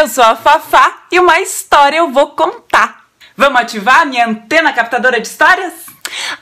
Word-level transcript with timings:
Eu 0.00 0.08
sou 0.08 0.24
a 0.24 0.34
Fafá 0.34 1.02
e 1.12 1.20
uma 1.20 1.40
história 1.40 1.98
eu 1.98 2.10
vou 2.10 2.28
contar. 2.28 3.04
Vamos 3.36 3.60
ativar 3.60 4.00
a 4.00 4.04
minha 4.06 4.26
antena 4.26 4.72
captadora 4.72 5.20
de 5.20 5.28
histórias? 5.28 5.74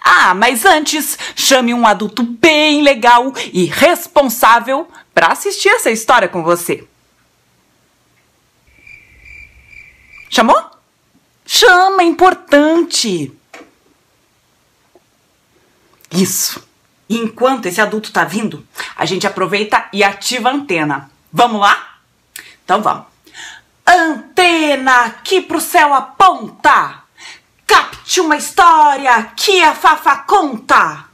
Ah, 0.01 0.33
mas 0.33 0.65
antes, 0.65 1.19
chame 1.35 1.75
um 1.75 1.85
adulto 1.85 2.23
bem 2.23 2.83
legal 2.83 3.33
e 3.53 3.65
responsável 3.65 4.89
para 5.13 5.33
assistir 5.33 5.71
essa 5.71 5.91
história 5.91 6.29
com 6.29 6.45
você. 6.45 6.87
Chamou? 10.31 10.71
Chama, 11.45 12.03
é 12.03 12.07
importante. 12.07 13.33
Isso. 16.13 16.65
Enquanto 17.11 17.67
esse 17.67 17.81
adulto 17.81 18.13
tá 18.13 18.23
vindo, 18.23 18.65
a 18.95 19.05
gente 19.05 19.27
aproveita 19.27 19.89
e 19.93 20.05
ativa 20.05 20.49
a 20.49 20.53
antena. 20.53 21.11
Vamos 21.33 21.61
lá? 21.61 21.99
Então 22.65 22.81
vamos. 22.81 23.18
Antena 23.91 25.07
aqui 25.07 25.41
pro 25.41 25.63
céu 25.63 25.95
aponta. 25.95 27.05
Capte 27.67 28.21
uma 28.21 28.37
história 28.37 29.33
que 29.35 29.63
a 29.63 29.75
Fafa 29.75 30.15
conta. 30.17 31.07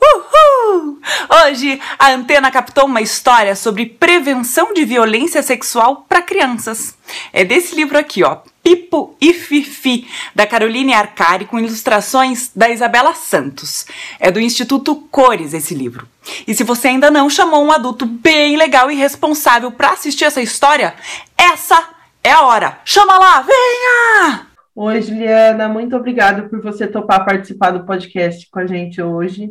Uhul! 0.00 0.98
Hoje 1.44 1.78
a 1.98 2.10
Antena 2.12 2.50
captou 2.50 2.86
uma 2.86 3.02
história 3.02 3.54
sobre 3.54 3.84
prevenção 3.84 4.72
de 4.72 4.86
violência 4.86 5.42
sexual 5.42 6.06
para 6.08 6.22
crianças. 6.22 6.96
É 7.34 7.44
desse 7.44 7.74
livro 7.74 7.98
aqui, 7.98 8.24
ó, 8.24 8.38
Pipo 8.66 9.14
e 9.20 9.32
Fifi, 9.32 10.08
da 10.34 10.44
Caroline 10.44 10.92
Arcari, 10.92 11.44
com 11.44 11.56
ilustrações 11.56 12.50
da 12.52 12.68
Isabela 12.68 13.14
Santos. 13.14 13.86
É 14.18 14.28
do 14.28 14.40
Instituto 14.40 14.96
Cores 15.08 15.54
esse 15.54 15.72
livro. 15.72 16.08
E 16.48 16.52
se 16.52 16.64
você 16.64 16.88
ainda 16.88 17.08
não 17.08 17.30
chamou 17.30 17.64
um 17.64 17.70
adulto 17.70 18.04
bem 18.04 18.56
legal 18.56 18.90
e 18.90 18.96
responsável 18.96 19.70
para 19.70 19.92
assistir 19.92 20.24
essa 20.24 20.42
história, 20.42 20.96
essa 21.38 21.90
é 22.24 22.32
a 22.32 22.42
hora. 22.42 22.80
Chama 22.84 23.16
lá, 23.16 23.42
venha! 23.42 24.46
Oi, 24.74 25.00
Juliana, 25.00 25.68
muito 25.68 25.94
obrigada 25.94 26.48
por 26.48 26.60
você 26.60 26.88
topar 26.88 27.24
participar 27.24 27.70
do 27.70 27.86
podcast 27.86 28.50
com 28.50 28.58
a 28.58 28.66
gente 28.66 29.00
hoje. 29.00 29.48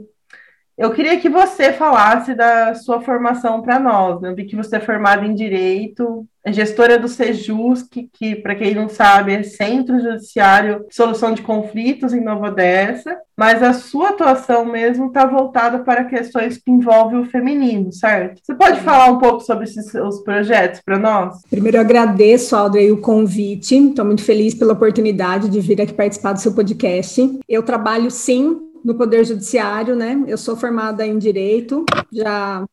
Eu 0.78 0.92
queria 0.92 1.18
que 1.18 1.30
você 1.30 1.72
falasse 1.72 2.36
da 2.36 2.76
sua 2.76 3.00
formação 3.00 3.62
para 3.62 3.80
nós. 3.80 4.20
Né? 4.20 4.30
Eu 4.30 4.36
vi 4.36 4.44
que 4.44 4.58
você 4.58 4.76
é 4.76 4.80
formada 4.81 5.26
em 5.26 5.34
Direito, 5.34 6.28
é 6.44 6.52
gestora 6.52 7.00
do 7.00 7.08
Sejus, 7.08 7.81
que, 7.81 8.09
que 8.12 8.36
para 8.36 8.56
quem 8.56 8.76
não 8.76 8.90
sabe, 8.90 9.34
é 9.34 9.42
Centro 9.42 10.00
Judiciário 10.02 10.86
de 10.90 10.94
Solução 10.94 11.34
de 11.34 11.42
Conflitos 11.42 12.14
em 12.14 12.22
Nova 12.22 12.50
Odessa, 12.50 13.18
mas 13.38 13.64
a 13.64 13.72
sua 13.72 14.09
atuação 14.09 14.66
mesmo 14.66 15.08
está 15.08 15.26
voltada 15.26 15.80
para 15.80 16.03
questões 16.03 16.58
que 16.58 16.70
envolvem 16.70 17.20
o 17.20 17.26
feminino, 17.26 17.92
certo? 17.94 18.42
Você 18.44 18.53
pode 18.53 18.81
falar 18.81 19.09
um 19.09 19.18
pouco 19.18 19.40
sobre 19.40 19.64
esses 19.64 19.90
seus 19.90 20.22
projetos 20.23 20.81
para 20.86 21.00
nós? 21.00 21.42
Primeiro, 21.50 21.78
eu 21.78 21.81
agradeço, 21.81 22.56
Audrey, 22.56 22.92
o 22.92 23.02
convite. 23.02 23.76
Estou 23.76 24.03
muito 24.03 24.23
feliz 24.23 24.53
pela 24.53 24.73
oportunidade 24.73 25.50
de 25.50 25.59
vir 25.62 25.81
aqui 25.81 25.94
participar 25.94 26.34
do 26.34 26.42
seu 26.42 26.53
podcast. 26.53 27.40
Eu 27.48 27.64
trabalho, 27.64 28.12
sim, 28.12 28.59
no 28.86 28.94
Poder 28.94 29.25
Judiciário, 29.25 29.95
né? 29.95 30.23
Eu 30.28 30.38
sou 30.38 30.55
formada 30.55 31.03
em 31.05 31.17
Direito 31.17 31.83
já 32.14 32.64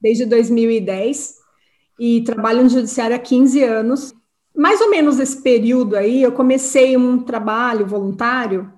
desde 0.00 0.26
2010 0.26 1.36
e 1.96 2.22
trabalho 2.22 2.64
no 2.64 2.68
Judiciário 2.68 3.14
há 3.14 3.18
15 3.20 3.62
anos. 3.62 4.12
Mais 4.54 4.80
ou 4.80 4.90
menos 4.90 5.20
esse 5.20 5.40
período 5.40 5.96
aí, 5.96 6.22
eu 6.22 6.32
comecei 6.32 6.96
um 6.96 7.22
trabalho 7.22 7.86
voluntário 7.86 8.68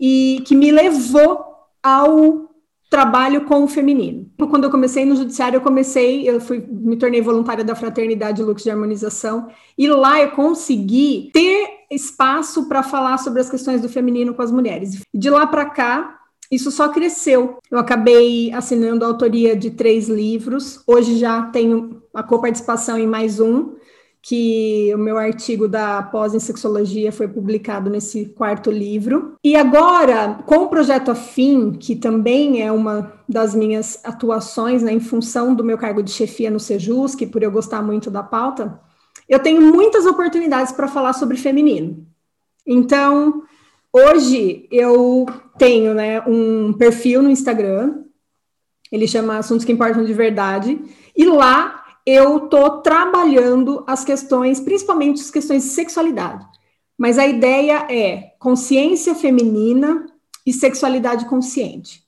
e 0.00 0.42
que 0.46 0.56
me 0.56 0.72
levou 0.72 1.44
ao 1.82 2.50
trabalho 2.88 3.44
com 3.44 3.64
o 3.64 3.68
feminino. 3.68 4.30
Quando 4.38 4.64
eu 4.64 4.70
comecei 4.70 5.04
no 5.04 5.16
judiciário, 5.16 5.56
eu 5.56 5.60
comecei, 5.62 6.28
eu 6.28 6.40
fui, 6.40 6.62
me 6.68 6.96
tornei 6.96 7.22
voluntária 7.22 7.64
da 7.64 7.74
Fraternidade 7.74 8.42
Lux 8.42 8.62
de 8.62 8.70
Harmonização, 8.70 9.48
e 9.78 9.88
lá 9.88 10.20
eu 10.20 10.32
consegui 10.32 11.30
ter 11.32 11.86
espaço 11.90 12.68
para 12.68 12.82
falar 12.82 13.16
sobre 13.16 13.40
as 13.40 13.48
questões 13.48 13.80
do 13.80 13.88
feminino 13.88 14.34
com 14.34 14.42
as 14.42 14.50
mulheres. 14.50 15.00
De 15.14 15.30
lá 15.30 15.46
para 15.46 15.70
cá, 15.70 16.21
isso 16.52 16.70
só 16.70 16.90
cresceu. 16.90 17.56
Eu 17.70 17.78
acabei 17.78 18.52
assinando 18.52 19.06
a 19.06 19.08
autoria 19.08 19.56
de 19.56 19.70
três 19.70 20.06
livros. 20.06 20.82
Hoje 20.86 21.16
já 21.16 21.46
tenho 21.46 22.02
a 22.12 22.22
coparticipação 22.22 22.98
em 22.98 23.06
mais 23.06 23.40
um, 23.40 23.72
que 24.20 24.92
o 24.94 24.98
meu 24.98 25.16
artigo 25.16 25.66
da 25.66 26.02
pós 26.02 26.34
em 26.34 26.38
sexologia 26.38 27.10
foi 27.10 27.26
publicado 27.26 27.88
nesse 27.88 28.26
quarto 28.26 28.70
livro. 28.70 29.34
E 29.42 29.56
agora, 29.56 30.42
com 30.44 30.56
o 30.56 30.68
projeto 30.68 31.10
Afim, 31.10 31.72
que 31.72 31.96
também 31.96 32.60
é 32.60 32.70
uma 32.70 33.14
das 33.26 33.54
minhas 33.54 33.98
atuações 34.04 34.82
né, 34.82 34.92
em 34.92 35.00
função 35.00 35.54
do 35.54 35.64
meu 35.64 35.78
cargo 35.78 36.02
de 36.02 36.10
chefia 36.10 36.50
no 36.50 36.60
Sejus, 36.60 37.14
que 37.14 37.26
por 37.26 37.42
eu 37.42 37.50
gostar 37.50 37.80
muito 37.80 38.10
da 38.10 38.22
pauta, 38.22 38.78
eu 39.26 39.38
tenho 39.38 39.62
muitas 39.62 40.04
oportunidades 40.04 40.70
para 40.70 40.86
falar 40.86 41.14
sobre 41.14 41.38
feminino. 41.38 42.06
Então, 42.66 43.42
Hoje 43.92 44.66
eu 44.70 45.26
tenho 45.58 45.92
né, 45.92 46.22
um 46.22 46.72
perfil 46.72 47.22
no 47.22 47.28
Instagram, 47.28 48.04
ele 48.90 49.06
chama 49.06 49.36
Assuntos 49.36 49.66
que 49.66 49.72
Importam 49.72 50.02
de 50.02 50.14
Verdade, 50.14 50.80
e 51.14 51.26
lá 51.26 51.84
eu 52.06 52.44
estou 52.44 52.80
trabalhando 52.80 53.84
as 53.86 54.02
questões, 54.02 54.58
principalmente 54.60 55.20
as 55.20 55.30
questões 55.30 55.64
de 55.64 55.68
sexualidade. 55.70 56.46
Mas 56.96 57.18
a 57.18 57.26
ideia 57.26 57.86
é 57.90 58.34
consciência 58.38 59.14
feminina 59.14 60.06
e 60.46 60.52
sexualidade 60.54 61.26
consciente. 61.26 62.02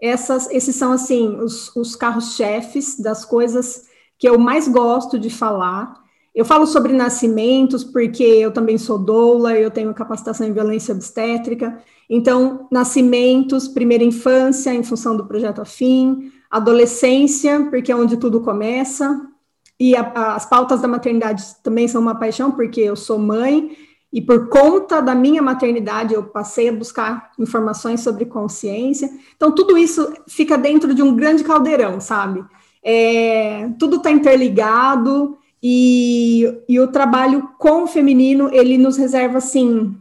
Essas, 0.00 0.50
esses 0.50 0.76
são 0.76 0.92
assim 0.92 1.36
os, 1.40 1.74
os 1.76 1.94
carros-chefes 1.94 2.98
das 2.98 3.24
coisas 3.24 3.86
que 4.18 4.28
eu 4.28 4.38
mais 4.38 4.66
gosto 4.66 5.18
de 5.18 5.28
falar 5.28 5.94
eu 6.38 6.44
falo 6.44 6.68
sobre 6.68 6.92
nascimentos 6.92 7.82
porque 7.82 8.22
eu 8.22 8.52
também 8.52 8.78
sou 8.78 8.96
doula, 8.96 9.58
eu 9.58 9.72
tenho 9.72 9.92
capacitação 9.92 10.46
em 10.46 10.52
violência 10.52 10.94
obstétrica. 10.94 11.82
Então, 12.08 12.68
nascimentos, 12.70 13.66
primeira 13.66 14.04
infância, 14.04 14.72
em 14.72 14.84
função 14.84 15.16
do 15.16 15.26
projeto 15.26 15.60
Afim, 15.60 16.30
adolescência, 16.48 17.66
porque 17.68 17.90
é 17.90 17.96
onde 17.96 18.16
tudo 18.16 18.40
começa, 18.40 19.20
e 19.80 19.96
a, 19.96 20.36
as 20.36 20.46
pautas 20.46 20.80
da 20.80 20.86
maternidade 20.86 21.42
também 21.60 21.88
são 21.88 22.00
uma 22.00 22.14
paixão, 22.14 22.52
porque 22.52 22.82
eu 22.82 22.94
sou 22.94 23.18
mãe, 23.18 23.76
e 24.12 24.22
por 24.22 24.48
conta 24.48 25.02
da 25.02 25.16
minha 25.16 25.42
maternidade 25.42 26.14
eu 26.14 26.22
passei 26.22 26.68
a 26.68 26.72
buscar 26.72 27.32
informações 27.36 28.00
sobre 28.00 28.24
consciência. 28.26 29.10
Então, 29.34 29.50
tudo 29.50 29.76
isso 29.76 30.08
fica 30.28 30.56
dentro 30.56 30.94
de 30.94 31.02
um 31.02 31.16
grande 31.16 31.42
caldeirão, 31.42 32.00
sabe? 32.00 32.44
É, 32.80 33.70
tudo 33.76 33.96
está 33.96 34.12
interligado 34.12 35.36
e, 35.62 36.62
e 36.68 36.78
o 36.80 36.88
trabalho 36.88 37.50
com 37.58 37.84
o 37.84 37.86
feminino, 37.86 38.50
ele 38.52 38.78
nos 38.78 38.96
reserva, 38.96 39.38
assim, 39.38 39.96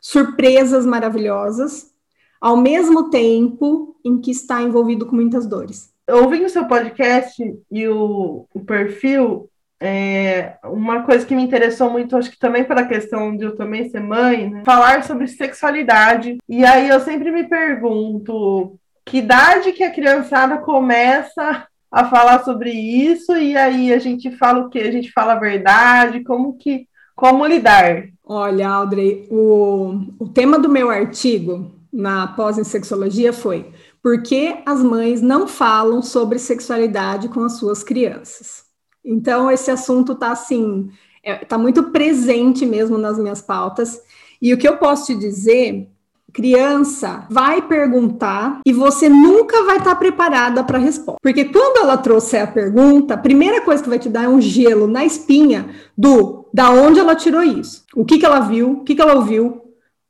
surpresas 0.00 0.84
maravilhosas, 0.86 1.92
ao 2.40 2.56
mesmo 2.56 3.10
tempo 3.10 3.96
em 4.04 4.20
que 4.20 4.30
está 4.30 4.62
envolvido 4.62 5.06
com 5.06 5.14
muitas 5.14 5.46
dores. 5.46 5.92
Ouvindo 6.10 6.48
seu 6.48 6.66
podcast 6.66 7.42
e 7.70 7.88
o, 7.88 8.46
o 8.52 8.60
perfil, 8.60 9.48
é, 9.80 10.56
uma 10.64 11.02
coisa 11.02 11.24
que 11.24 11.34
me 11.34 11.42
interessou 11.42 11.90
muito, 11.90 12.16
acho 12.16 12.30
que 12.30 12.38
também 12.38 12.64
pela 12.64 12.84
questão 12.84 13.36
de 13.36 13.44
eu 13.44 13.56
também 13.56 13.88
ser 13.88 14.00
mãe, 14.00 14.50
né? 14.50 14.62
falar 14.64 15.04
sobre 15.04 15.26
sexualidade. 15.26 16.38
E 16.48 16.64
aí 16.64 16.88
eu 16.88 17.00
sempre 17.00 17.30
me 17.30 17.48
pergunto 17.48 18.78
que 19.04 19.18
idade 19.18 19.72
que 19.72 19.84
a 19.84 19.90
criançada 19.90 20.58
começa 20.58 21.66
a 21.92 22.06
falar 22.06 22.42
sobre 22.42 22.70
isso 22.70 23.36
e 23.36 23.54
aí 23.54 23.92
a 23.92 23.98
gente 23.98 24.30
fala 24.36 24.64
o 24.64 24.70
que? 24.70 24.78
A 24.78 24.90
gente 24.90 25.12
fala 25.12 25.34
a 25.34 25.38
verdade, 25.38 26.24
como 26.24 26.56
que 26.56 26.88
como 27.14 27.46
lidar? 27.46 28.08
Olha, 28.24 28.68
Audrey, 28.68 29.28
o, 29.30 30.00
o 30.18 30.28
tema 30.28 30.58
do 30.58 30.68
meu 30.70 30.88
artigo 30.88 31.70
na 31.92 32.26
pós 32.28 32.56
em 32.56 32.64
sexologia 32.64 33.32
foi 33.32 33.70
por 34.02 34.22
que 34.22 34.56
as 34.64 34.82
mães 34.82 35.20
não 35.20 35.46
falam 35.46 36.00
sobre 36.02 36.38
sexualidade 36.38 37.28
com 37.28 37.44
as 37.44 37.58
suas 37.58 37.84
crianças. 37.84 38.64
Então, 39.04 39.50
esse 39.50 39.70
assunto 39.70 40.12
está 40.12 40.32
assim, 40.32 40.90
é, 41.22 41.44
tá 41.44 41.58
muito 41.58 41.90
presente 41.90 42.64
mesmo 42.64 42.96
nas 42.96 43.18
minhas 43.18 43.42
pautas. 43.42 44.00
E 44.40 44.52
o 44.52 44.58
que 44.58 44.66
eu 44.66 44.78
posso 44.78 45.06
te 45.06 45.14
dizer 45.14 45.88
criança 46.32 47.26
vai 47.30 47.62
perguntar 47.62 48.60
e 48.66 48.72
você 48.72 49.08
nunca 49.08 49.64
vai 49.64 49.78
estar 49.78 49.94
preparada 49.96 50.64
para 50.64 50.78
a 50.78 50.80
resposta. 50.80 51.20
Porque 51.22 51.44
quando 51.44 51.78
ela 51.78 51.96
trouxer 51.96 52.42
a 52.42 52.46
pergunta, 52.46 53.14
a 53.14 53.18
primeira 53.18 53.60
coisa 53.60 53.82
que 53.82 53.88
vai 53.88 53.98
te 53.98 54.08
dar 54.08 54.24
é 54.24 54.28
um 54.28 54.40
gelo 54.40 54.86
na 54.86 55.04
espinha 55.04 55.70
do 55.96 56.48
da 56.52 56.70
onde 56.70 57.00
ela 57.00 57.14
tirou 57.14 57.42
isso, 57.42 57.84
o 57.94 58.04
que, 58.04 58.18
que 58.18 58.26
ela 58.26 58.40
viu, 58.40 58.72
o 58.72 58.84
que, 58.84 58.94
que 58.94 59.00
ela 59.00 59.14
ouviu, 59.14 59.62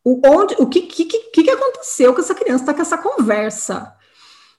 o, 0.04 0.20
onde, 0.26 0.56
o 0.58 0.66
que, 0.66 0.82
que, 0.82 1.04
que, 1.04 1.42
que 1.44 1.50
aconteceu 1.50 2.12
com 2.12 2.20
essa 2.20 2.34
criança, 2.34 2.64
está 2.64 2.74
com 2.74 2.82
essa 2.82 2.98
conversa. 2.98 3.92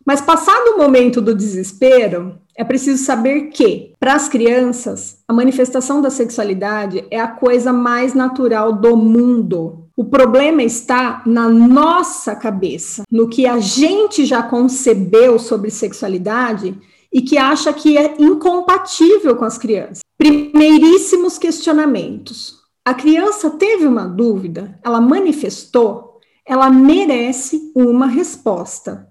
Mas 0.05 0.21
passado 0.21 0.71
o 0.71 0.77
momento 0.77 1.21
do 1.21 1.35
desespero, 1.35 2.37
é 2.55 2.63
preciso 2.63 3.03
saber 3.03 3.49
que, 3.49 3.93
para 3.99 4.13
as 4.13 4.29
crianças, 4.29 5.17
a 5.27 5.33
manifestação 5.33 6.01
da 6.01 6.09
sexualidade 6.09 7.05
é 7.09 7.19
a 7.19 7.27
coisa 7.27 7.73
mais 7.73 8.13
natural 8.13 8.73
do 8.73 8.95
mundo 8.95 9.82
O 9.95 10.03
problema 10.05 10.63
está 10.63 11.21
na 11.23 11.47
nossa 11.47 12.35
cabeça, 12.35 13.03
no 13.11 13.29
que 13.29 13.45
a 13.45 13.59
gente 13.59 14.25
já 14.25 14.41
concebeu 14.41 15.37
sobre 15.37 15.69
sexualidade 15.69 16.75
e 17.13 17.21
que 17.21 17.37
acha 17.37 17.71
que 17.71 17.95
é 17.95 18.15
incompatível 18.19 19.35
com 19.35 19.45
as 19.45 19.59
crianças. 19.59 19.99
Primeiríssimos 20.17 21.37
questionamentos. 21.37 22.59
A 22.83 22.95
criança 22.95 23.51
teve 23.51 23.85
uma 23.85 24.07
dúvida, 24.07 24.79
ela 24.83 24.99
manifestou, 24.99 26.19
ela 26.43 26.71
merece 26.71 27.71
uma 27.75 28.07
resposta. 28.07 29.07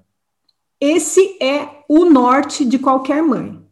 Esse 0.81 1.37
é 1.41 1.85
o 1.89 2.05
norte 2.05 2.65
de 2.65 2.77
qualquer 2.77 3.23
mãe. 3.23 3.63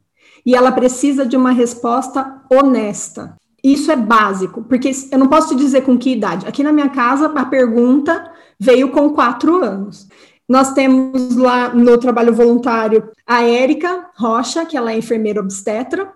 E 0.47 0.55
ela 0.55 0.71
precisa 0.71 1.27
de 1.27 1.37
uma 1.37 1.51
resposta 1.51 2.41
honesta. 2.51 3.37
Isso 3.63 3.91
é 3.93 3.97
básico, 3.97 4.63
porque 4.63 4.91
eu 5.11 5.19
não 5.19 5.29
posso 5.29 5.49
te 5.49 5.55
dizer 5.55 5.83
com 5.83 5.99
que 5.99 6.13
idade. 6.13 6.47
Aqui 6.47 6.63
na 6.63 6.73
minha 6.73 6.89
casa, 6.89 7.27
a 7.27 7.45
pergunta 7.45 8.33
veio 8.59 8.91
com 8.91 9.11
quatro 9.11 9.63
anos. 9.63 10.09
Nós 10.49 10.73
temos 10.73 11.37
lá 11.37 11.73
no 11.73 11.97
trabalho 11.99 12.35
voluntário 12.35 13.11
a 13.27 13.43
Érica 13.43 14.11
Rocha, 14.17 14.67
que 14.67 14.77
ela 14.77 14.93
é 14.93 14.99
enfermeira 14.99 15.41
obstetra, 15.41 16.13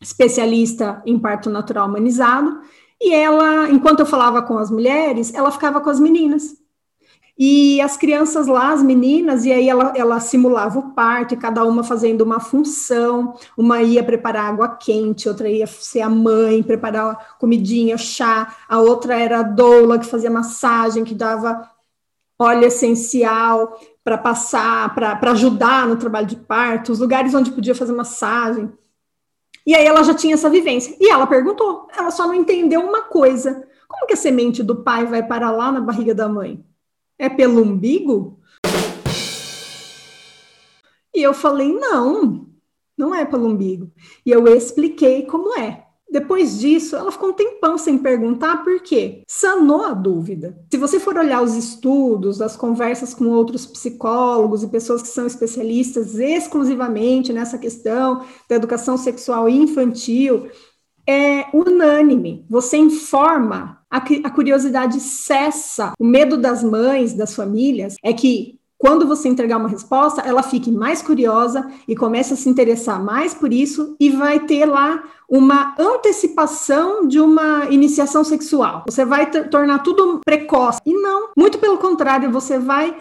especialista 0.00 1.02
em 1.04 1.18
parto 1.18 1.50
natural 1.50 1.88
humanizado, 1.88 2.60
e 3.00 3.12
ela, 3.12 3.68
enquanto 3.70 4.00
eu 4.00 4.06
falava 4.06 4.42
com 4.42 4.56
as 4.56 4.70
mulheres, 4.70 5.34
ela 5.34 5.50
ficava 5.50 5.80
com 5.80 5.90
as 5.90 5.98
meninas. 5.98 6.56
E 7.38 7.80
as 7.82 7.98
crianças 7.98 8.46
lá, 8.46 8.72
as 8.72 8.82
meninas, 8.82 9.44
e 9.44 9.52
aí 9.52 9.68
ela, 9.68 9.92
ela 9.94 10.18
simulava 10.20 10.78
o 10.78 10.92
parto, 10.92 11.36
cada 11.36 11.64
uma 11.64 11.84
fazendo 11.84 12.22
uma 12.22 12.40
função. 12.40 13.34
Uma 13.56 13.82
ia 13.82 14.02
preparar 14.02 14.46
água 14.46 14.68
quente, 14.68 15.28
outra 15.28 15.48
ia 15.48 15.66
ser 15.66 16.00
a 16.00 16.08
mãe, 16.08 16.62
preparar 16.62 17.36
comidinha, 17.38 17.98
chá. 17.98 18.56
A 18.66 18.80
outra 18.80 19.18
era 19.20 19.40
a 19.40 19.42
doula, 19.42 19.98
que 19.98 20.06
fazia 20.06 20.30
massagem, 20.30 21.04
que 21.04 21.14
dava 21.14 21.70
óleo 22.38 22.64
essencial 22.64 23.78
para 24.02 24.18
passar, 24.18 24.94
para 24.94 25.32
ajudar 25.32 25.86
no 25.86 25.96
trabalho 25.96 26.26
de 26.26 26.36
parto, 26.36 26.92
os 26.92 27.00
lugares 27.00 27.34
onde 27.34 27.50
podia 27.50 27.74
fazer 27.74 27.92
massagem. 27.92 28.72
E 29.66 29.74
aí 29.74 29.84
ela 29.84 30.02
já 30.04 30.14
tinha 30.14 30.34
essa 30.34 30.48
vivência. 30.48 30.96
E 31.00 31.10
ela 31.10 31.26
perguntou, 31.26 31.88
ela 31.96 32.10
só 32.10 32.26
não 32.26 32.34
entendeu 32.34 32.80
uma 32.80 33.02
coisa. 33.02 33.66
Como 33.88 34.06
que 34.06 34.14
a 34.14 34.16
semente 34.16 34.62
do 34.62 34.76
pai 34.76 35.06
vai 35.06 35.22
parar 35.22 35.50
lá 35.50 35.72
na 35.72 35.80
barriga 35.80 36.14
da 36.14 36.28
mãe? 36.28 36.65
É 37.18 37.28
pelo 37.28 37.62
umbigo? 37.62 38.38
E 41.14 41.22
eu 41.22 41.32
falei, 41.32 41.72
não, 41.72 42.46
não 42.96 43.14
é 43.14 43.24
pelo 43.24 43.48
umbigo. 43.48 43.90
E 44.24 44.30
eu 44.30 44.46
expliquei 44.46 45.22
como 45.22 45.58
é. 45.58 45.86
Depois 46.08 46.60
disso, 46.60 46.94
ela 46.94 47.10
ficou 47.10 47.30
um 47.30 47.32
tempão 47.32 47.76
sem 47.76 47.98
perguntar 47.98 48.62
por 48.62 48.80
quê. 48.80 49.22
Sanou 49.26 49.82
a 49.82 49.92
dúvida. 49.92 50.56
Se 50.70 50.76
você 50.76 51.00
for 51.00 51.16
olhar 51.16 51.42
os 51.42 51.54
estudos, 51.54 52.40
as 52.40 52.56
conversas 52.56 53.12
com 53.12 53.28
outros 53.30 53.66
psicólogos 53.66 54.62
e 54.62 54.68
pessoas 54.68 55.02
que 55.02 55.08
são 55.08 55.26
especialistas 55.26 56.16
exclusivamente 56.16 57.32
nessa 57.32 57.58
questão 57.58 58.24
da 58.48 58.56
educação 58.56 58.96
sexual 58.96 59.48
infantil, 59.48 60.48
é 61.06 61.46
unânime. 61.52 62.44
Você 62.48 62.76
informa, 62.76 63.78
a, 63.90 63.98
a 63.98 64.30
curiosidade 64.30 65.00
cessa. 65.00 65.92
O 65.98 66.04
medo 66.04 66.36
das 66.36 66.62
mães, 66.62 67.14
das 67.14 67.34
famílias, 67.34 67.96
é 68.02 68.12
que 68.12 68.58
quando 68.78 69.06
você 69.06 69.28
entregar 69.28 69.56
uma 69.56 69.68
resposta, 69.68 70.20
ela 70.20 70.42
fique 70.42 70.70
mais 70.70 71.00
curiosa 71.00 71.66
e 71.88 71.96
comece 71.96 72.34
a 72.34 72.36
se 72.36 72.48
interessar 72.48 73.02
mais 73.02 73.32
por 73.32 73.52
isso 73.52 73.96
e 73.98 74.10
vai 74.10 74.40
ter 74.40 74.66
lá 74.66 75.02
uma 75.28 75.74
antecipação 75.78 77.06
de 77.08 77.18
uma 77.18 77.66
iniciação 77.70 78.22
sexual. 78.22 78.84
Você 78.86 79.04
vai 79.04 79.30
tornar 79.48 79.78
tudo 79.78 80.20
precoce. 80.24 80.78
E 80.84 80.92
não, 80.92 81.30
muito 81.36 81.58
pelo 81.58 81.78
contrário, 81.78 82.30
você 82.30 82.58
vai 82.58 82.94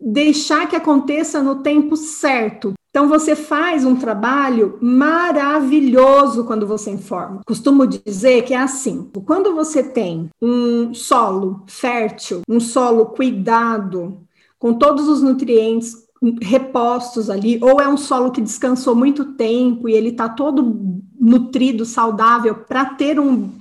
deixar 0.00 0.68
que 0.68 0.76
aconteça 0.76 1.42
no 1.42 1.56
tempo 1.56 1.96
certo. 1.96 2.74
Então 2.96 3.10
você 3.10 3.36
faz 3.36 3.84
um 3.84 3.94
trabalho 3.94 4.78
maravilhoso 4.80 6.44
quando 6.44 6.66
você 6.66 6.90
informa. 6.90 7.42
Costumo 7.44 7.86
dizer 7.86 8.42
que 8.44 8.54
é 8.54 8.56
assim: 8.56 9.10
quando 9.26 9.54
você 9.54 9.82
tem 9.82 10.30
um 10.40 10.94
solo 10.94 11.62
fértil, 11.66 12.40
um 12.48 12.58
solo 12.58 13.04
cuidado, 13.04 14.22
com 14.58 14.72
todos 14.72 15.08
os 15.08 15.20
nutrientes 15.20 16.06
repostos 16.40 17.28
ali, 17.28 17.58
ou 17.62 17.82
é 17.82 17.86
um 17.86 17.98
solo 17.98 18.30
que 18.30 18.40
descansou 18.40 18.94
muito 18.94 19.34
tempo 19.34 19.90
e 19.90 19.92
ele 19.92 20.08
está 20.08 20.30
todo 20.30 21.02
nutrido, 21.20 21.84
saudável 21.84 22.54
para 22.54 22.86
ter 22.86 23.20
um 23.20 23.52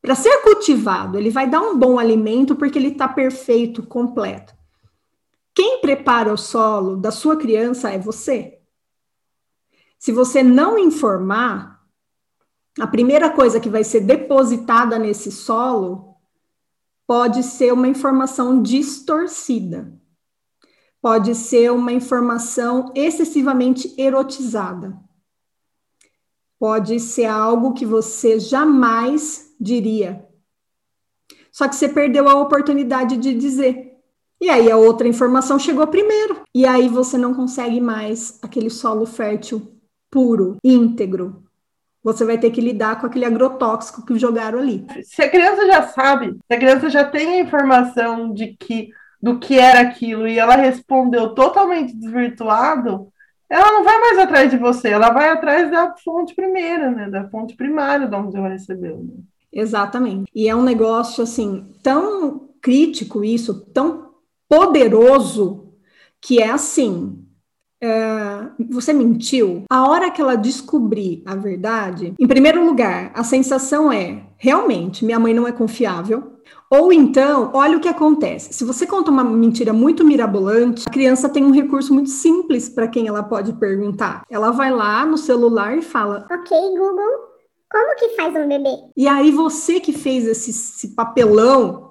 para 0.00 0.14
ser 0.14 0.42
cultivado, 0.42 1.18
ele 1.18 1.30
vai 1.30 1.50
dar 1.50 1.60
um 1.60 1.76
bom 1.76 1.98
alimento 1.98 2.54
porque 2.54 2.78
ele 2.78 2.90
está 2.90 3.08
perfeito, 3.08 3.82
completo. 3.82 4.54
Quem 5.52 5.80
prepara 5.80 6.32
o 6.32 6.36
solo 6.36 6.94
da 6.94 7.10
sua 7.10 7.36
criança 7.36 7.90
é 7.90 7.98
você. 7.98 8.59
Se 10.00 10.10
você 10.10 10.42
não 10.42 10.76
informar, 10.76 11.80
a 12.80 12.88
primeira 12.88 13.30
coisa 13.30 13.60
que 13.60 13.70
vai 13.70 13.84
ser 13.84 14.00
depositada 14.00 14.98
nesse 14.98 15.30
solo 15.30 16.16
pode 17.06 17.44
ser 17.44 17.72
uma 17.72 17.86
informação 17.86 18.60
distorcida 18.60 20.00
pode 21.00 21.34
ser 21.34 21.72
uma 21.72 21.92
informação 21.92 22.92
excessivamente 22.94 23.94
erotizada. 23.98 24.98
Pode 26.58 27.00
ser 27.00 27.24
algo 27.24 27.72
que 27.72 27.86
você 27.86 28.38
jamais 28.38 29.54
diria. 29.58 30.26
Só 31.50 31.66
que 31.66 31.74
você 31.74 31.88
perdeu 31.88 32.28
a 32.28 32.34
oportunidade 32.34 33.16
de 33.16 33.34
dizer. 33.34 33.96
E 34.40 34.48
aí 34.48 34.70
a 34.70 34.76
outra 34.76 35.08
informação 35.08 35.58
chegou 35.58 35.86
primeiro. 35.86 36.42
E 36.54 36.66
aí 36.66 36.86
você 36.86 37.16
não 37.16 37.32
consegue 37.32 37.80
mais 37.80 38.38
aquele 38.42 38.68
solo 38.68 39.06
fértil 39.06 39.79
puro, 40.10 40.56
íntegro. 40.64 41.44
Você 42.02 42.24
vai 42.24 42.38
ter 42.38 42.50
que 42.50 42.60
lidar 42.60 42.98
com 42.98 43.06
aquele 43.06 43.26
agrotóxico 43.26 44.04
que 44.04 44.18
jogaram 44.18 44.58
ali. 44.58 44.86
Se 45.02 45.22
a 45.22 45.28
criança 45.28 45.66
já 45.66 45.82
sabe, 45.82 46.32
se 46.32 46.54
a 46.54 46.58
criança 46.58 46.88
já 46.88 47.04
tem 47.04 47.34
a 47.34 47.40
informação 47.40 48.32
de 48.32 48.56
que 48.58 48.90
do 49.22 49.38
que 49.38 49.58
era 49.58 49.80
aquilo 49.80 50.26
e 50.26 50.38
ela 50.38 50.56
respondeu 50.56 51.34
totalmente 51.34 51.94
desvirtuado, 51.94 53.12
ela 53.50 53.72
não 53.72 53.84
vai 53.84 53.98
mais 53.98 54.18
atrás 54.18 54.50
de 54.50 54.56
você, 54.56 54.88
ela 54.88 55.10
vai 55.10 55.28
atrás 55.28 55.70
da 55.70 55.94
fonte 55.96 56.34
primeira, 56.34 56.90
né? 56.90 57.10
Da 57.10 57.28
fonte 57.28 57.54
primária 57.54 58.06
de 58.06 58.14
onde 58.14 58.36
ela 58.36 58.48
recebeu. 58.48 58.98
Né? 58.98 59.22
Exatamente. 59.52 60.30
E 60.34 60.48
é 60.48 60.54
um 60.54 60.62
negócio 60.62 61.22
assim 61.22 61.66
tão 61.82 62.48
crítico 62.62 63.24
isso, 63.24 63.60
tão 63.72 64.10
poderoso 64.48 65.74
que 66.20 66.40
é 66.40 66.50
assim. 66.50 67.19
É, 67.82 68.46
você 68.68 68.92
mentiu. 68.92 69.64
A 69.70 69.88
hora 69.88 70.10
que 70.10 70.20
ela 70.20 70.36
descobrir 70.36 71.22
a 71.24 71.34
verdade, 71.34 72.14
em 72.18 72.26
primeiro 72.26 72.64
lugar, 72.64 73.10
a 73.14 73.24
sensação 73.24 73.90
é 73.90 74.22
realmente 74.36 75.04
minha 75.04 75.18
mãe 75.18 75.32
não 75.32 75.46
é 75.46 75.52
confiável. 75.52 76.36
Ou 76.70 76.92
então, 76.92 77.50
olha 77.52 77.76
o 77.76 77.80
que 77.80 77.88
acontece. 77.88 78.52
Se 78.52 78.64
você 78.64 78.86
conta 78.86 79.10
uma 79.10 79.24
mentira 79.24 79.72
muito 79.72 80.04
mirabolante, 80.04 80.84
a 80.86 80.90
criança 80.90 81.28
tem 81.28 81.44
um 81.44 81.50
recurso 81.50 81.92
muito 81.92 82.10
simples 82.10 82.68
para 82.68 82.86
quem 82.86 83.08
ela 83.08 83.24
pode 83.24 83.52
perguntar. 83.54 84.22
Ela 84.30 84.52
vai 84.52 84.70
lá 84.70 85.04
no 85.04 85.18
celular 85.18 85.76
e 85.76 85.82
fala: 85.82 86.26
Ok, 86.30 86.56
Google, 86.56 87.30
como 87.70 87.96
que 87.96 88.10
faz 88.10 88.34
um 88.36 88.48
bebê? 88.48 88.70
E 88.96 89.08
aí 89.08 89.32
você 89.32 89.80
que 89.80 89.92
fez 89.92 90.26
esse, 90.26 90.50
esse 90.50 90.94
papelão. 90.94 91.90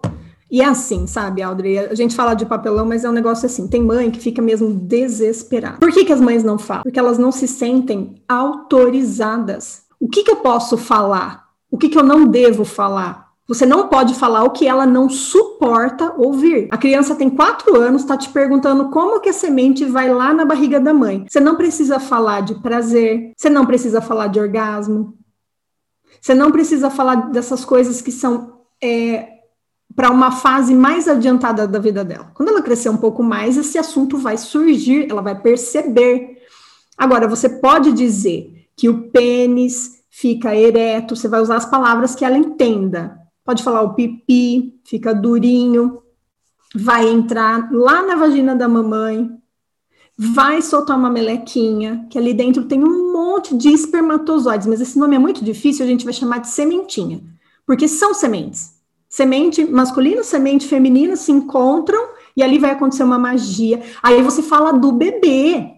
E 0.52 0.62
é 0.62 0.66
assim, 0.66 1.06
sabe, 1.06 1.42
Audrey? 1.42 1.78
A 1.78 1.96
gente 1.96 2.16
fala 2.16 2.34
de 2.34 2.46
papelão, 2.46 2.86
mas 2.86 3.04
é 3.04 3.10
um 3.10 3.14
negócio 3.14 3.46
assim. 3.46 3.68
Tem 3.68 3.82
mãe 3.82 4.10
que 4.10 4.20
fica 4.20 4.42
mesmo 4.42 4.74
desesperada. 4.74 5.78
Por 5.78 5.92
que, 5.92 6.06
que 6.06 6.14
as 6.14 6.22
mães 6.22 6.44
não 6.44 6.58
falam? 6.58 6.84
Porque 6.84 7.00
elas 7.00 7.18
não 7.18 7.32
se 7.32 7.48
sentem 7.48 8.16
autorizadas. 8.28 9.84
O 10.00 10.08
que, 10.08 10.24
que 10.24 10.32
eu 10.32 10.38
posso 10.38 10.78
falar? 10.78 11.50
O 11.70 11.78
que, 11.78 11.90
que 11.90 11.98
eu 11.98 12.04
não 12.04 12.26
devo 12.26 12.66
falar? 12.66 13.30
Você 13.48 13.66
não 13.66 13.88
pode 13.88 14.14
falar 14.14 14.44
o 14.44 14.52
que 14.52 14.68
ela 14.68 14.86
não 14.86 15.10
suporta 15.10 16.14
ouvir. 16.18 16.68
A 16.70 16.78
criança 16.78 17.16
tem 17.16 17.32
quatro 17.32 17.76
anos, 17.76 18.04
está 18.04 18.16
te 18.16 18.30
perguntando 18.30 18.90
como 18.90 19.20
que 19.20 19.30
a 19.30 19.34
semente 19.34 19.86
vai 19.86 20.14
lá 20.14 20.32
na 20.32 20.46
barriga 20.46 20.80
da 20.80 20.94
mãe. 20.94 21.26
Você 21.28 21.40
não 21.40 21.56
precisa 21.56 22.00
falar 22.00 22.42
de 22.42 22.54
prazer, 22.62 23.34
você 23.36 23.50
não 23.50 23.66
precisa 23.66 24.02
falar 24.02 24.28
de 24.28 24.40
orgasmo, 24.40 25.16
você 26.22 26.36
não 26.36 26.52
precisa 26.52 26.92
falar 26.92 27.32
dessas 27.32 27.66
coisas 27.66 28.02
que 28.02 28.12
são 28.12 28.60
é, 28.82 29.39
para 29.96 30.12
uma 30.12 30.32
fase 30.32 30.74
mais 30.74 31.08
adiantada 31.08 31.68
da 31.68 31.80
vida 31.80 32.04
dela. 32.04 32.32
Quando 32.34 32.50
ela 32.50 32.62
crescer 32.62 32.90
um 32.90 32.98
pouco 32.98 33.24
mais, 33.24 33.58
esse 33.58 33.78
assunto 33.78 34.18
vai 34.18 34.38
surgir, 34.38 35.10
ela 35.10 35.22
vai 35.22 35.40
perceber. 35.40 36.38
Agora, 36.98 37.28
você 37.28 37.50
pode 37.50 37.92
dizer 37.92 38.68
que 38.76 38.88
o 38.88 39.10
pênis 39.10 40.04
fica 40.10 40.56
ereto, 40.56 41.16
você 41.16 41.28
vai 41.28 41.42
usar 41.42 41.58
as 41.58 41.66
palavras 41.66 42.16
que 42.16 42.24
ela 42.24 42.38
entenda 42.38 43.20
pode 43.50 43.64
falar 43.64 43.82
o 43.82 43.96
pipi, 43.96 44.80
fica 44.86 45.12
durinho, 45.12 46.04
vai 46.76 47.10
entrar 47.10 47.72
lá 47.72 48.04
na 48.04 48.16
vagina 48.16 48.56
da 48.56 48.68
mamãe, 48.68 49.28
vai 50.16 50.62
soltar 50.62 50.96
uma 50.96 51.10
melequinha, 51.10 52.06
que 52.12 52.20
ali 52.20 52.32
dentro 52.32 52.66
tem 52.66 52.84
um 52.84 53.12
monte 53.12 53.58
de 53.58 53.70
espermatozoides, 53.70 54.68
mas 54.68 54.80
esse 54.82 55.00
nome 55.00 55.16
é 55.16 55.20
muito 55.20 55.44
difícil, 55.44 55.84
a 55.84 55.88
gente 55.90 56.06
vai 56.06 56.14
chamar 56.14 56.42
de 56.42 56.50
sementinha, 56.50 57.24
porque 57.66 57.88
são 57.88 58.14
sementes. 58.14 58.79
Semente 59.10 59.66
masculina, 59.66 60.24
semente 60.24 60.68
feminina 60.68 61.16
se 61.16 61.32
encontram 61.32 62.10
e 62.38 62.44
ali 62.44 62.60
vai 62.60 62.72
acontecer 62.72 63.04
uma 63.04 63.18
magia. 63.18 63.82
Aí 64.02 64.22
você 64.22 64.42
fala 64.44 64.72
do 64.72 64.92
bebê. 64.92 65.76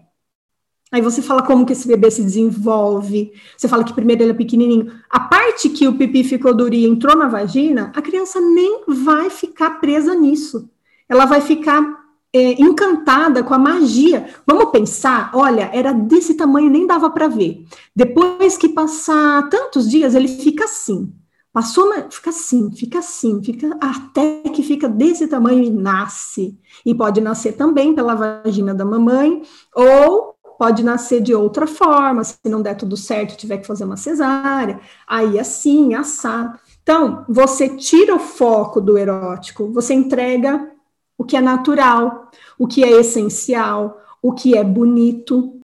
Aí 0.92 1.00
você 1.00 1.22
fala 1.22 1.42
como 1.42 1.64
que 1.64 1.72
esse 1.72 1.88
bebê 1.88 2.10
se 2.10 2.22
desenvolve. 2.22 3.32
Você 3.56 3.66
fala 3.66 3.82
que 3.82 3.94
primeiro 3.94 4.22
ele 4.22 4.32
é 4.32 4.34
pequenininho. 4.34 4.92
A 5.08 5.18
parte 5.18 5.70
que 5.70 5.88
o 5.88 5.96
pipi 5.96 6.22
ficou 6.22 6.54
duro 6.54 6.74
e 6.74 6.86
entrou 6.86 7.16
na 7.16 7.28
vagina, 7.28 7.90
a 7.96 8.02
criança 8.02 8.38
nem 8.40 8.84
vai 8.86 9.30
ficar 9.30 9.80
presa 9.80 10.14
nisso. 10.14 10.68
Ela 11.08 11.24
vai 11.24 11.40
ficar 11.40 11.82
é, 12.30 12.60
encantada 12.60 13.42
com 13.42 13.54
a 13.54 13.58
magia. 13.58 14.28
Vamos 14.46 14.70
pensar, 14.70 15.30
olha, 15.34 15.70
era 15.72 15.92
desse 15.92 16.34
tamanho, 16.34 16.70
nem 16.70 16.86
dava 16.86 17.08
para 17.08 17.26
ver. 17.26 17.64
Depois 17.96 18.58
que 18.58 18.68
passar 18.68 19.48
tantos 19.48 19.88
dias, 19.88 20.14
ele 20.14 20.28
fica 20.28 20.64
assim. 20.64 21.10
Passou, 21.52 21.92
fica 22.10 22.30
assim, 22.30 22.72
fica 22.72 23.00
assim, 23.00 23.42
fica 23.42 23.76
até 23.78 24.40
que 24.48 24.62
fica 24.62 24.88
desse 24.88 25.26
tamanho 25.28 25.62
e 25.62 25.70
nasce. 25.70 26.58
E 26.84 26.94
pode 26.94 27.20
nascer 27.20 27.52
também 27.52 27.94
pela 27.94 28.14
vagina 28.14 28.74
da 28.74 28.86
mamãe, 28.86 29.42
ou 29.74 30.34
pode 30.58 30.82
nascer 30.82 31.20
de 31.20 31.34
outra 31.34 31.66
forma, 31.66 32.24
se 32.24 32.38
não 32.46 32.62
der 32.62 32.76
tudo 32.76 32.96
certo, 32.96 33.36
tiver 33.36 33.58
que 33.58 33.66
fazer 33.66 33.84
uma 33.84 33.96
cesárea, 33.96 34.80
aí 35.06 35.38
assim, 35.38 35.92
assado. 35.92 36.58
Então, 36.82 37.24
você 37.28 37.68
tira 37.76 38.14
o 38.14 38.18
foco 38.18 38.80
do 38.80 38.96
erótico, 38.96 39.70
você 39.72 39.92
entrega 39.92 40.72
o 41.18 41.24
que 41.24 41.36
é 41.36 41.40
natural, 41.40 42.30
o 42.58 42.66
que 42.66 42.82
é 42.82 42.90
essencial, 42.92 44.00
o 44.22 44.32
que 44.32 44.56
é 44.56 44.64
bonito. 44.64 45.60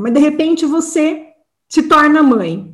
Mas 0.00 0.12
de 0.12 0.20
repente 0.20 0.64
você 0.64 1.28
se 1.68 1.82
torna 1.82 2.22
mãe. 2.22 2.73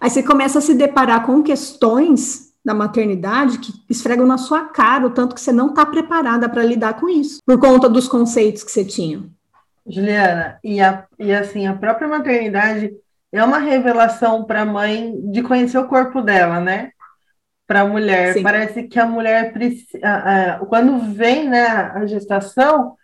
Aí 0.00 0.10
você 0.10 0.22
começa 0.22 0.58
a 0.58 0.62
se 0.62 0.74
deparar 0.74 1.24
com 1.24 1.42
questões 1.42 2.52
da 2.64 2.74
maternidade 2.74 3.58
que 3.58 3.72
esfregam 3.90 4.26
na 4.26 4.38
sua 4.38 4.66
cara 4.66 5.06
o 5.06 5.10
tanto 5.10 5.34
que 5.34 5.40
você 5.40 5.52
não 5.52 5.68
está 5.70 5.84
preparada 5.84 6.48
para 6.48 6.64
lidar 6.64 6.94
com 6.94 7.08
isso, 7.08 7.38
por 7.44 7.58
conta 7.58 7.88
dos 7.88 8.06
conceitos 8.06 8.62
que 8.62 8.70
você 8.70 8.84
tinha. 8.84 9.24
Juliana, 9.86 10.58
e, 10.62 10.80
a, 10.80 11.04
e 11.18 11.32
assim, 11.32 11.66
a 11.66 11.74
própria 11.74 12.06
maternidade 12.06 12.92
é 13.32 13.42
uma 13.42 13.58
revelação 13.58 14.44
para 14.44 14.62
a 14.62 14.66
mãe 14.66 15.20
de 15.30 15.42
conhecer 15.42 15.78
o 15.78 15.88
corpo 15.88 16.22
dela, 16.22 16.60
né? 16.60 16.92
Para 17.66 17.80
a 17.80 17.86
mulher. 17.86 18.34
Sim. 18.34 18.42
Parece 18.42 18.84
que 18.84 18.98
a 18.98 19.06
mulher, 19.06 19.52
quando 20.68 20.98
vem 21.14 21.48
né, 21.48 21.66
a 21.66 22.06
gestação, 22.06 22.94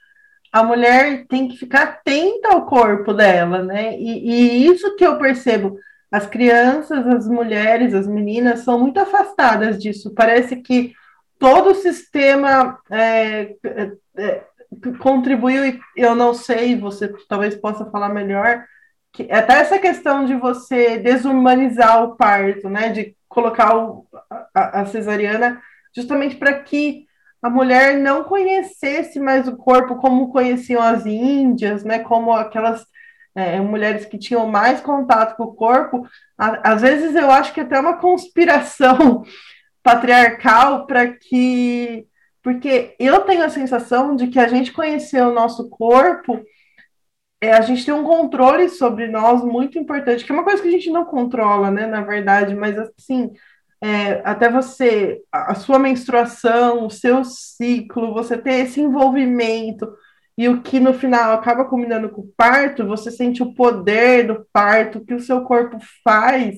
a 0.53 0.63
mulher 0.63 1.27
tem 1.27 1.49
que 1.49 1.57
ficar 1.57 1.83
atenta 1.83 2.49
ao 2.53 2.67
corpo 2.67 3.13
dela, 3.13 3.63
né? 3.63 3.99
E, 3.99 4.31
e 4.31 4.67
isso 4.67 4.95
que 4.97 5.05
eu 5.05 5.19
percebo 5.19 5.79
as 6.11 6.27
crianças, 6.27 7.07
as 7.07 7.29
mulheres, 7.29 7.95
as 7.95 8.07
meninas 8.07 8.61
são 8.61 8.79
muito 8.79 8.99
afastadas 8.99 9.79
disso. 9.79 10.15
Parece 10.15 10.57
que 10.57 10.95
todo 11.39 11.71
o 11.71 11.75
sistema 11.75 12.79
é, 12.91 13.55
é, 13.65 13.93
é, 14.17 14.45
contribuiu, 14.99 15.67
e 15.67 15.81
eu 15.97 16.15
não 16.15 16.35
sei, 16.35 16.77
você 16.77 17.13
talvez 17.29 17.55
possa 17.55 17.85
falar 17.87 18.09
melhor, 18.09 18.65
que 19.13 19.31
até 19.31 19.55
essa 19.55 19.79
questão 19.79 20.25
de 20.25 20.35
você 20.35 20.99
desumanizar 20.99 22.05
o 22.05 22.17
parto, 22.17 22.69
né, 22.69 22.91
de 22.91 23.17
colocar 23.29 23.77
o, 23.77 24.07
a, 24.55 24.81
a 24.81 24.87
cesariana 24.87 25.61
justamente 25.95 26.37
para 26.37 26.55
que 26.61 27.07
a 27.43 27.49
mulher 27.49 27.97
não 27.99 28.25
conhecesse 28.25 29.21
mais 29.21 29.47
o 29.47 29.57
corpo 29.57 29.97
como 29.97 30.31
conheciam 30.31 30.83
as 30.83 31.07
índias, 31.07 31.85
né, 31.85 32.01
como 32.01 32.33
aquelas 32.33 32.85
é, 33.39 33.61
mulheres 33.61 34.05
que 34.05 34.19
tinham 34.19 34.47
mais 34.49 34.81
contato 34.81 35.37
com 35.37 35.45
o 35.45 35.55
corpo, 35.55 36.09
a, 36.37 36.73
às 36.73 36.83
vezes 36.83 37.15
eu 37.15 37.31
acho 37.31 37.55
que 37.55 37.61
até 37.61 37.79
uma 37.79 37.99
conspiração 37.99 39.23
patriarcal 39.83 40.87
para 40.87 41.07
que. 41.07 42.07
Porque 42.43 42.97
eu 42.99 43.21
tenho 43.21 43.45
a 43.45 43.49
sensação 43.51 44.17
de 44.17 44.29
que 44.29 44.39
a 44.39 44.49
gente 44.49 44.73
conhecer 44.73 45.23
o 45.23 45.33
nosso 45.33 45.69
corpo, 45.69 46.43
é, 47.41 47.53
a 47.53 47.61
gente 47.61 47.85
tem 47.85 47.95
um 47.95 48.05
controle 48.05 48.69
sobre 48.69 49.07
nós 49.07 49.45
muito 49.45 49.79
importante, 49.79 50.25
que 50.25 50.33
é 50.33 50.35
uma 50.35 50.45
coisa 50.45 50.63
que 50.63 50.69
a 50.69 50.73
gente 50.73 50.91
não 50.91 51.05
controla, 51.05 51.71
né, 51.71 51.87
na 51.87 52.01
verdade, 52.01 52.55
mas 52.55 52.77
assim. 52.79 53.33
É, 53.81 54.21
até 54.25 54.51
você, 54.51 55.23
a 55.31 55.55
sua 55.55 55.79
menstruação, 55.79 56.85
o 56.85 56.91
seu 56.91 57.23
ciclo, 57.23 58.13
você 58.13 58.37
ter 58.37 58.55
esse 58.55 58.81
envolvimento, 58.81 59.89
e 60.39 60.49
o 60.49 60.63
que 60.63 60.79
no 60.79 60.95
final 60.95 61.33
acaba 61.33 61.65
combinando 61.65 62.09
com 62.11 62.21
o 62.21 62.33
parto, 62.37 62.87
você 62.87 63.11
sente 63.11 63.43
o 63.43 63.53
poder 63.55 64.29
do 64.29 64.47
parto, 64.53 65.05
que 65.05 65.13
o 65.13 65.19
seu 65.19 65.43
corpo 65.43 65.79
faz. 66.05 66.55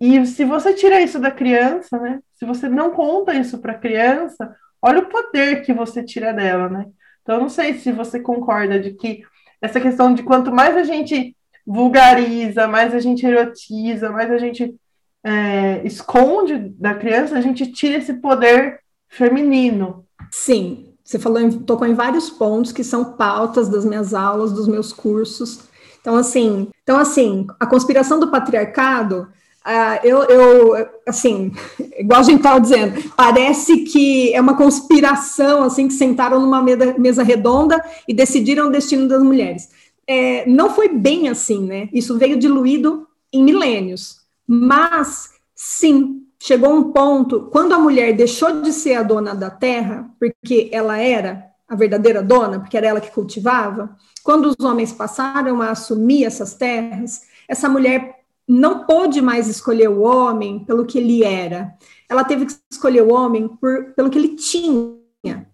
E 0.00 0.24
se 0.24 0.44
você 0.44 0.72
tira 0.72 1.00
isso 1.00 1.18
da 1.18 1.32
criança, 1.32 1.98
né? 1.98 2.20
Se 2.32 2.44
você 2.46 2.68
não 2.68 2.92
conta 2.92 3.34
isso 3.34 3.58
para 3.58 3.72
a 3.72 3.78
criança, 3.78 4.54
olha 4.80 5.00
o 5.00 5.08
poder 5.08 5.62
que 5.62 5.72
você 5.72 6.04
tira 6.04 6.32
dela, 6.32 6.68
né? 6.68 6.86
Então, 7.22 7.34
eu 7.34 7.40
não 7.40 7.48
sei 7.48 7.74
se 7.74 7.90
você 7.90 8.20
concorda 8.20 8.78
de 8.78 8.92
que 8.92 9.24
essa 9.60 9.80
questão 9.80 10.14
de 10.14 10.22
quanto 10.22 10.52
mais 10.52 10.76
a 10.76 10.84
gente 10.84 11.36
vulgariza, 11.66 12.68
mais 12.68 12.94
a 12.94 13.00
gente 13.00 13.26
erotiza, 13.26 14.10
mais 14.10 14.30
a 14.30 14.38
gente 14.38 14.76
é, 15.24 15.84
esconde 15.84 16.56
da 16.78 16.94
criança, 16.94 17.36
a 17.36 17.40
gente 17.40 17.72
tira 17.72 17.98
esse 17.98 18.14
poder 18.14 18.78
feminino. 19.08 20.06
Sim, 20.30 20.89
você 21.10 21.18
falou, 21.18 21.52
tocou 21.66 21.88
em 21.88 21.94
vários 21.94 22.30
pontos 22.30 22.70
que 22.70 22.84
são 22.84 23.04
pautas 23.04 23.68
das 23.68 23.84
minhas 23.84 24.14
aulas, 24.14 24.52
dos 24.52 24.68
meus 24.68 24.92
cursos. 24.92 25.58
Então, 26.00 26.14
assim, 26.14 26.68
então, 26.84 26.96
assim 26.98 27.48
a 27.58 27.66
conspiração 27.66 28.20
do 28.20 28.30
patriarcado, 28.30 29.26
uh, 29.66 30.06
eu, 30.06 30.22
eu, 30.22 30.88
assim, 31.04 31.50
igual 31.98 32.20
a 32.20 32.22
gente 32.22 32.36
estava 32.36 32.60
dizendo, 32.60 33.10
parece 33.16 33.78
que 33.78 34.32
é 34.32 34.40
uma 34.40 34.56
conspiração, 34.56 35.64
assim, 35.64 35.88
que 35.88 35.94
sentaram 35.94 36.38
numa 36.38 36.62
mesa, 36.62 36.94
mesa 36.96 37.22
redonda 37.24 37.84
e 38.06 38.14
decidiram 38.14 38.68
o 38.68 38.70
destino 38.70 39.08
das 39.08 39.20
mulheres. 39.20 39.68
É, 40.06 40.48
não 40.48 40.70
foi 40.70 40.88
bem 40.88 41.28
assim, 41.28 41.66
né? 41.66 41.88
Isso 41.92 42.18
veio 42.18 42.38
diluído 42.38 43.08
em 43.32 43.42
milênios. 43.42 44.20
Mas, 44.46 45.30
sim, 45.56 46.22
chegou 46.40 46.74
um 46.74 46.90
ponto, 46.90 47.48
quando 47.52 47.74
a 47.74 47.78
mulher 47.78 48.16
deixou 48.16 48.62
de 48.62 48.72
ser 48.72 48.94
a 48.94 49.02
dona 49.02 49.34
da 49.34 49.50
terra, 49.50 50.10
porque 50.18 50.70
ela 50.72 50.98
era 50.98 51.44
a 51.68 51.76
verdadeira 51.76 52.22
dona, 52.22 52.58
porque 52.58 52.76
era 52.76 52.86
ela 52.86 53.00
que 53.00 53.12
cultivava, 53.12 53.94
quando 54.24 54.46
os 54.46 54.64
homens 54.64 54.92
passaram 54.92 55.60
a 55.60 55.70
assumir 55.70 56.24
essas 56.24 56.54
terras, 56.54 57.22
essa 57.46 57.68
mulher 57.68 58.20
não 58.48 58.84
pôde 58.84 59.20
mais 59.20 59.46
escolher 59.46 59.88
o 59.88 60.00
homem 60.00 60.64
pelo 60.64 60.84
que 60.84 60.98
ele 60.98 61.22
era. 61.22 61.72
Ela 62.08 62.24
teve 62.24 62.46
que 62.46 62.54
escolher 62.70 63.02
o 63.02 63.12
homem 63.12 63.46
por, 63.46 63.92
pelo 63.94 64.10
que 64.10 64.18
ele 64.18 64.34
tinha, 64.34 65.46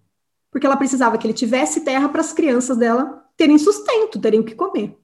porque 0.49 0.65
ela 0.65 0.77
precisava 0.77 1.17
que 1.17 1.27
ele 1.27 1.33
tivesse 1.33 1.81
terra 1.81 2.09
para 2.09 2.21
as 2.21 2.33
crianças 2.33 2.77
dela 2.77 3.25
terem 3.35 3.57
sustento, 3.59 4.19
terem 4.19 4.39
o 4.39 4.43
que 4.43 4.55
comer. 4.55 4.97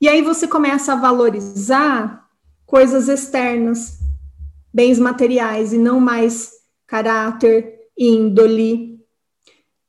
E 0.00 0.08
aí 0.08 0.22
você 0.22 0.48
começa 0.48 0.92
a 0.92 0.96
valorizar 0.96 2.26
coisas 2.66 3.08
externas, 3.08 3.97
bens 4.72 4.98
materiais 4.98 5.72
e 5.72 5.78
não 5.78 6.00
mais 6.00 6.52
caráter, 6.86 7.78
índole, 7.96 9.00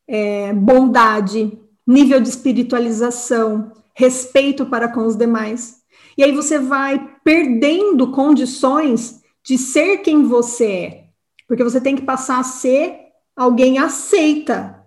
é, 0.08 0.54
bondade, 0.54 1.60
nível 1.86 2.20
de 2.20 2.30
espiritualização, 2.30 3.72
respeito 3.96 4.66
para 4.66 4.88
com 4.88 5.06
os 5.06 5.16
demais. 5.16 5.80
E 6.18 6.24
aí 6.24 6.32
você 6.32 6.60
vai 6.60 7.16
perdendo 7.24 8.12
condições 8.12 9.22
de 9.44 9.58
ser 9.58 10.00
quem 10.00 10.24
você 10.24 10.66
é, 10.66 11.04
porque 11.48 11.64
você 11.64 11.80
tem 11.80 11.96
que 11.96 12.04
passar 12.04 12.40
a 12.40 12.44
ser 12.44 13.10
alguém 13.36 13.78
aceita. 13.80 14.86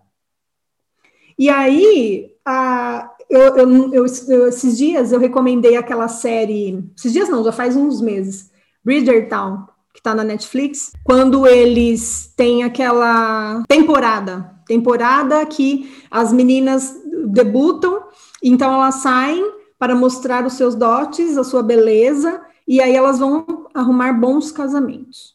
E 1.39 1.49
aí, 1.49 2.35
a, 2.45 3.11
eu, 3.29 3.57
eu, 3.57 4.07
eu, 4.29 4.49
esses 4.49 4.77
dias 4.77 5.11
eu 5.11 5.19
recomendei 5.19 5.77
aquela 5.77 6.07
série, 6.07 6.85
esses 6.97 7.13
dias 7.13 7.29
não, 7.29 7.43
já 7.43 7.51
faz 7.51 7.75
uns 7.75 8.01
meses, 8.01 8.53
Bridgertown, 8.85 9.67
que 9.93 10.01
está 10.01 10.15
na 10.15 10.25
Netflix, 10.25 10.93
quando 11.05 11.47
eles 11.47 12.33
têm 12.37 12.65
aquela 12.65 13.63
temporada, 13.69 14.51
temporada 14.67 15.45
que 15.47 15.93
as 16.11 16.33
meninas 16.33 16.97
debutam, 17.27 18.03
então 18.43 18.73
elas 18.73 18.97
saem 18.97 19.53
para 19.79 19.95
mostrar 19.95 20.47
os 20.47 20.55
seus 20.55 20.75
dotes, 20.75 21.37
a 21.37 21.45
sua 21.45 21.63
beleza, 21.63 22.41
e 22.67 22.81
aí 22.81 22.95
elas 22.95 23.19
vão 23.19 23.67
arrumar 23.75 24.13
bons 24.13 24.51
casamentos. 24.51 25.35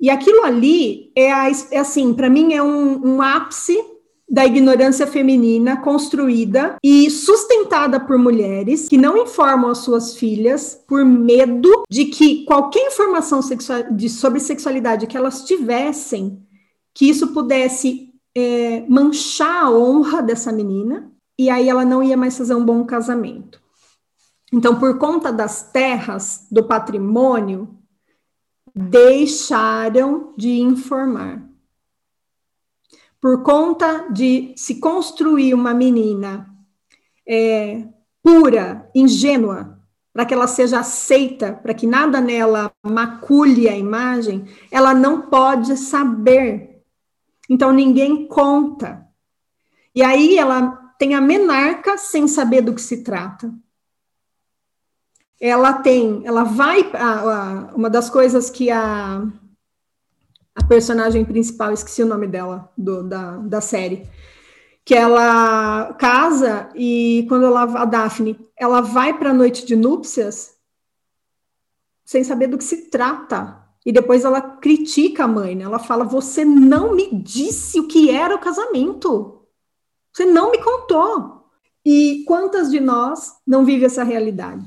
E 0.00 0.10
aquilo 0.10 0.44
ali 0.44 1.10
é, 1.16 1.28
é 1.70 1.78
assim, 1.78 2.12
para 2.12 2.28
mim 2.28 2.52
é 2.52 2.62
um, 2.62 3.16
um 3.16 3.22
ápice 3.22 3.78
da 4.28 4.44
ignorância 4.44 5.06
feminina 5.06 5.76
construída 5.76 6.76
e 6.82 7.08
sustentada 7.10 8.00
por 8.00 8.18
mulheres 8.18 8.88
que 8.88 8.98
não 8.98 9.16
informam 9.16 9.70
as 9.70 9.78
suas 9.78 10.16
filhas 10.16 10.82
por 10.86 11.04
medo 11.04 11.84
de 11.88 12.06
que 12.06 12.44
qualquer 12.44 12.88
informação 12.88 13.40
de, 13.92 14.08
sobre 14.08 14.40
sexualidade 14.40 15.06
que 15.06 15.16
elas 15.16 15.44
tivessem, 15.44 16.42
que 16.92 17.08
isso 17.08 17.28
pudesse 17.28 18.12
é, 18.34 18.84
manchar 18.88 19.64
a 19.64 19.70
honra 19.70 20.22
dessa 20.22 20.50
menina 20.52 21.10
e 21.38 21.48
aí 21.48 21.68
ela 21.68 21.84
não 21.84 22.02
ia 22.02 22.16
mais 22.16 22.36
fazer 22.36 22.54
um 22.54 22.64
bom 22.64 22.84
casamento. 22.84 23.62
Então, 24.52 24.78
por 24.78 24.98
conta 24.98 25.32
das 25.32 25.70
terras, 25.70 26.46
do 26.50 26.64
patrimônio, 26.64 27.68
deixaram 28.74 30.34
de 30.36 30.60
informar. 30.60 31.45
Por 33.20 33.42
conta 33.42 34.08
de 34.10 34.52
se 34.56 34.78
construir 34.78 35.54
uma 35.54 35.74
menina 35.74 36.46
é, 37.26 37.84
pura, 38.22 38.90
ingênua, 38.94 39.76
para 40.12 40.24
que 40.24 40.32
ela 40.32 40.46
seja 40.46 40.80
aceita, 40.80 41.52
para 41.52 41.74
que 41.74 41.86
nada 41.86 42.20
nela 42.20 42.72
macule 42.82 43.68
a 43.68 43.76
imagem, 43.76 44.46
ela 44.70 44.94
não 44.94 45.22
pode 45.22 45.76
saber. 45.76 46.82
Então 47.50 47.70
ninguém 47.70 48.26
conta. 48.26 49.06
E 49.94 50.02
aí 50.02 50.38
ela 50.38 50.94
tem 50.98 51.14
a 51.14 51.20
menarca 51.20 51.98
sem 51.98 52.26
saber 52.26 52.62
do 52.62 52.74
que 52.74 52.80
se 52.80 53.02
trata. 53.02 53.52
Ela 55.38 55.74
tem, 55.74 56.22
ela 56.24 56.44
vai, 56.44 56.90
uma 57.74 57.90
das 57.90 58.08
coisas 58.08 58.48
que 58.48 58.70
a, 58.70 59.22
a 60.56 60.64
personagem 60.64 61.24
principal, 61.24 61.72
esqueci 61.72 62.02
o 62.02 62.06
nome 62.06 62.26
dela, 62.26 62.72
do, 62.76 63.02
da, 63.02 63.36
da 63.36 63.60
série, 63.60 64.08
que 64.82 64.94
ela 64.94 65.92
casa 65.94 66.70
e 66.74 67.26
quando 67.28 67.44
ela, 67.44 67.62
a 67.62 67.84
Daphne, 67.84 68.38
ela 68.56 68.80
vai 68.80 69.18
para 69.18 69.30
a 69.30 69.34
noite 69.34 69.66
de 69.66 69.76
núpcias 69.76 70.56
sem 72.04 72.24
saber 72.24 72.46
do 72.46 72.56
que 72.56 72.64
se 72.64 72.88
trata. 72.88 73.64
E 73.84 73.92
depois 73.92 74.24
ela 74.24 74.40
critica 74.40 75.24
a 75.24 75.28
mãe, 75.28 75.54
né? 75.54 75.64
Ela 75.64 75.78
fala: 75.78 76.04
"Você 76.04 76.44
não 76.44 76.94
me 76.94 77.14
disse 77.22 77.78
o 77.78 77.86
que 77.86 78.10
era 78.10 78.34
o 78.34 78.38
casamento. 78.38 79.42
Você 80.12 80.24
não 80.24 80.50
me 80.50 80.58
contou". 80.62 81.44
E 81.84 82.24
quantas 82.26 82.70
de 82.70 82.80
nós 82.80 83.34
não 83.46 83.64
vive 83.64 83.84
essa 83.84 84.02
realidade? 84.02 84.64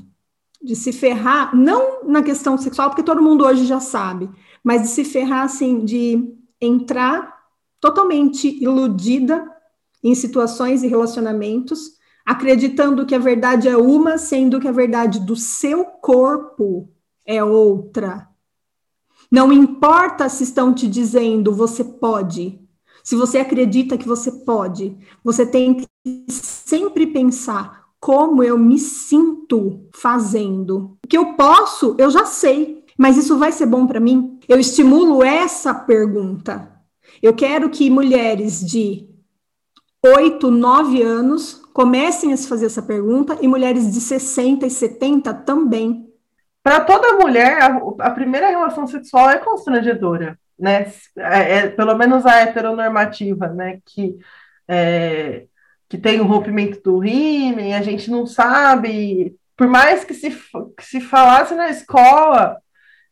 De 0.62 0.76
se 0.76 0.92
ferrar, 0.92 1.54
não 1.54 2.04
na 2.04 2.22
questão 2.22 2.56
sexual, 2.56 2.90
porque 2.90 3.02
todo 3.02 3.22
mundo 3.22 3.44
hoje 3.44 3.66
já 3.66 3.80
sabe, 3.80 4.30
mas 4.62 4.82
de 4.82 4.88
se 4.88 5.04
ferrar 5.04 5.44
assim, 5.44 5.84
de 5.84 6.34
entrar 6.60 7.38
totalmente 7.80 8.48
iludida 8.62 9.44
em 10.02 10.14
situações 10.14 10.82
e 10.82 10.88
relacionamentos, 10.88 11.98
acreditando 12.24 13.06
que 13.06 13.14
a 13.14 13.18
verdade 13.18 13.68
é 13.68 13.76
uma, 13.76 14.18
sendo 14.18 14.60
que 14.60 14.68
a 14.68 14.72
verdade 14.72 15.20
do 15.20 15.34
seu 15.34 15.84
corpo 15.84 16.88
é 17.24 17.42
outra. 17.42 18.28
Não 19.30 19.52
importa 19.52 20.28
se 20.28 20.44
estão 20.44 20.74
te 20.74 20.86
dizendo 20.88 21.54
você 21.54 21.84
pode, 21.84 22.60
se 23.02 23.16
você 23.16 23.38
acredita 23.38 23.96
que 23.96 24.06
você 24.06 24.30
pode, 24.30 24.96
você 25.24 25.46
tem 25.46 25.74
que 25.74 25.86
sempre 26.28 27.06
pensar 27.06 27.80
como 27.98 28.42
eu 28.42 28.58
me 28.58 28.78
sinto 28.78 29.86
fazendo. 29.94 30.96
O 31.04 31.08
que 31.08 31.16
eu 31.16 31.34
posso, 31.34 31.94
eu 31.98 32.10
já 32.10 32.24
sei, 32.24 32.84
mas 32.96 33.16
isso 33.16 33.38
vai 33.38 33.52
ser 33.52 33.66
bom 33.66 33.86
para 33.86 34.00
mim? 34.00 34.38
Eu 34.50 34.58
estimulo 34.58 35.22
essa 35.22 35.72
pergunta. 35.72 36.68
Eu 37.22 37.32
quero 37.32 37.70
que 37.70 37.88
mulheres 37.88 38.60
de 38.60 39.08
8, 40.04 40.50
9 40.50 41.00
anos 41.00 41.62
comecem 41.72 42.32
a 42.32 42.36
se 42.36 42.48
fazer 42.48 42.66
essa 42.66 42.82
pergunta 42.82 43.38
e 43.40 43.46
mulheres 43.46 43.92
de 43.92 44.00
60 44.00 44.66
e 44.66 44.70
70 44.70 45.32
também. 45.32 46.04
Para 46.64 46.80
toda 46.80 47.14
mulher, 47.14 47.62
a, 47.62 47.80
a, 48.00 48.10
primeira 48.10 48.48
relação 48.48 48.88
sexual 48.88 49.30
é 49.30 49.38
constrangedora, 49.38 50.36
né? 50.58 50.92
É, 51.16 51.58
é, 51.58 51.68
pelo 51.68 51.96
menos 51.96 52.26
a 52.26 52.40
heteronormativa, 52.40 53.46
né? 53.50 53.78
Que, 53.86 54.18
é, 54.66 55.44
que 55.88 55.96
tem 55.96 56.20
o 56.20 56.26
rompimento 56.26 56.82
do 56.82 56.98
rímen, 56.98 57.76
a 57.76 57.82
gente 57.82 58.10
não 58.10 58.26
sabe, 58.26 59.36
por 59.56 59.68
mais 59.68 60.02
que 60.02 60.12
se, 60.12 60.28
que 60.76 60.84
se 60.84 61.00
falasse 61.00 61.54
na 61.54 61.70
escola, 61.70 62.60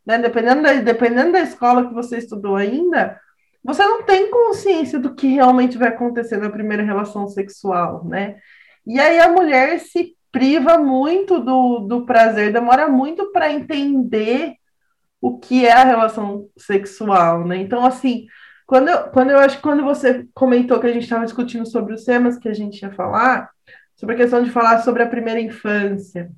né? 0.08 0.18
Dependendo 0.18 0.62
da, 0.62 0.72
dependendo 0.72 1.32
da 1.32 1.40
escola 1.40 1.86
que 1.86 1.92
você 1.92 2.16
estudou 2.16 2.56
ainda, 2.56 3.20
você 3.62 3.84
não 3.84 4.02
tem 4.04 4.30
consciência 4.30 4.98
do 4.98 5.14
que 5.14 5.26
realmente 5.28 5.76
vai 5.76 5.88
acontecer 5.88 6.38
na 6.38 6.48
primeira 6.48 6.82
relação 6.82 7.28
sexual, 7.28 8.02
né? 8.06 8.38
E 8.86 8.98
aí 8.98 9.20
a 9.20 9.30
mulher 9.30 9.78
se 9.80 10.16
priva 10.32 10.78
muito 10.78 11.38
do, 11.40 11.80
do 11.80 12.06
prazer, 12.06 12.52
demora 12.52 12.88
muito 12.88 13.30
para 13.32 13.52
entender 13.52 14.54
o 15.20 15.38
que 15.38 15.66
é 15.66 15.72
a 15.72 15.84
relação 15.84 16.48
sexual, 16.56 17.46
né? 17.46 17.58
Então, 17.58 17.84
assim, 17.84 18.26
quando 18.66 18.88
eu, 18.88 19.10
quando 19.10 19.30
eu 19.30 19.38
acho 19.38 19.56
que 19.56 19.62
quando 19.62 19.84
você 19.84 20.26
comentou 20.32 20.80
que 20.80 20.86
a 20.86 20.92
gente 20.92 21.02
estava 21.02 21.24
discutindo 21.26 21.66
sobre 21.68 21.92
os 21.92 22.04
temas 22.04 22.38
que 22.38 22.48
a 22.48 22.54
gente 22.54 22.80
ia 22.80 22.92
falar, 22.92 23.50
sobre 23.94 24.14
a 24.14 24.18
questão 24.18 24.42
de 24.42 24.50
falar 24.50 24.78
sobre 24.80 25.02
a 25.02 25.08
primeira 25.08 25.40
infância, 25.40 26.30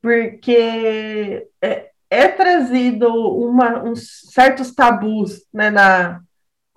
porque 0.00 1.48
é, 1.60 1.90
é 2.10 2.28
trazido 2.28 3.08
uma, 3.08 3.82
uns 3.82 4.30
certos 4.32 4.74
tabus 4.74 5.44
né, 5.52 5.70
na, 5.70 6.20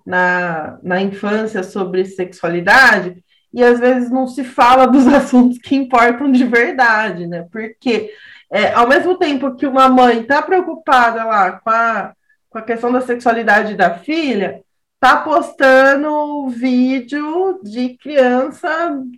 na, 0.06 0.80
na 0.82 1.02
infância 1.02 1.64
sobre 1.64 2.06
sexualidade, 2.06 3.24
e 3.54 3.64
às 3.64 3.80
vezes 3.80 4.10
não 4.10 4.28
se 4.28 4.44
fala 4.44 4.86
dos 4.88 5.08
assuntos 5.08 5.58
que 5.60 5.76
importam 5.76 6.32
de 6.32 6.44
verdade, 6.46 7.28
né? 7.28 7.48
Porque 7.52 8.12
é, 8.52 8.74
ao 8.74 8.88
mesmo 8.88 9.18
tempo 9.18 9.56
que 9.56 9.68
uma 9.68 9.88
mãe 9.88 10.22
está 10.22 10.42
preocupada 10.42 11.24
lá 11.24 11.52
com 11.54 11.70
a, 11.70 12.14
com 12.50 12.58
a 12.58 12.62
questão 12.64 12.92
da 12.92 13.02
sexualidade 13.02 13.76
da 13.76 14.00
filha, 14.00 14.64
tá 15.00 15.18
postando 15.18 16.50
vídeo 16.50 17.60
de 17.64 17.98
criança, 17.98 18.70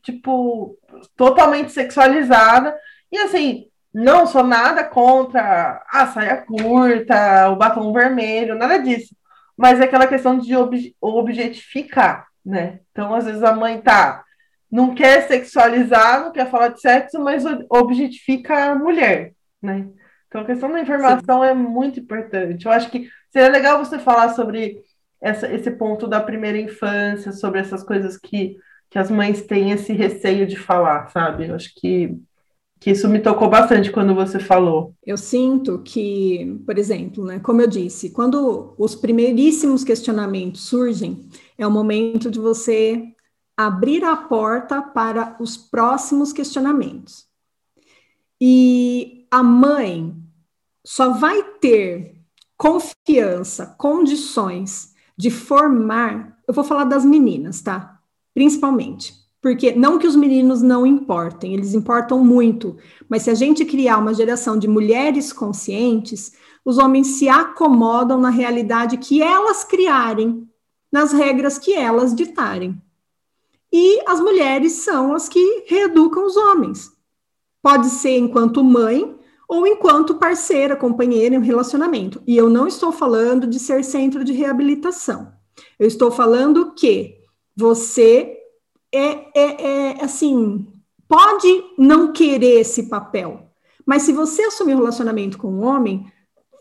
tipo, 0.04 0.78
totalmente 1.15 1.71
sexualizada, 1.71 2.76
e 3.12 3.17
assim, 3.17 3.67
não 3.94 4.26
sou 4.26 4.44
nada 4.44 4.84
contra 4.84 5.84
a 5.90 6.08
saia 6.08 6.38
curta, 6.38 7.50
o 7.50 7.56
batom 7.56 7.92
vermelho, 7.92 8.56
nada 8.56 8.78
disso. 8.78 9.16
Mas 9.58 9.80
é 9.80 9.84
aquela 9.84 10.08
questão 10.08 10.38
de 10.38 10.56
ob 10.56 10.96
objetificar, 11.02 12.28
né? 12.46 12.80
Então, 12.92 13.14
às 13.14 13.26
vezes, 13.26 13.44
a 13.44 13.54
mãe 13.54 13.82
tá, 13.82 14.24
não 14.72 14.96
quer 14.96 15.28
sexualizar, 15.28 16.22
não 16.22 16.32
quer 16.32 16.50
falar 16.50 16.70
de 16.70 16.80
sexo, 16.80 17.20
mas 17.20 17.44
objetifica 17.70 18.72
a 18.72 18.76
mulher, 18.76 19.34
né? 19.62 19.88
Então, 20.28 20.42
a 20.42 20.46
questão 20.46 20.72
da 20.72 20.80
informação 20.80 21.42
Sim. 21.42 21.50
é 21.50 21.54
muito 21.54 22.00
importante. 22.00 22.66
Eu 22.66 22.72
acho 22.72 22.90
que 22.90 23.10
seria 23.30 23.50
legal 23.50 23.78
você 23.78 24.00
falar 24.00 24.30
sobre 24.30 24.82
essa, 25.22 25.52
esse 25.54 25.70
ponto 25.72 26.08
da 26.08 26.22
primeira 26.22 26.58
infância, 26.58 27.34
sobre 27.34 27.60
essas 27.60 27.84
coisas 27.84 28.18
que, 28.18 28.56
que 28.90 28.98
as 28.98 29.12
mães 29.12 29.46
têm 29.46 29.72
esse 29.72 29.92
receio 29.92 30.48
de 30.48 30.56
falar, 30.56 31.10
sabe? 31.10 31.50
Eu 31.50 31.56
acho 31.56 31.74
que 31.76 32.18
que 32.82 32.89
isso 32.89 33.08
me 33.08 33.20
tocou 33.20 33.48
bastante 33.48 33.91
quando 33.91 34.15
você 34.15 34.39
falou. 34.39 34.96
Eu 35.06 35.15
sinto 35.15 35.84
que, 35.86 36.60
por 36.65 36.80
exemplo, 36.80 37.24
né, 37.24 37.39
como 37.39 37.62
eu 37.62 37.67
disse, 37.67 38.10
quando 38.10 38.74
os 38.76 38.96
primeiríssimos 38.96 39.84
questionamentos 39.84 40.62
surgem, 40.62 41.30
é 41.60 41.65
o 41.65 41.70
momento 41.70 42.32
de 42.32 42.39
você 42.39 43.13
abrir 43.56 44.04
a 44.04 44.15
porta 44.15 44.82
para 44.82 45.38
os 45.39 45.56
próximos 45.56 46.34
questionamentos. 46.34 47.28
E 48.41 49.28
a 49.30 49.44
mãe 49.44 50.15
só 50.84 51.12
vai 51.12 51.44
ter 51.60 52.15
confiança, 52.58 53.76
condições 53.78 54.96
de 55.15 55.30
formar, 55.30 56.36
eu 56.48 56.54
vou 56.54 56.63
falar 56.63 56.86
das 56.86 57.06
meninas, 57.06 57.62
tá? 57.62 58.00
Principalmente 58.34 59.21
porque 59.42 59.72
não 59.72 59.98
que 59.98 60.06
os 60.06 60.16
meninos 60.16 60.62
não 60.62 60.86
importem, 60.86 61.54
eles 61.54 61.74
importam 61.74 62.24
muito, 62.24 62.78
mas 63.10 63.24
se 63.24 63.32
a 63.32 63.34
gente 63.34 63.66
criar 63.66 63.98
uma 63.98 64.14
geração 64.14 64.58
de 64.58 64.68
mulheres 64.68 65.34
conscientes, 65.34 66.34
os 66.64 66.78
homens 66.78 67.08
se 67.08 67.28
acomodam 67.28 68.20
na 68.20 68.30
realidade 68.30 68.98
que 68.98 69.22
elas 69.22 69.64
criarem, 69.64 70.48
nas 70.92 71.12
regras 71.12 71.58
que 71.58 71.74
elas 71.74 72.14
ditarem. 72.14 72.80
E 73.74 74.02
as 74.06 74.20
mulheres 74.20 74.74
são 74.74 75.16
as 75.16 75.28
que 75.28 75.64
reeducam 75.66 76.26
os 76.26 76.38
homens. 76.38 76.92
Pode 77.64 77.88
ser 77.88 78.18
enquanto 78.18 78.64
mãe 78.64 79.18
ou 79.48 79.66
enquanto 79.66 80.16
parceira, 80.16 80.76
companheira 80.76 81.36
em 81.36 81.38
um 81.38 81.42
relacionamento. 81.42 82.22
E 82.28 82.38
eu 82.38 82.50
não 82.50 82.68
estou 82.68 82.92
falando 82.92 83.48
de 83.48 83.60
ser 83.60 83.84
centro 83.84 84.24
de 84.24 84.34
reabilitação. 84.34 85.32
Eu 85.80 85.88
estou 85.88 86.12
falando 86.12 86.74
que 86.74 87.18
você 87.56 88.41
é, 88.94 89.28
é, 89.34 89.64
é 90.00 90.04
assim, 90.04 90.68
pode 91.08 91.64
não 91.78 92.12
querer 92.12 92.60
esse 92.62 92.84
papel, 92.84 93.48
mas 93.86 94.04
se 94.04 94.14
você 94.14 94.44
assumir 94.44 94.74
um 94.74 94.78
relacionamento 94.78 95.38
com 95.38 95.48
um 95.48 95.66
homem, 95.66 96.06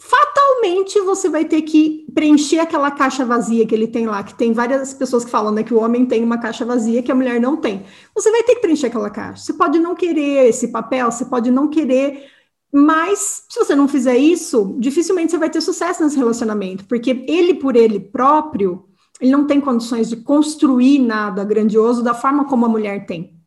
fatalmente 0.00 0.98
você 1.00 1.28
vai 1.28 1.44
ter 1.44 1.62
que 1.62 2.06
preencher 2.14 2.58
aquela 2.58 2.90
caixa 2.90 3.24
vazia 3.24 3.66
que 3.66 3.74
ele 3.74 3.86
tem 3.86 4.06
lá, 4.06 4.22
que 4.22 4.34
tem 4.34 4.52
várias 4.52 4.94
pessoas 4.94 5.24
que 5.24 5.30
falam 5.30 5.52
né, 5.52 5.62
que 5.62 5.74
o 5.74 5.80
homem 5.80 6.06
tem 6.06 6.24
uma 6.24 6.38
caixa 6.38 6.64
vazia 6.64 7.02
que 7.02 7.12
a 7.12 7.14
mulher 7.14 7.40
não 7.40 7.56
tem. 7.56 7.84
Você 8.14 8.30
vai 8.30 8.42
ter 8.42 8.54
que 8.54 8.60
preencher 8.62 8.86
aquela 8.86 9.10
caixa. 9.10 9.42
Você 9.42 9.52
pode 9.52 9.78
não 9.78 9.94
querer 9.94 10.48
esse 10.48 10.68
papel, 10.68 11.10
você 11.10 11.26
pode 11.26 11.50
não 11.50 11.68
querer, 11.68 12.24
mas 12.72 13.44
se 13.48 13.58
você 13.58 13.74
não 13.74 13.86
fizer 13.86 14.16
isso, 14.16 14.76
dificilmente 14.78 15.32
você 15.32 15.38
vai 15.38 15.50
ter 15.50 15.60
sucesso 15.60 16.02
nesse 16.02 16.16
relacionamento, 16.16 16.86
porque 16.86 17.24
ele 17.28 17.54
por 17.54 17.76
ele 17.76 18.00
próprio, 18.00 18.88
ele 19.20 19.30
não 19.30 19.46
tem 19.46 19.60
condições 19.60 20.08
de 20.08 20.16
construir 20.16 20.98
nada 20.98 21.44
grandioso 21.44 22.02
da 22.02 22.14
forma 22.14 22.46
como 22.46 22.66
a 22.66 22.68
mulher 22.68 23.06
tem. 23.06 23.38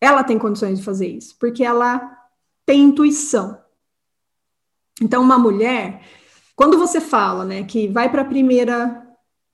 Ela 0.00 0.22
tem 0.22 0.38
condições 0.38 0.78
de 0.78 0.84
fazer 0.84 1.08
isso, 1.08 1.36
porque 1.40 1.64
ela 1.64 2.16
tem 2.66 2.82
intuição. 2.82 3.58
Então, 5.00 5.22
uma 5.22 5.38
mulher, 5.38 6.02
Quando 6.56 6.78
você 6.78 7.00
fala, 7.00 7.44
né, 7.44 7.62
que 7.64 7.86
vai 7.86 8.10
para 8.10 8.22
a 8.22 8.24
primeira 8.24 9.02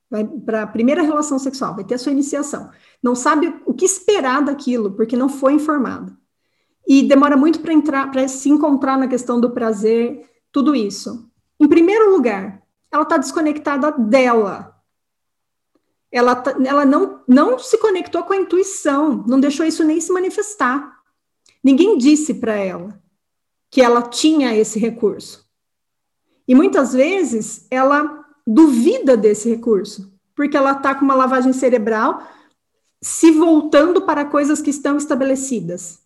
vai 0.09 0.23
para 0.23 0.63
a 0.63 0.67
primeira 0.67 1.01
relação 1.01 1.37
sexual, 1.39 1.75
vai 1.75 1.83
ter 1.83 1.95
a 1.95 1.97
sua 1.97 2.11
iniciação, 2.11 2.69
não 3.01 3.15
sabe 3.15 3.53
o 3.65 3.73
que 3.73 3.83
esperar 3.83 4.43
daquilo, 4.43 4.91
porque 4.91 5.17
não 5.17 5.27
foi 5.27 5.53
informado. 5.53 6.15
E 6.87 7.01
demora 7.01 7.35
muito 7.35 7.59
para 7.61 7.73
entrar, 7.73 8.11
para 8.11 8.27
se 8.27 8.47
encontrar 8.47 8.97
na 8.97 9.07
questão 9.07 9.41
do 9.41 9.51
prazer, 9.51 10.23
tudo 10.51 10.75
isso. 10.75 11.27
Em 11.59 11.67
primeiro 11.67 12.11
lugar, 12.11 12.61
ela 12.91 13.03
está 13.03 13.17
desconectada 13.17 13.91
dela. 13.91 14.72
Ela, 16.13 16.35
tá, 16.35 16.55
ela 16.63 16.85
não, 16.85 17.21
não 17.27 17.57
se 17.57 17.75
conectou 17.79 18.21
com 18.21 18.33
a 18.33 18.37
intuição, 18.37 19.25
não 19.27 19.39
deixou 19.39 19.65
isso 19.65 19.83
nem 19.83 19.99
se 19.99 20.13
manifestar. 20.13 20.99
Ninguém 21.63 21.97
disse 21.97 22.35
para 22.35 22.53
ela 22.53 23.01
que 23.71 23.81
ela 23.81 24.03
tinha 24.03 24.55
esse 24.55 24.77
recurso. 24.77 25.43
E 26.47 26.53
muitas 26.53 26.93
vezes 26.93 27.65
ela 27.71 28.23
duvida 28.45 29.17
desse 29.17 29.49
recurso, 29.49 30.13
porque 30.35 30.55
ela 30.55 30.73
está 30.73 30.93
com 30.93 31.03
uma 31.03 31.15
lavagem 31.15 31.51
cerebral 31.51 32.21
se 33.01 33.31
voltando 33.31 34.03
para 34.03 34.23
coisas 34.23 34.61
que 34.61 34.69
estão 34.69 34.97
estabelecidas. 34.97 36.03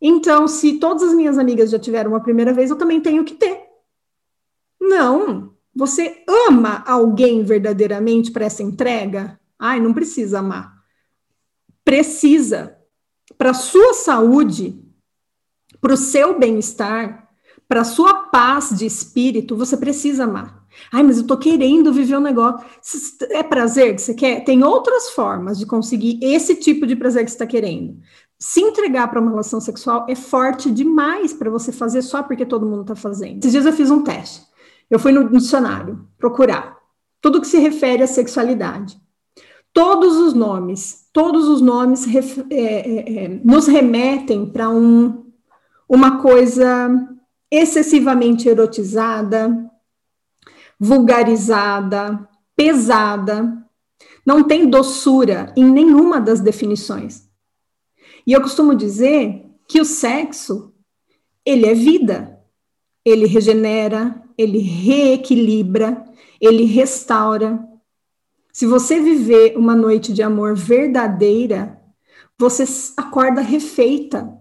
Então, 0.00 0.46
se 0.46 0.78
todas 0.78 1.02
as 1.02 1.12
minhas 1.12 1.38
amigas 1.38 1.70
já 1.70 1.78
tiveram 1.78 2.12
uma 2.12 2.22
primeira 2.22 2.52
vez, 2.52 2.70
eu 2.70 2.76
também 2.76 3.00
tenho 3.00 3.24
que 3.24 3.34
ter. 3.34 3.64
Não. 4.80 5.52
Você 5.74 6.22
ama 6.46 6.84
alguém 6.86 7.42
verdadeiramente 7.42 8.30
para 8.30 8.44
essa 8.44 8.62
entrega? 8.62 9.39
Ai, 9.60 9.78
não 9.78 9.92
precisa 9.92 10.38
amar. 10.38 10.74
Precisa. 11.84 12.78
Para 13.36 13.52
sua 13.52 13.92
saúde, 13.92 14.82
para 15.80 15.92
o 15.92 15.98
seu 15.98 16.38
bem-estar, 16.38 17.28
para 17.68 17.84
sua 17.84 18.14
paz 18.24 18.70
de 18.76 18.86
espírito, 18.86 19.54
você 19.54 19.76
precisa 19.76 20.24
amar. 20.24 20.66
Ai, 20.90 21.02
mas 21.02 21.18
eu 21.18 21.26
tô 21.26 21.36
querendo 21.36 21.92
viver 21.92 22.16
um 22.16 22.20
negócio. 22.20 22.66
É 23.30 23.42
prazer 23.42 23.94
que 23.94 24.00
você 24.02 24.14
quer? 24.14 24.44
Tem 24.44 24.64
outras 24.64 25.10
formas 25.10 25.58
de 25.58 25.66
conseguir 25.66 26.18
esse 26.22 26.56
tipo 26.56 26.86
de 26.86 26.96
prazer 26.96 27.24
que 27.24 27.30
você 27.30 27.36
está 27.36 27.46
querendo. 27.46 28.00
Se 28.38 28.60
entregar 28.60 29.08
para 29.08 29.20
uma 29.20 29.30
relação 29.30 29.60
sexual 29.60 30.06
é 30.08 30.14
forte 30.14 30.70
demais 30.70 31.32
para 31.34 31.50
você 31.50 31.70
fazer 31.70 32.00
só 32.00 32.22
porque 32.22 32.46
todo 32.46 32.66
mundo 32.66 32.82
está 32.82 32.94
fazendo. 32.94 33.40
Esses 33.40 33.52
dias 33.52 33.66
eu 33.66 33.72
fiz 33.72 33.90
um 33.90 34.02
teste. 34.02 34.42
Eu 34.88 34.98
fui 34.98 35.12
no 35.12 35.28
dicionário 35.28 36.08
procurar 36.18 36.78
tudo 37.20 37.40
que 37.40 37.46
se 37.46 37.58
refere 37.58 38.02
à 38.02 38.06
sexualidade. 38.06 38.98
Todos 39.72 40.16
os 40.16 40.34
nomes, 40.34 41.08
todos 41.12 41.48
os 41.48 41.60
nomes 41.60 42.06
é, 42.50 42.54
é, 42.54 43.24
é, 43.24 43.28
nos 43.44 43.66
remetem 43.66 44.46
para 44.46 44.68
um, 44.68 45.26
uma 45.88 46.20
coisa 46.20 47.08
excessivamente 47.50 48.48
erotizada, 48.48 49.70
vulgarizada, 50.78 52.28
pesada, 52.56 53.60
não 54.24 54.44
tem 54.44 54.68
doçura 54.68 55.52
em 55.56 55.64
nenhuma 55.64 56.20
das 56.20 56.40
definições. 56.40 57.28
E 58.26 58.32
eu 58.32 58.40
costumo 58.40 58.74
dizer 58.74 59.46
que 59.68 59.80
o 59.80 59.84
sexo, 59.84 60.72
ele 61.44 61.66
é 61.66 61.74
vida, 61.74 62.38
ele 63.04 63.26
regenera, 63.26 64.22
ele 64.36 64.58
reequilibra, 64.58 66.04
ele 66.40 66.64
restaura. 66.64 67.58
Se 68.52 68.66
você 68.66 69.00
viver 69.00 69.56
uma 69.56 69.74
noite 69.74 70.12
de 70.12 70.22
amor 70.22 70.54
verdadeira, 70.56 71.80
você 72.38 72.64
acorda 72.96 73.40
refeita. 73.40 74.32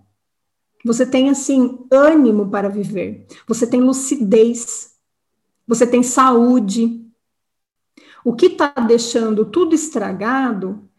Você 0.85 1.05
tem 1.05 1.29
assim 1.29 1.85
ânimo 1.91 2.49
para 2.49 2.69
viver. 2.69 3.27
Você 3.47 3.67
tem 3.67 3.81
lucidez 3.81 4.89
você 5.69 5.85
tem 5.85 6.01
saúde. 6.01 7.05
O 8.25 8.35
que 8.35 8.47
está 8.47 8.69
deixando 8.69 9.45
tudo 9.45 9.75
estragado 9.75 10.89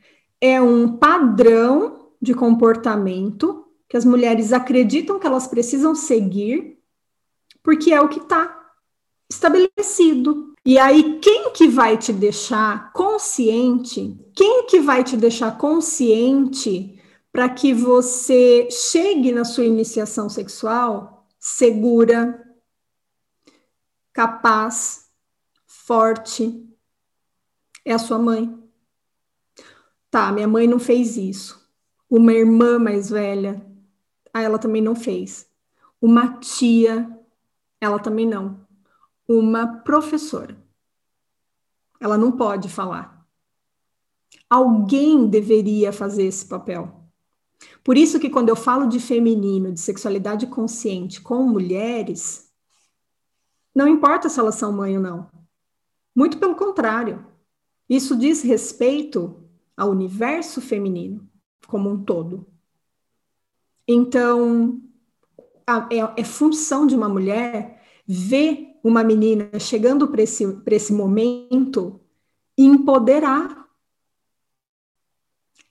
é 0.41 0.63
um 0.63 0.97
padrão 0.97 2.13
de 2.23 2.33
comportamento 2.35 3.67
que 3.89 3.97
as 3.97 4.05
mulheres 4.05 4.53
acreditam 4.53 5.19
que 5.19 5.27
elas 5.27 5.49
precisam 5.49 5.93
seguir, 5.97 6.79
porque 7.65 7.93
é 7.93 8.01
o 8.01 8.09
que 8.09 8.21
está 8.21 8.73
estabelecido. 9.29 10.50
E 10.65 10.79
aí, 10.79 11.19
quem 11.21 11.53
que 11.53 11.67
vai 11.69 11.97
te 11.97 12.13
deixar 12.13 12.93
consciente? 12.93 14.19
Quem 14.35 14.67
que 14.67 14.81
vai 14.81 15.03
te 15.03 15.17
deixar 15.17 15.57
consciente 15.57 17.01
para 17.33 17.49
que 17.49 17.73
você 17.73 18.69
chegue 18.71 19.33
na 19.33 19.45
sua 19.45 19.65
iniciação 19.65 20.29
sexual 20.29 21.27
segura, 21.39 22.47
capaz, 24.13 25.11
forte, 25.67 26.69
é 27.83 27.95
a 27.95 27.99
sua 27.99 28.19
mãe. 28.19 28.63
Tá, 30.11 30.31
minha 30.31 30.47
mãe 30.47 30.67
não 30.67 30.79
fez 30.79 31.17
isso. 31.17 31.59
Uma 32.09 32.35
irmã 32.35 32.79
mais 32.79 33.09
velha, 33.09 33.65
ah, 34.35 34.43
ela 34.43 34.59
também 34.59 34.83
não 34.83 34.95
fez. 34.95 35.49
Uma 36.01 36.39
tia, 36.39 37.19
ela 37.81 37.99
também 37.99 38.27
não. 38.27 38.60
Uma 39.33 39.79
professora, 39.85 40.61
ela 42.01 42.19
não 42.19 42.33
pode 42.33 42.69
falar. 42.69 43.25
Alguém 44.49 45.29
deveria 45.29 45.93
fazer 45.93 46.25
esse 46.25 46.45
papel. 46.45 47.09
Por 47.85 47.97
isso 47.97 48.19
que 48.19 48.29
quando 48.29 48.49
eu 48.49 48.57
falo 48.57 48.89
de 48.89 48.99
feminino, 48.99 49.71
de 49.71 49.79
sexualidade 49.79 50.49
consciente 50.49 51.21
com 51.21 51.45
mulheres, 51.45 52.51
não 53.73 53.87
importa 53.87 54.29
se 54.29 54.41
elas 54.41 54.57
são 54.57 54.73
mãe 54.73 54.97
ou 54.97 55.03
não. 55.03 55.31
Muito 56.13 56.37
pelo 56.39 56.57
contrário. 56.57 57.25
Isso 57.89 58.17
diz 58.17 58.43
respeito 58.43 59.49
ao 59.77 59.91
universo 59.91 60.61
feminino 60.61 61.25
como 61.69 61.89
um 61.89 62.03
todo. 62.03 62.49
Então, 63.87 64.83
a, 65.65 65.89
é, 65.89 66.21
é, 66.21 66.25
função 66.25 66.85
de 66.85 66.97
uma 66.97 67.09
mulher 67.09 67.80
ver 68.13 68.77
uma 68.83 69.05
menina 69.05 69.57
chegando 69.61 70.09
para 70.09 70.23
esse, 70.23 70.45
esse 70.67 70.93
momento 70.93 72.01
e 72.59 72.65
empoderar, 72.65 73.69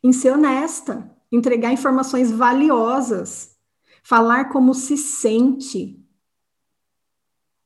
em 0.01 0.13
ser 0.13 0.31
honesta, 0.31 1.13
entregar 1.29 1.73
informações 1.73 2.31
valiosas, 2.31 3.57
falar 4.01 4.45
como 4.45 4.73
se 4.73 4.95
sente, 4.95 6.01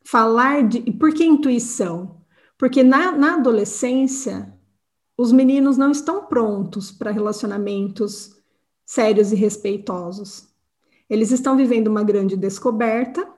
falar 0.04 0.68
de. 0.68 0.92
Por 0.94 1.14
que 1.14 1.24
intuição? 1.24 2.24
Porque 2.58 2.82
na, 2.82 3.12
na 3.12 3.36
adolescência, 3.36 4.58
os 5.16 5.32
meninos 5.32 5.78
não 5.78 5.92
estão 5.92 6.26
prontos 6.26 6.92
para 6.92 7.12
relacionamentos 7.12 8.42
sérios 8.84 9.32
e 9.32 9.36
respeitosos. 9.36 10.48
Eles 11.08 11.30
estão 11.30 11.56
vivendo 11.56 11.90
uma 11.90 12.04
grande 12.04 12.36
descoberta, 12.36 13.32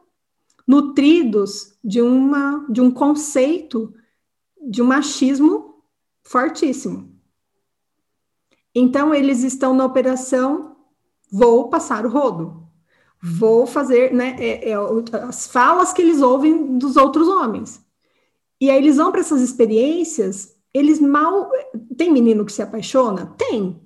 nutridos 0.68 1.78
de, 1.84 2.02
uma, 2.02 2.66
de 2.70 2.82
um 2.82 2.92
conceito 2.92 3.94
de 4.62 4.82
um 4.82 4.86
machismo 4.86 5.84
fortíssimo. 6.24 7.14
Então, 8.74 9.14
eles 9.14 9.44
estão 9.44 9.74
na 9.74 9.86
operação 9.86 10.76
vou 11.32 11.70
passar 11.70 12.06
o 12.06 12.10
rodo 12.10 12.66
vou 13.26 13.66
fazer, 13.66 14.14
né, 14.14 14.36
é, 14.40 14.70
é, 14.70 14.76
as 15.28 15.48
falas 15.48 15.92
que 15.92 16.02
eles 16.02 16.22
ouvem 16.22 16.78
dos 16.78 16.96
outros 16.96 17.28
homens. 17.28 17.84
E 18.62 18.70
aí 18.70 18.78
eles 18.78 18.98
vão 18.98 19.12
para 19.12 19.22
essas 19.22 19.42
experiências, 19.42 20.56
eles 20.72 21.00
mal. 21.00 21.50
Tem 21.98 22.12
menino 22.12 22.46
que 22.46 22.54
se 22.54 22.62
apaixona? 22.62 23.34
Tem. 23.38 23.82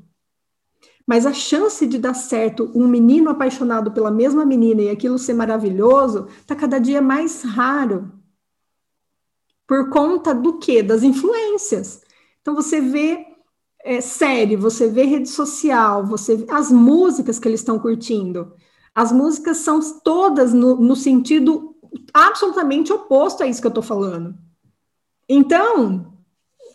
Mas 1.10 1.26
a 1.26 1.34
chance 1.34 1.88
de 1.88 1.98
dar 1.98 2.14
certo 2.14 2.72
um 2.76 2.88
menino 2.88 3.32
apaixonado 3.32 3.90
pela 3.90 4.12
mesma 4.12 4.46
menina 4.46 4.84
e 4.84 4.90
aquilo 4.92 5.18
ser 5.18 5.34
maravilhoso 5.34 6.28
está 6.40 6.56
cada 6.56 6.78
dia 6.78 7.02
mais 7.02 7.42
raro. 7.42 8.12
Por 9.66 9.90
conta 9.90 10.36
do 10.36 10.60
quê? 10.60 10.84
Das 10.84 11.02
influências. 11.02 12.04
Então 12.40 12.54
você 12.54 12.80
vê 12.80 13.26
é, 13.84 14.00
série, 14.02 14.56
você 14.56 14.88
vê 14.88 15.02
rede 15.02 15.30
social, 15.30 16.06
você 16.06 16.36
vê 16.36 16.46
as 16.52 16.72
músicas 16.72 17.40
que 17.40 17.48
eles 17.48 17.62
estão 17.62 17.80
curtindo. 17.80 18.54
As 18.94 19.12
músicas 19.12 19.58
são 19.58 19.80
todas 20.04 20.54
no, 20.54 20.76
no 20.76 20.96
sentido 20.96 21.76
absolutamente 22.14 22.94
oposto 22.94 23.42
a 23.42 23.48
isso 23.48 23.60
que 23.60 23.66
eu 23.66 23.70
estou 23.70 23.82
falando. 23.82 24.36
Então, 25.28 26.09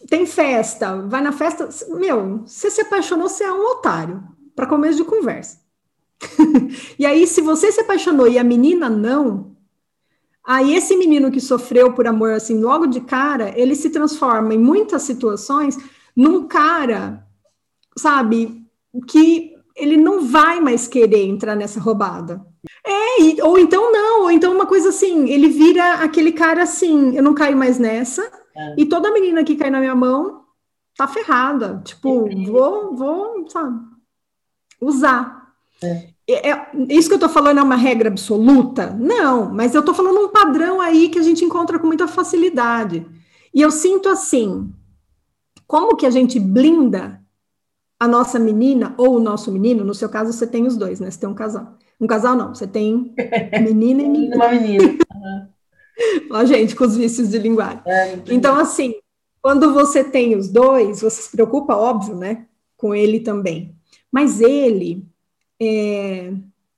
tem 0.08 0.26
festa, 0.26 0.96
vai 1.02 1.20
na 1.22 1.32
festa, 1.32 1.68
meu, 1.88 2.42
você 2.44 2.70
se 2.70 2.80
apaixonou, 2.80 3.28
você 3.28 3.44
é 3.44 3.52
um 3.52 3.64
otário, 3.72 4.22
para 4.54 4.66
começo 4.66 4.98
de 4.98 5.04
conversa. 5.04 5.58
e 6.98 7.06
aí, 7.06 7.26
se 7.26 7.40
você 7.40 7.72
se 7.72 7.80
apaixonou 7.80 8.28
e 8.28 8.38
a 8.38 8.44
menina 8.44 8.88
não, 8.88 9.56
aí 10.44 10.74
esse 10.74 10.96
menino 10.96 11.30
que 11.30 11.40
sofreu 11.40 11.92
por 11.92 12.06
amor 12.06 12.32
assim, 12.32 12.60
logo 12.60 12.86
de 12.86 13.00
cara, 13.00 13.52
ele 13.58 13.74
se 13.74 13.90
transforma 13.90 14.54
em 14.54 14.58
muitas 14.58 15.02
situações 15.02 15.76
num 16.14 16.46
cara, 16.46 17.26
sabe, 17.96 18.64
que 19.08 19.52
ele 19.74 19.96
não 19.96 20.26
vai 20.26 20.60
mais 20.60 20.86
querer 20.86 21.24
entrar 21.24 21.56
nessa 21.56 21.80
roubada. 21.80 22.44
É, 22.86 23.22
e, 23.22 23.42
ou 23.42 23.58
então 23.58 23.92
não, 23.92 24.22
ou 24.22 24.30
então 24.30 24.54
uma 24.54 24.66
coisa 24.66 24.90
assim, 24.90 25.28
ele 25.28 25.48
vira 25.48 25.94
aquele 25.94 26.32
cara 26.32 26.62
assim, 26.62 27.16
eu 27.16 27.22
não 27.22 27.34
caio 27.34 27.56
mais 27.56 27.78
nessa, 27.78 28.30
é. 28.56 28.74
e 28.78 28.86
toda 28.86 29.12
menina 29.12 29.44
que 29.44 29.56
cai 29.56 29.70
na 29.70 29.80
minha 29.80 29.94
mão 29.94 30.44
tá 30.96 31.08
ferrada. 31.08 31.82
Tipo, 31.84 32.28
vou, 32.46 32.94
vou, 32.94 33.48
sabe, 33.48 33.80
usar. 34.80 35.52
É. 35.82 36.14
É, 36.26 36.50
é, 36.50 36.70
isso 36.88 37.08
que 37.08 37.14
eu 37.14 37.18
tô 37.18 37.28
falando 37.28 37.58
é 37.58 37.62
uma 37.62 37.76
regra 37.76 38.08
absoluta? 38.08 38.90
Não, 38.90 39.52
mas 39.52 39.74
eu 39.74 39.84
tô 39.84 39.92
falando 39.92 40.20
um 40.20 40.30
padrão 40.30 40.80
aí 40.80 41.08
que 41.08 41.18
a 41.18 41.22
gente 41.22 41.44
encontra 41.44 41.78
com 41.78 41.86
muita 41.86 42.08
facilidade. 42.08 43.06
E 43.52 43.60
eu 43.60 43.70
sinto 43.70 44.08
assim, 44.08 44.72
como 45.66 45.96
que 45.96 46.06
a 46.06 46.10
gente 46.10 46.40
blinda 46.40 47.22
a 48.00 48.08
nossa 48.08 48.38
menina 48.38 48.94
ou 48.96 49.16
o 49.16 49.20
nosso 49.20 49.52
menino, 49.52 49.84
no 49.84 49.94
seu 49.94 50.08
caso 50.08 50.32
você 50.32 50.46
tem 50.46 50.66
os 50.66 50.76
dois, 50.76 50.98
né? 50.98 51.10
Você 51.10 51.20
tem 51.20 51.28
um 51.28 51.34
casal. 51.34 51.76
Um 52.00 52.06
casal 52.06 52.34
não, 52.34 52.54
você 52.54 52.66
tem 52.66 53.14
menina 53.62 54.02
e 54.02 54.08
menina. 54.08 54.36
Uma 54.36 54.48
menina. 54.48 54.84
Uhum. 54.84 55.53
Ó, 56.30 56.44
gente, 56.44 56.74
com 56.74 56.84
os 56.84 56.96
vícios 56.96 57.30
de 57.30 57.38
linguagem. 57.38 57.80
É, 57.86 58.18
então, 58.28 58.56
assim, 58.56 58.94
quando 59.40 59.72
você 59.72 60.02
tem 60.02 60.36
os 60.36 60.48
dois, 60.48 61.00
você 61.00 61.22
se 61.22 61.30
preocupa, 61.30 61.74
óbvio, 61.74 62.16
né? 62.16 62.46
Com 62.76 62.94
ele 62.94 63.20
também. 63.20 63.74
Mas 64.10 64.40
ele, 64.40 65.06
é, 65.60 66.32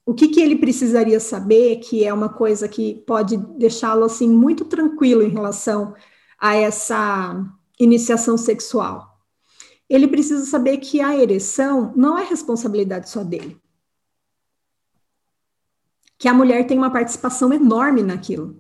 o 0.05 0.15
que, 0.15 0.29
que 0.29 0.41
ele 0.41 0.57
precisaria 0.57 1.21
saber, 1.21 1.77
que 1.77 2.05
é 2.05 2.13
uma 2.13 2.29
coisa 2.29 2.69
que 2.69 3.03
pode 3.07 3.37
deixá-lo, 3.37 4.05
assim, 4.05 4.29
muito 4.29 4.65
tranquilo 4.65 5.23
em 5.23 5.31
relação 5.31 5.95
a 6.39 6.55
essa 6.57 7.45
iniciação 7.79 8.37
sexual? 8.37 9.17
Ele 9.89 10.09
precisa 10.09 10.45
saber 10.45 10.79
que 10.79 11.01
a 11.01 11.17
ereção 11.17 11.93
não 11.95 12.19
é 12.19 12.25
responsabilidade 12.25 13.09
só 13.09 13.23
dele 13.23 13.61
que 16.19 16.29
a 16.29 16.35
mulher 16.35 16.67
tem 16.67 16.79
uma 16.79 16.91
participação 16.91 17.53
enorme 17.53 18.03
naquilo, 18.03 18.57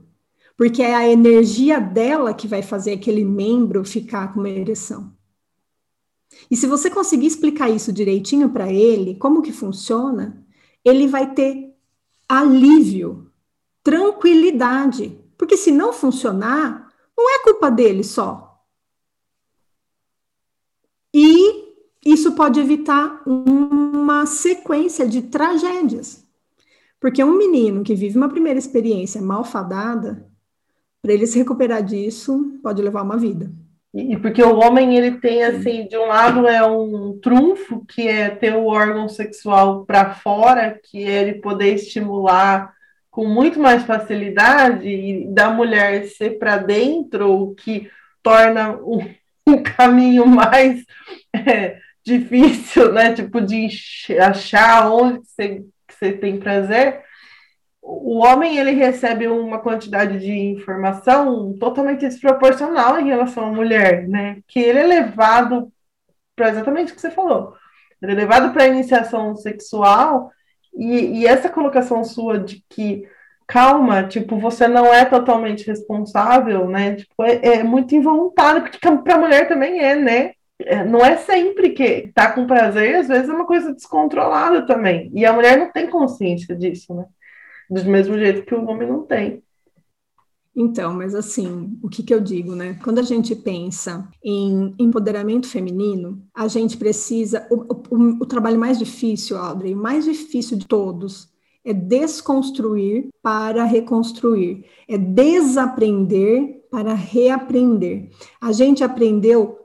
porque 0.56 0.82
é 0.82 0.94
a 0.94 1.08
energia 1.08 1.78
dela 1.78 2.32
que 2.32 2.48
vai 2.48 2.62
fazer 2.62 2.92
aquele 2.92 3.24
membro 3.24 3.84
ficar 3.84 4.32
com 4.32 4.40
uma 4.40 4.48
ereção. 4.48 5.14
E 6.50 6.56
se 6.56 6.66
você 6.66 6.90
conseguir 6.90 7.26
explicar 7.26 7.68
isso 7.70 7.92
direitinho 7.92 8.50
para 8.50 8.72
ele, 8.72 9.16
como 9.16 9.42
que 9.42 9.52
funciona, 9.52 10.44
ele 10.84 11.06
vai 11.06 11.32
ter 11.32 11.74
alívio, 12.28 13.30
tranquilidade, 13.82 15.18
porque 15.36 15.56
se 15.56 15.70
não 15.70 15.92
funcionar, 15.92 16.92
não 17.16 17.34
é 17.34 17.42
culpa 17.42 17.70
dele 17.70 18.02
só. 18.02 18.64
E 21.14 21.66
isso 22.04 22.32
pode 22.32 22.60
evitar 22.60 23.22
uma 23.26 24.26
sequência 24.26 25.08
de 25.08 25.22
tragédias. 25.22 26.24
Porque 27.00 27.22
um 27.22 27.36
menino 27.36 27.82
que 27.82 27.94
vive 27.94 28.16
uma 28.16 28.28
primeira 28.28 28.58
experiência 28.58 29.20
malfadada, 29.20 30.30
para 31.06 31.14
ele 31.14 31.26
se 31.28 31.38
recuperar 31.38 31.84
disso, 31.84 32.58
pode 32.60 32.82
levar 32.82 33.02
uma 33.02 33.16
vida. 33.16 33.48
E 33.94 34.16
porque 34.16 34.42
o 34.42 34.56
homem 34.56 34.96
ele 34.96 35.12
tem 35.12 35.44
assim, 35.44 35.86
de 35.86 35.96
um 35.96 36.06
lado 36.06 36.48
é 36.48 36.66
um 36.66 37.16
trunfo 37.22 37.86
que 37.86 38.08
é 38.08 38.28
ter 38.28 38.56
o 38.56 38.66
órgão 38.66 39.08
sexual 39.08 39.86
para 39.86 40.14
fora, 40.16 40.76
que 40.82 41.04
é 41.04 41.22
ele 41.22 41.34
poder 41.34 41.74
estimular 41.74 42.74
com 43.08 43.24
muito 43.24 43.60
mais 43.60 43.84
facilidade 43.84 44.88
e 44.88 45.28
da 45.28 45.48
mulher 45.48 46.08
ser 46.08 46.40
para 46.40 46.56
dentro, 46.56 47.40
o 47.40 47.54
que 47.54 47.88
torna 48.20 48.72
um, 48.72 48.98
um 49.46 49.62
caminho 49.62 50.26
mais 50.26 50.84
é, 51.32 51.78
difícil, 52.04 52.92
né? 52.92 53.14
Tipo 53.14 53.40
de 53.40 53.68
achar 54.18 54.90
onde 54.90 55.20
você 55.24 55.64
você 55.88 56.12
tem 56.12 56.38
prazer, 56.38 57.00
o 57.88 58.18
homem 58.18 58.58
ele 58.58 58.72
recebe 58.72 59.28
uma 59.28 59.60
quantidade 59.60 60.18
de 60.18 60.32
informação 60.32 61.54
totalmente 61.58 62.00
desproporcional 62.00 62.98
em 62.98 63.06
relação 63.06 63.46
à 63.46 63.52
mulher, 63.52 64.08
né? 64.08 64.38
Que 64.48 64.58
ele 64.58 64.80
é 64.80 64.86
levado 64.86 65.72
para 66.34 66.50
exatamente 66.50 66.92
o 66.92 66.96
que 66.96 67.00
você 67.00 67.12
falou. 67.12 67.54
Ele 68.02 68.12
é 68.12 68.14
levado 68.16 68.52
para 68.52 68.64
a 68.64 68.68
iniciação 68.68 69.36
sexual 69.36 70.32
e, 70.74 71.20
e, 71.20 71.26
essa 71.26 71.48
colocação 71.48 72.02
sua 72.04 72.38
de 72.38 72.62
que 72.68 73.04
calma, 73.46 74.02
tipo, 74.02 74.36
você 74.36 74.66
não 74.66 74.92
é 74.92 75.04
totalmente 75.04 75.64
responsável, 75.66 76.68
né? 76.68 76.96
Tipo, 76.96 77.22
é, 77.22 77.58
é 77.58 77.62
muito 77.62 77.94
involuntário, 77.94 78.62
porque 78.62 78.78
para 78.78 79.14
a 79.14 79.18
mulher 79.18 79.46
também 79.48 79.78
é, 79.80 79.94
né? 79.94 80.32
É, 80.58 80.84
não 80.84 81.04
é 81.04 81.16
sempre 81.18 81.70
que 81.70 82.10
tá 82.14 82.32
com 82.32 82.46
prazer, 82.46 82.96
às 82.96 83.08
vezes 83.08 83.28
é 83.28 83.32
uma 83.32 83.46
coisa 83.46 83.72
descontrolada 83.72 84.66
também. 84.66 85.10
E 85.14 85.24
a 85.24 85.32
mulher 85.32 85.56
não 85.56 85.70
tem 85.70 85.88
consciência 85.88 86.54
disso, 86.56 86.94
né? 86.94 87.04
Do 87.70 87.84
mesmo 87.84 88.18
jeito 88.18 88.44
que 88.44 88.54
o 88.54 88.64
homem 88.66 88.88
não 88.88 89.02
tem. 89.02 89.42
Então, 90.58 90.94
mas 90.94 91.14
assim, 91.14 91.78
o 91.82 91.88
que, 91.88 92.02
que 92.02 92.14
eu 92.14 92.20
digo, 92.20 92.54
né? 92.54 92.78
Quando 92.82 92.98
a 92.98 93.02
gente 93.02 93.36
pensa 93.36 94.08
em 94.24 94.74
empoderamento 94.78 95.46
feminino, 95.46 96.22
a 96.34 96.48
gente 96.48 96.78
precisa. 96.78 97.46
O, 97.50 97.94
o, 97.94 98.22
o 98.22 98.26
trabalho 98.26 98.58
mais 98.58 98.78
difícil, 98.78 99.36
Audrey, 99.36 99.74
o 99.74 99.76
mais 99.76 100.06
difícil 100.06 100.56
de 100.56 100.66
todos, 100.66 101.28
é 101.62 101.74
desconstruir 101.74 103.08
para 103.20 103.64
reconstruir, 103.64 104.64
é 104.88 104.96
desaprender 104.96 106.64
para 106.70 106.94
reaprender. 106.94 108.08
A 108.40 108.50
gente 108.50 108.82
aprendeu 108.82 109.58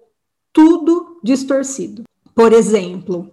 tudo 0.52 1.22
distorcido. 1.24 2.04
Por 2.36 2.52
exemplo, 2.52 3.32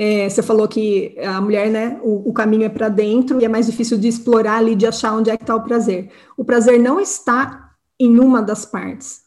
é, 0.00 0.28
você 0.28 0.40
falou 0.44 0.68
que 0.68 1.18
a 1.18 1.40
mulher, 1.40 1.68
né, 1.68 1.98
o, 2.04 2.30
o 2.30 2.32
caminho 2.32 2.62
é 2.62 2.68
para 2.68 2.88
dentro 2.88 3.40
e 3.40 3.44
é 3.44 3.48
mais 3.48 3.66
difícil 3.66 3.98
de 3.98 4.06
explorar 4.06 4.58
ali, 4.58 4.76
de 4.76 4.86
achar 4.86 5.12
onde 5.12 5.28
é 5.28 5.36
que 5.36 5.42
está 5.42 5.56
o 5.56 5.64
prazer. 5.64 6.08
O 6.36 6.44
prazer 6.44 6.78
não 6.78 7.00
está 7.00 7.72
em 7.98 8.16
uma 8.20 8.40
das 8.40 8.64
partes, 8.64 9.22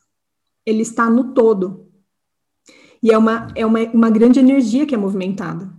ele 0.65 0.81
está 0.81 1.09
no 1.09 1.33
todo. 1.33 1.87
E 3.03 3.11
é 3.11 3.17
uma, 3.17 3.49
é 3.53 3.65
uma, 3.65 3.79
uma 3.93 4.09
grande 4.09 4.39
energia 4.39 4.85
que 4.85 4.95
é 4.95 4.97
movimentada. 4.97 5.69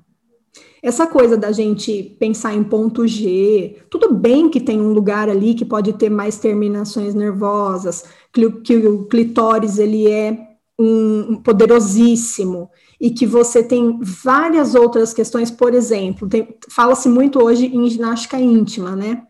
Essa 0.82 1.06
coisa 1.06 1.38
da 1.38 1.52
gente 1.52 2.14
pensar 2.20 2.52
em 2.52 2.62
ponto 2.62 3.06
G, 3.06 3.78
tudo 3.88 4.12
bem 4.12 4.50
que 4.50 4.60
tem 4.60 4.78
um 4.78 4.92
lugar 4.92 5.30
ali 5.30 5.54
que 5.54 5.64
pode 5.64 5.94
ter 5.94 6.10
mais 6.10 6.38
terminações 6.38 7.14
nervosas, 7.14 8.04
que, 8.30 8.50
que 8.60 8.76
o 8.76 9.04
clitóris 9.04 9.78
ele 9.78 10.10
é 10.10 10.36
um, 10.78 11.36
poderosíssimo 11.36 12.68
e 13.02 13.10
que 13.10 13.26
você 13.26 13.64
tem 13.64 13.98
várias 14.00 14.76
outras 14.76 15.12
questões, 15.12 15.50
por 15.50 15.74
exemplo, 15.74 16.28
fala-se 16.70 17.08
muito 17.08 17.42
hoje 17.42 17.66
em 17.66 17.90
ginástica 17.90 18.38
íntima, 18.38 18.94
né? 18.94 19.24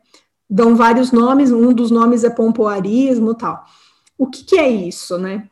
Dão 0.48 0.76
vários 0.76 1.10
nomes, 1.10 1.50
um 1.50 1.72
dos 1.72 1.90
nomes 1.90 2.22
é 2.22 2.28
pompoarismo 2.28 3.34
tal. 3.34 3.64
O 4.18 4.26
que, 4.26 4.44
que 4.44 4.58
é 4.58 4.68
isso, 4.68 5.16
né? 5.16 5.48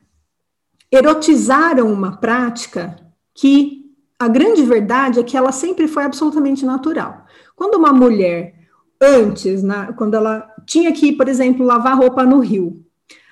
Erotizaram 0.93 1.91
uma 1.91 2.19
prática 2.19 2.95
que 3.35 3.87
a 4.19 4.29
grande 4.29 4.67
verdade 4.67 5.19
é 5.19 5.23
que 5.23 5.35
ela 5.35 5.51
sempre 5.51 5.89
foi 5.89 6.05
absolutamente 6.05 6.63
natural. 6.67 7.25
Quando 7.57 7.77
uma 7.77 7.91
mulher, 7.91 8.55
antes, 9.01 9.63
na, 9.63 9.95
quando 9.95 10.13
ela 10.13 10.47
tinha 10.67 10.93
que, 10.93 11.11
por 11.11 11.27
exemplo, 11.27 11.65
lavar 11.65 11.97
roupa 11.97 12.23
no 12.27 12.41
rio, 12.41 12.85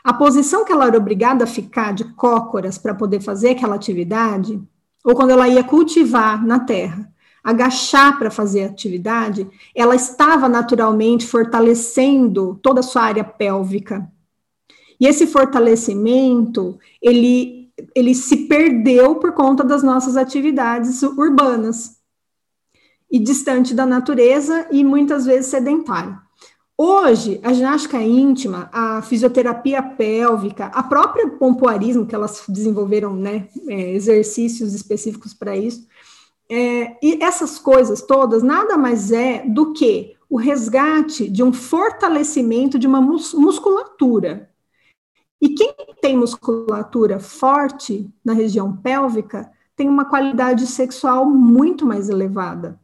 a 0.02 0.14
posição 0.14 0.64
que 0.64 0.72
ela 0.72 0.86
era 0.86 0.96
obrigada 0.96 1.44
a 1.44 1.46
ficar 1.46 1.92
de 1.92 2.04
cócoras 2.14 2.78
para 2.78 2.94
poder 2.94 3.20
fazer 3.20 3.50
aquela 3.50 3.74
atividade, 3.74 4.58
ou 5.04 5.14
quando 5.14 5.30
ela 5.30 5.48
ia 5.48 5.64
cultivar 5.64 6.44
na 6.44 6.60
terra, 6.60 7.12
agachar 7.42 8.18
para 8.18 8.30
fazer 8.30 8.64
atividade, 8.64 9.48
ela 9.74 9.94
estava 9.94 10.48
naturalmente 10.48 11.26
fortalecendo 11.26 12.58
toda 12.62 12.80
a 12.80 12.82
sua 12.82 13.02
área 13.02 13.24
pélvica. 13.24 14.10
E 15.00 15.06
esse 15.06 15.26
fortalecimento, 15.26 16.78
ele, 17.00 17.70
ele 17.94 18.14
se 18.14 18.48
perdeu 18.48 19.16
por 19.16 19.32
conta 19.32 19.62
das 19.62 19.82
nossas 19.82 20.16
atividades 20.16 21.02
urbanas 21.02 21.98
e 23.10 23.18
distante 23.18 23.74
da 23.74 23.86
natureza 23.86 24.66
e 24.70 24.84
muitas 24.84 25.24
vezes 25.24 25.46
sedentário. 25.46 26.27
Hoje, 26.80 27.40
a 27.42 27.52
ginástica 27.52 28.00
íntima, 28.00 28.70
a 28.72 29.02
fisioterapia 29.02 29.82
pélvica, 29.82 30.66
a 30.66 30.80
própria 30.80 31.28
pompoarismo, 31.28 32.06
que 32.06 32.14
elas 32.14 32.44
desenvolveram 32.48 33.16
né, 33.16 33.48
é, 33.66 33.90
exercícios 33.94 34.72
específicos 34.74 35.34
para 35.34 35.56
isso, 35.56 35.88
é, 36.48 36.96
e 37.02 37.20
essas 37.20 37.58
coisas 37.58 38.00
todas 38.00 38.44
nada 38.44 38.78
mais 38.78 39.10
é 39.10 39.44
do 39.44 39.72
que 39.72 40.16
o 40.30 40.36
resgate 40.36 41.28
de 41.28 41.42
um 41.42 41.52
fortalecimento 41.52 42.78
de 42.78 42.86
uma 42.86 43.00
mus 43.00 43.34
musculatura. 43.34 44.48
E 45.42 45.48
quem 45.48 45.74
tem 46.00 46.16
musculatura 46.16 47.18
forte 47.18 48.08
na 48.24 48.34
região 48.34 48.76
pélvica 48.76 49.50
tem 49.74 49.88
uma 49.88 50.04
qualidade 50.04 50.64
sexual 50.68 51.26
muito 51.26 51.84
mais 51.84 52.08
elevada. 52.08 52.80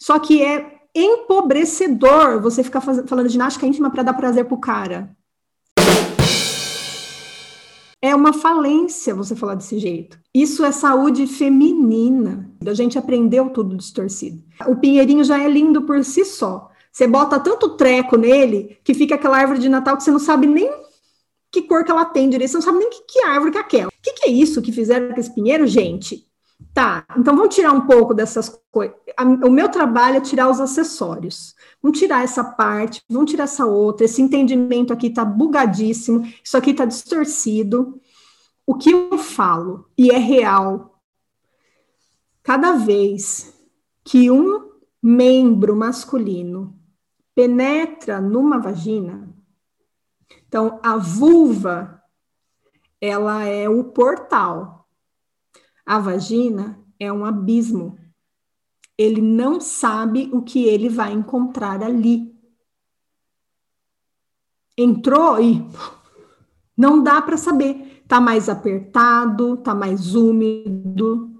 Só 0.00 0.18
que 0.18 0.42
é 0.42 0.81
empobrecedor 0.94 2.40
você 2.40 2.62
ficar 2.62 2.80
faz, 2.80 3.02
falando 3.06 3.28
ginástica 3.28 3.66
íntima 3.66 3.90
para 3.90 4.02
dar 4.02 4.14
prazer 4.14 4.44
pro 4.44 4.58
cara. 4.58 5.16
É 8.04 8.14
uma 8.16 8.32
falência 8.32 9.14
você 9.14 9.36
falar 9.36 9.54
desse 9.54 9.78
jeito. 9.78 10.18
Isso 10.34 10.64
é 10.64 10.72
saúde 10.72 11.26
feminina. 11.28 12.50
A 12.66 12.74
gente 12.74 12.98
aprendeu 12.98 13.50
tudo 13.50 13.76
distorcido. 13.76 14.42
O 14.66 14.74
Pinheirinho 14.74 15.22
já 15.22 15.40
é 15.40 15.48
lindo 15.48 15.82
por 15.82 16.02
si 16.02 16.24
só. 16.24 16.68
Você 16.90 17.06
bota 17.06 17.38
tanto 17.38 17.76
treco 17.76 18.16
nele 18.16 18.76
que 18.82 18.92
fica 18.92 19.14
aquela 19.14 19.38
árvore 19.38 19.60
de 19.60 19.68
Natal 19.68 19.96
que 19.96 20.02
você 20.02 20.10
não 20.10 20.18
sabe 20.18 20.48
nem 20.48 20.68
que 21.52 21.62
cor 21.62 21.84
que 21.84 21.90
ela 21.90 22.06
tem 22.06 22.30
direito, 22.30 22.50
você 22.50 22.56
não 22.56 22.62
sabe 22.62 22.78
nem 22.78 22.90
que, 22.90 23.02
que 23.02 23.22
árvore 23.24 23.52
que 23.52 23.58
é 23.58 23.60
aquela. 23.60 23.88
O 23.88 24.02
que, 24.02 24.12
que 24.14 24.26
é 24.26 24.32
isso 24.32 24.62
que 24.62 24.72
fizeram 24.72 25.12
com 25.12 25.20
esse 25.20 25.32
pinheiro, 25.32 25.66
gente? 25.66 26.26
Tá, 26.74 27.04
então 27.18 27.36
vamos 27.36 27.54
tirar 27.54 27.72
um 27.72 27.86
pouco 27.86 28.14
dessas 28.14 28.48
coisas. 28.70 28.96
O 29.44 29.50
meu 29.50 29.68
trabalho 29.68 30.16
é 30.16 30.20
tirar 30.20 30.48
os 30.48 30.60
acessórios. 30.60 31.54
Vamos 31.82 31.98
tirar 31.98 32.24
essa 32.24 32.42
parte, 32.42 33.02
vamos 33.08 33.30
tirar 33.30 33.44
essa 33.44 33.66
outra. 33.66 34.04
Esse 34.04 34.22
entendimento 34.22 34.92
aqui 34.92 35.10
tá 35.10 35.24
bugadíssimo, 35.24 36.26
isso 36.42 36.56
aqui 36.56 36.72
tá 36.72 36.84
distorcido. 36.84 38.00
O 38.66 38.74
que 38.74 38.90
eu 38.90 39.18
falo, 39.18 39.90
e 39.98 40.10
é 40.10 40.18
real, 40.18 41.00
cada 42.42 42.72
vez 42.72 43.52
que 44.04 44.30
um 44.30 44.70
membro 45.02 45.74
masculino 45.74 46.78
penetra 47.34 48.20
numa 48.20 48.58
vagina, 48.58 49.28
então 50.46 50.78
a 50.82 50.96
vulva, 50.96 52.02
ela 53.00 53.44
é 53.44 53.68
o 53.68 53.84
portal 53.84 54.81
a 55.84 55.98
vagina 55.98 56.78
é 56.98 57.12
um 57.12 57.24
abismo. 57.24 57.98
Ele 58.96 59.20
não 59.20 59.60
sabe 59.60 60.30
o 60.32 60.42
que 60.42 60.64
ele 60.64 60.88
vai 60.88 61.12
encontrar 61.12 61.82
ali. 61.82 62.32
Entrou 64.76 65.40
e 65.40 65.66
não 66.76 67.02
dá 67.02 67.20
para 67.20 67.36
saber. 67.36 68.04
Tá 68.06 68.20
mais 68.20 68.48
apertado, 68.48 69.56
tá 69.56 69.74
mais 69.74 70.14
úmido, 70.14 71.32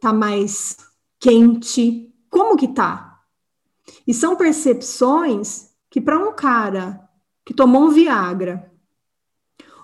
tá 0.00 0.12
mais 0.12 0.76
quente. 1.18 2.12
Como 2.28 2.56
que 2.56 2.68
tá? 2.68 3.22
E 4.06 4.14
são 4.14 4.36
percepções 4.36 5.70
que 5.88 6.00
para 6.00 6.18
um 6.18 6.32
cara 6.32 7.08
que 7.44 7.54
tomou 7.54 7.84
um 7.84 7.90
Viagra 7.90 8.70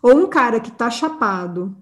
ou 0.03 0.17
um 0.17 0.29
cara 0.29 0.61
que 0.61 0.71
tá 0.71 0.91
chapado 0.91 1.77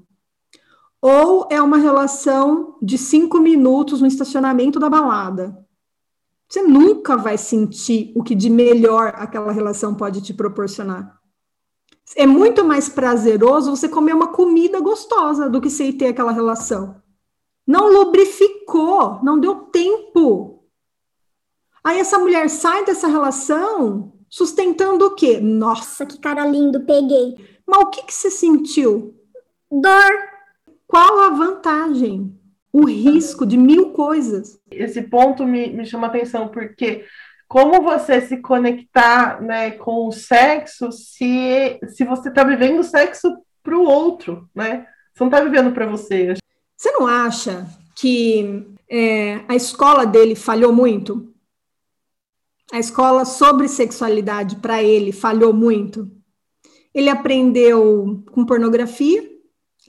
ou 1.06 1.46
é 1.50 1.60
uma 1.60 1.76
relação 1.76 2.78
de 2.80 2.96
cinco 2.96 3.38
minutos 3.38 4.00
no 4.00 4.06
estacionamento 4.06 4.80
da 4.80 4.88
balada. 4.88 5.54
Você 6.48 6.62
nunca 6.62 7.14
vai 7.14 7.36
sentir 7.36 8.10
o 8.16 8.22
que 8.22 8.34
de 8.34 8.48
melhor 8.48 9.12
aquela 9.16 9.52
relação 9.52 9.94
pode 9.94 10.22
te 10.22 10.32
proporcionar. 10.32 11.20
É 12.16 12.26
muito 12.26 12.64
mais 12.64 12.88
prazeroso 12.88 13.76
você 13.76 13.86
comer 13.86 14.14
uma 14.14 14.28
comida 14.28 14.80
gostosa 14.80 15.50
do 15.50 15.60
que 15.60 15.68
você 15.68 15.92
ter 15.92 16.06
aquela 16.06 16.32
relação. 16.32 16.96
Não 17.66 17.92
lubrificou, 17.92 19.20
não 19.22 19.38
deu 19.38 19.56
tempo. 19.56 20.64
Aí 21.84 21.98
essa 21.98 22.18
mulher 22.18 22.48
sai 22.48 22.86
dessa 22.86 23.08
relação 23.08 24.14
sustentando 24.30 25.04
o 25.04 25.14
quê? 25.14 25.38
Nossa, 25.38 26.06
que 26.06 26.16
cara 26.18 26.46
lindo, 26.46 26.86
peguei. 26.86 27.36
Mas 27.66 27.82
o 27.82 27.90
que, 27.90 28.04
que 28.04 28.14
você 28.14 28.30
sentiu? 28.30 29.14
Dor. 29.70 30.33
Qual 30.94 31.22
a 31.22 31.30
vantagem? 31.30 32.38
O 32.72 32.85
risco 32.87 33.44
de 33.44 33.57
mil 33.57 33.90
coisas. 33.90 34.61
Esse 34.70 35.02
ponto 35.02 35.44
me, 35.44 35.66
me 35.66 35.85
chama 35.85 36.07
atenção, 36.07 36.46
porque 36.46 37.04
como 37.48 37.83
você 37.83 38.20
se 38.20 38.37
conectar 38.37 39.42
né, 39.42 39.72
com 39.72 40.07
o 40.07 40.12
sexo 40.12 40.92
se, 40.92 41.80
se 41.88 42.04
você 42.04 42.28
está 42.28 42.44
vivendo 42.44 42.78
o 42.78 42.85
sexo 42.85 43.28
para 43.61 43.76
o 43.76 43.83
outro, 43.83 44.48
né? 44.54 44.87
Você 45.12 45.24
não 45.24 45.26
está 45.26 45.40
vivendo 45.40 45.72
para 45.74 45.85
você. 45.85 46.35
Você 46.76 46.90
não 46.92 47.09
acha 47.09 47.66
que 47.96 48.64
é, 48.88 49.40
a 49.48 49.57
escola 49.57 50.07
dele 50.07 50.37
falhou 50.37 50.72
muito? 50.72 51.35
A 52.72 52.78
escola 52.78 53.24
sobre 53.24 53.66
sexualidade 53.66 54.54
para 54.57 54.80
ele 54.80 55.11
falhou 55.11 55.52
muito? 55.52 56.09
Ele 56.94 57.11
aprendeu 57.11 58.22
com 58.30 58.46
pornografia, 58.46 59.33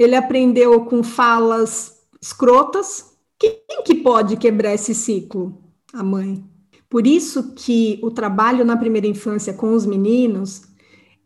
ele 0.04 0.16
aprendeu 0.16 0.86
com 0.86 1.04
falas 1.04 2.06
escrotas. 2.22 3.16
Quem 3.38 3.84
que 3.84 3.96
pode 3.96 4.38
quebrar 4.38 4.74
esse 4.74 4.94
ciclo? 4.94 5.62
A 5.94 6.04
mãe. 6.04 6.44
Por 6.90 7.06
isso 7.06 7.54
que 7.54 8.00
o 8.02 8.12
trabalho 8.12 8.64
na 8.64 8.78
primeira 8.78 9.08
infância 9.08 9.54
com 9.54 9.74
os 9.74 9.86
meninos 9.86 10.64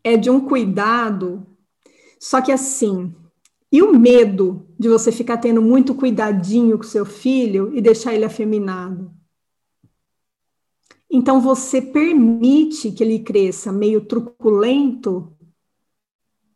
é 0.03 0.17
de 0.17 0.29
um 0.29 0.39
cuidado, 0.39 1.45
só 2.19 2.41
que 2.41 2.51
assim, 2.51 3.13
e 3.71 3.81
o 3.81 3.93
medo 3.93 4.67
de 4.77 4.89
você 4.89 5.11
ficar 5.11 5.37
tendo 5.37 5.61
muito 5.61 5.93
cuidadinho 5.93 6.77
com 6.77 6.83
seu 6.83 7.05
filho 7.05 7.71
e 7.75 7.81
deixar 7.81 8.13
ele 8.13 8.25
afeminado? 8.25 9.11
Então 11.09 11.41
você 11.41 11.81
permite 11.81 12.91
que 12.91 13.03
ele 13.03 13.19
cresça 13.19 13.71
meio 13.71 14.01
truculento, 14.01 15.31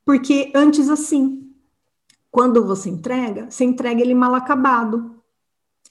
porque 0.06 0.52
antes 0.56 0.90
assim, 0.90 1.43
quando 2.34 2.66
você 2.66 2.90
entrega, 2.90 3.46
você 3.48 3.64
entrega 3.64 4.02
ele 4.02 4.16
mal 4.16 4.34
acabado. 4.34 5.12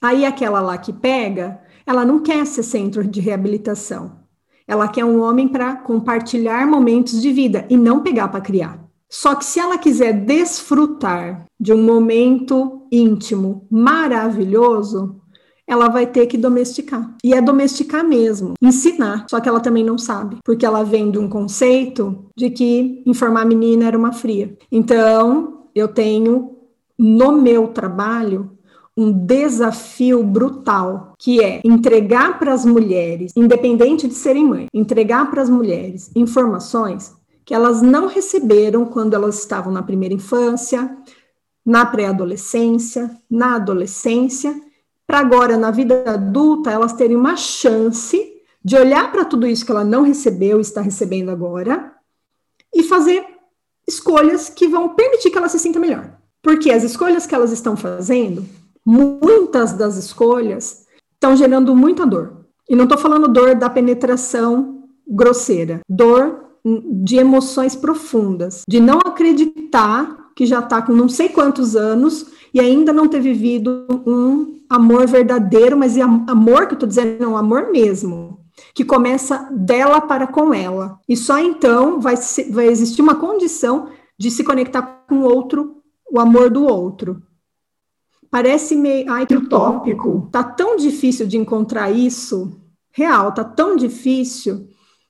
Aí 0.01 0.25
aquela 0.25 0.59
lá 0.59 0.77
que 0.77 0.91
pega, 0.91 1.61
ela 1.85 2.03
não 2.03 2.19
quer 2.19 2.45
ser 2.45 2.63
centro 2.63 3.01
de 3.01 3.21
reabilitação. 3.21 4.19
Ela 4.67 4.89
quer 4.89 5.05
um 5.05 5.21
homem 5.21 5.47
para 5.47 5.77
compartilhar 5.77 6.67
momentos 6.67 7.21
de 7.21 7.31
vida 7.31 7.65
e 7.69 7.77
não 7.77 8.03
pegar 8.03 8.27
para 8.27 8.41
criar. 8.41 8.83
Só 9.09 9.35
que 9.35 9.45
se 9.45 9.57
ela 9.57 9.77
quiser 9.77 10.11
desfrutar 10.11 11.45
de 11.57 11.71
um 11.71 11.81
momento 11.81 12.87
íntimo 12.91 13.65
maravilhoso, 13.71 15.21
ela 15.65 15.87
vai 15.87 16.05
ter 16.05 16.27
que 16.27 16.37
domesticar. 16.37 17.15
E 17.23 17.33
é 17.33 17.41
domesticar 17.41 18.05
mesmo, 18.05 18.55
ensinar. 18.61 19.27
Só 19.29 19.39
que 19.39 19.47
ela 19.47 19.61
também 19.61 19.83
não 19.83 19.97
sabe, 19.97 20.39
porque 20.43 20.65
ela 20.65 20.83
vem 20.83 21.09
de 21.09 21.17
um 21.17 21.29
conceito 21.29 22.25
de 22.35 22.49
que 22.49 23.01
informar 23.05 23.43
a 23.43 23.45
menina 23.45 23.85
era 23.85 23.97
uma 23.97 24.11
fria. 24.11 24.57
Então, 24.69 25.52
eu 25.73 25.87
tenho 25.87 26.57
no 26.97 27.31
meu 27.33 27.67
trabalho 27.69 28.51
um 28.95 29.11
desafio 29.11 30.23
brutal, 30.23 31.13
que 31.17 31.43
é 31.43 31.61
entregar 31.63 32.37
para 32.37 32.53
as 32.53 32.63
mulheres, 32.63 33.31
independente 33.35 34.07
de 34.07 34.13
serem 34.13 34.45
mães, 34.45 34.67
entregar 34.73 35.29
para 35.31 35.41
as 35.41 35.49
mulheres 35.49 36.11
informações 36.15 37.15
que 37.45 37.53
elas 37.53 37.81
não 37.81 38.07
receberam 38.07 38.85
quando 38.85 39.15
elas 39.15 39.39
estavam 39.39 39.73
na 39.73 39.83
primeira 39.83 40.13
infância, 40.13 40.95
na 41.65 41.85
pré-adolescência, 41.85 43.11
na 43.29 43.55
adolescência, 43.55 44.55
para 45.05 45.19
agora 45.19 45.57
na 45.57 45.71
vida 45.71 46.03
adulta 46.07 46.71
elas 46.71 46.93
terem 46.93 47.17
uma 47.17 47.35
chance 47.35 48.31
de 48.63 48.77
olhar 48.77 49.11
para 49.11 49.25
tudo 49.25 49.45
isso 49.45 49.65
que 49.65 49.71
ela 49.71 49.83
não 49.83 50.03
recebeu 50.03 50.61
está 50.61 50.81
recebendo 50.81 51.29
agora 51.29 51.93
e 52.73 52.81
fazer 52.83 53.25
escolhas 53.87 54.49
que 54.49 54.67
vão 54.67 54.89
permitir 54.89 55.29
que 55.29 55.37
ela 55.37 55.49
se 55.49 55.59
sinta 55.59 55.79
melhor. 55.79 56.17
Porque 56.41 56.71
as 56.71 56.83
escolhas 56.83 57.25
que 57.25 57.33
elas 57.33 57.51
estão 57.51 57.75
fazendo, 57.75 58.45
muitas 58.85 59.73
das 59.73 59.95
escolhas 59.95 60.85
estão 61.13 61.35
gerando 61.35 61.75
muita 61.75 62.05
dor. 62.05 62.45
E 62.69 62.75
não 62.75 62.83
estou 62.83 62.97
falando 62.97 63.27
dor 63.27 63.55
da 63.55 63.69
penetração 63.69 64.83
grosseira, 65.07 65.81
dor 65.89 66.43
de 66.65 67.17
emoções 67.17 67.75
profundas, 67.75 68.63
de 68.67 68.79
não 68.79 68.99
acreditar 68.99 70.29
que 70.35 70.45
já 70.45 70.59
está 70.59 70.81
com 70.81 70.93
não 70.93 71.09
sei 71.09 71.29
quantos 71.29 71.75
anos 71.75 72.27
e 72.53 72.59
ainda 72.59 72.93
não 72.93 73.07
ter 73.07 73.19
vivido 73.19 73.85
um 74.05 74.59
amor 74.69 75.07
verdadeiro, 75.07 75.77
mas 75.77 75.97
amor 75.97 76.67
que 76.67 76.73
eu 76.73 76.75
estou 76.75 76.89
dizendo, 76.89 77.19
não, 77.19 77.37
amor 77.37 77.71
mesmo, 77.71 78.39
que 78.73 78.83
começa 78.83 79.49
dela 79.51 80.01
para 80.01 80.27
com 80.27 80.53
ela. 80.53 80.99
E 81.07 81.15
só 81.15 81.39
então 81.39 81.99
vai, 81.99 82.15
vai 82.49 82.67
existir 82.67 83.01
uma 83.01 83.15
condição 83.15 83.89
de 84.17 84.29
se 84.31 84.43
conectar 84.43 85.03
com 85.07 85.19
o 85.19 85.23
outro, 85.23 85.81
o 86.11 86.19
amor 86.19 86.49
do 86.49 86.65
outro. 86.65 87.21
Parece 88.29 88.75
meio. 88.75 89.11
Ai, 89.11 89.25
que 89.25 89.35
utópico. 89.35 90.27
Tá 90.31 90.43
tão 90.43 90.75
difícil 90.75 91.27
de 91.27 91.37
encontrar 91.37 91.91
isso. 91.91 92.59
Real, 92.91 93.31
tá 93.31 93.43
tão 93.43 93.75
difícil 93.75 94.67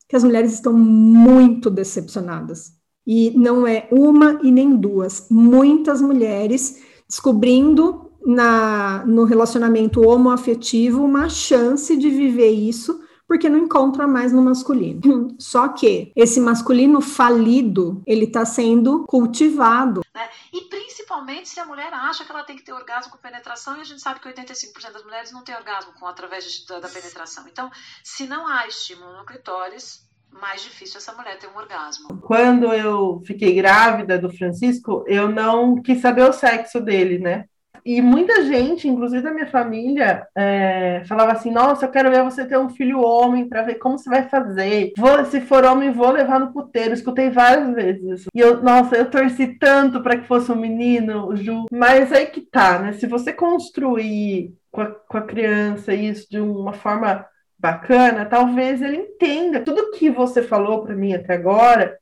que 0.08 0.16
as 0.16 0.24
mulheres 0.24 0.54
estão 0.54 0.74
muito 0.74 1.70
decepcionadas. 1.70 2.74
E 3.06 3.32
não 3.32 3.68
é 3.68 3.88
uma 3.92 4.40
e 4.44 4.52
nem 4.52 4.76
duas. 4.76 5.28
Muitas 5.30 6.02
mulheres 6.02 6.82
descobrindo 7.08 8.12
na, 8.26 9.06
no 9.06 9.26
relacionamento 9.26 10.02
homoafetivo 10.02 11.04
uma 11.04 11.28
chance 11.28 11.96
de 11.98 12.10
viver 12.10 12.52
isso 12.52 13.03
porque 13.34 13.50
não 13.50 13.58
encontra 13.58 14.06
mais 14.06 14.32
no 14.32 14.44
masculino. 14.44 15.02
Só 15.42 15.70
que 15.70 16.12
esse 16.16 16.40
masculino 16.40 17.02
falido, 17.02 18.04
ele 18.06 18.26
está 18.26 18.46
sendo 18.46 19.06
cultivado. 19.08 20.06
Né? 20.14 20.30
E 20.54 20.62
principalmente 20.62 21.50
se 21.50 21.60
a 21.60 21.66
mulher 21.66 21.92
acha 21.92 22.24
que 22.24 22.32
ela 22.32 22.44
tem 22.44 22.56
que 22.56 22.62
ter 22.62 22.74
orgasmo 22.74 23.12
com 23.12 23.18
penetração, 23.18 23.76
e 23.76 23.82
a 23.82 23.84
gente 23.84 24.00
sabe 24.00 24.20
que 24.20 24.30
85% 24.30 24.92
das 24.92 25.04
mulheres 25.04 25.32
não 25.32 25.44
tem 25.44 25.56
orgasmo 25.56 25.94
com 26.00 26.06
através 26.06 26.46
de, 26.46 26.68
da, 26.68 26.80
da 26.80 26.88
penetração. 26.88 27.46
Então, 27.52 27.72
se 28.04 28.28
não 28.28 28.46
há 28.46 28.68
estímulo 28.68 29.18
no 29.18 29.26
clitóris, 29.26 30.08
mais 30.32 30.62
difícil 30.62 31.00
essa 31.00 31.14
mulher 31.14 31.40
ter 31.40 31.48
um 31.48 31.58
orgasmo. 31.58 32.16
Quando 32.22 32.72
eu 32.72 33.20
fiquei 33.26 33.56
grávida 33.56 34.20
do 34.20 34.32
Francisco, 34.32 35.04
eu 35.08 35.28
não 35.28 35.82
quis 35.82 36.02
saber 36.02 36.30
o 36.30 36.34
sexo 36.34 36.80
dele, 36.80 37.18
né? 37.18 37.46
E 37.86 38.02
muita 38.02 38.44
gente, 38.46 38.88
inclusive 38.88 39.22
da 39.22 39.34
minha 39.34 39.48
família, 39.48 40.26
é, 40.36 41.04
falava 41.06 41.34
assim: 41.34 41.52
Nossa, 41.52 41.86
eu 41.86 41.92
quero 41.92 42.10
ver 42.10 42.24
você 42.24 42.46
ter 42.46 42.58
um 42.58 42.70
filho 42.70 43.02
homem 43.02 43.48
para 43.48 43.64
ver 43.64 43.76
como 43.76 43.98
você 43.98 44.10
vai 44.10 44.28
fazer. 44.30 44.94
Vou, 44.98 45.26
se 45.26 45.42
for 45.42 45.66
homem, 45.66 45.92
vou 45.92 46.12
levar 46.12 46.40
no 46.40 46.54
puteiro. 46.54 46.94
Escutei 46.94 47.30
várias 47.30 47.74
vezes 47.74 48.04
isso. 48.04 48.30
E 48.34 48.40
eu, 48.40 48.62
nossa, 48.64 48.96
eu 48.96 49.10
torci 49.10 49.48
tanto 49.60 50.02
para 50.02 50.18
que 50.18 50.28
fosse 50.28 50.52
um 50.52 50.56
menino, 50.56 51.36
Ju. 51.36 51.66
Mas 51.72 52.12
aí 52.12 52.28
que 52.28 52.42
tá, 52.42 52.80
né? 52.80 52.94
Se 52.94 53.06
você 53.06 53.34
construir 53.34 54.54
com 54.72 54.82
a, 54.82 54.88
com 54.88 55.18
a 55.18 55.22
criança 55.22 55.94
isso 55.94 56.28
de 56.30 56.40
uma 56.40 56.74
forma 56.74 57.26
bacana, 57.60 58.26
talvez 58.26 58.82
ele 58.82 58.98
entenda 58.98 59.62
tudo 59.62 59.92
que 59.92 60.10
você 60.10 60.42
falou 60.42 60.84
para 60.84 60.96
mim 60.96 61.14
até 61.14 61.34
agora. 61.34 61.98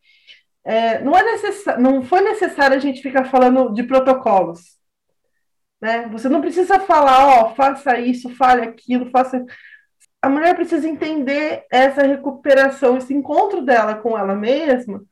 É, 0.64 1.00
não, 1.04 1.16
é 1.16 1.24
necessário, 1.24 1.82
não 1.82 2.04
foi 2.04 2.22
necessário 2.22 2.78
a 2.78 2.80
gente 2.80 3.02
ficar 3.02 3.26
falando 3.26 3.74
de 3.74 3.84
protocolos. 3.84 4.81
Né? 5.82 6.08
Você 6.12 6.30
não 6.30 6.42
precisa 6.42 6.80
falar, 6.80 7.26
ó, 7.26 7.56
faça 7.56 8.00
isso, 8.00 8.30
fale 8.36 8.62
aquilo, 8.62 9.10
faça. 9.10 9.44
A 10.22 10.30
mulher 10.30 10.56
precisa 10.56 10.88
entender 10.88 11.66
essa 11.72 12.04
recuperação, 12.04 12.98
esse 12.98 13.14
encontro 13.14 13.62
dela 13.64 13.96
com 13.96 14.18
ela 14.18 14.36
mesma, 14.36 15.04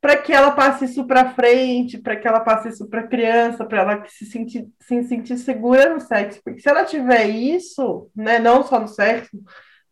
para 0.00 0.16
que 0.16 0.32
ela 0.32 0.50
passe 0.50 0.86
isso 0.86 1.06
para 1.06 1.30
frente, 1.34 1.98
para 1.98 2.16
que 2.16 2.26
ela 2.26 2.40
passe 2.40 2.68
isso 2.68 2.88
para 2.88 3.00
a 3.00 3.06
criança, 3.06 3.64
para 3.64 3.80
ela 3.80 4.04
se 4.08 4.26
sentir, 4.26 4.68
se 4.80 5.04
sentir 5.04 5.36
segura 5.38 5.94
no 5.94 6.00
sexo. 6.00 6.40
Porque 6.42 6.60
se 6.60 6.68
ela 6.68 6.84
tiver 6.84 7.26
isso, 7.26 8.10
né, 8.14 8.40
não 8.40 8.64
só 8.64 8.80
no 8.80 8.88
sexo, 8.88 9.38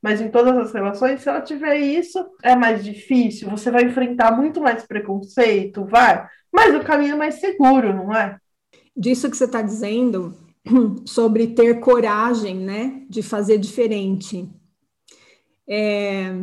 mas 0.03 0.21
em 0.21 0.29
todas 0.29 0.57
as 0.57 0.73
relações, 0.73 1.21
se 1.21 1.29
ela 1.29 1.41
tiver 1.41 1.77
isso, 1.77 2.25
é 2.43 2.55
mais 2.55 2.85
difícil, 2.85 3.49
você 3.51 3.71
vai 3.71 3.83
enfrentar 3.85 4.33
muito 4.33 4.61
mais 4.61 4.87
preconceito, 4.87 5.85
vai, 5.85 6.27
mas 6.53 6.75
o 6.75 6.85
caminho 6.85 7.15
é 7.15 7.17
mais 7.17 7.37
seguro, 7.37 7.95
não 7.95 8.15
é? 8.15 8.39
Disso 8.97 9.31
que 9.31 9.37
você 9.37 9.45
está 9.45 9.61
dizendo, 9.61 10.35
sobre 11.05 11.49
ter 11.49 11.81
coragem, 11.81 12.57
né, 12.57 13.03
de 13.09 13.23
fazer 13.23 13.59
diferente. 13.59 14.49
É, 15.69 16.35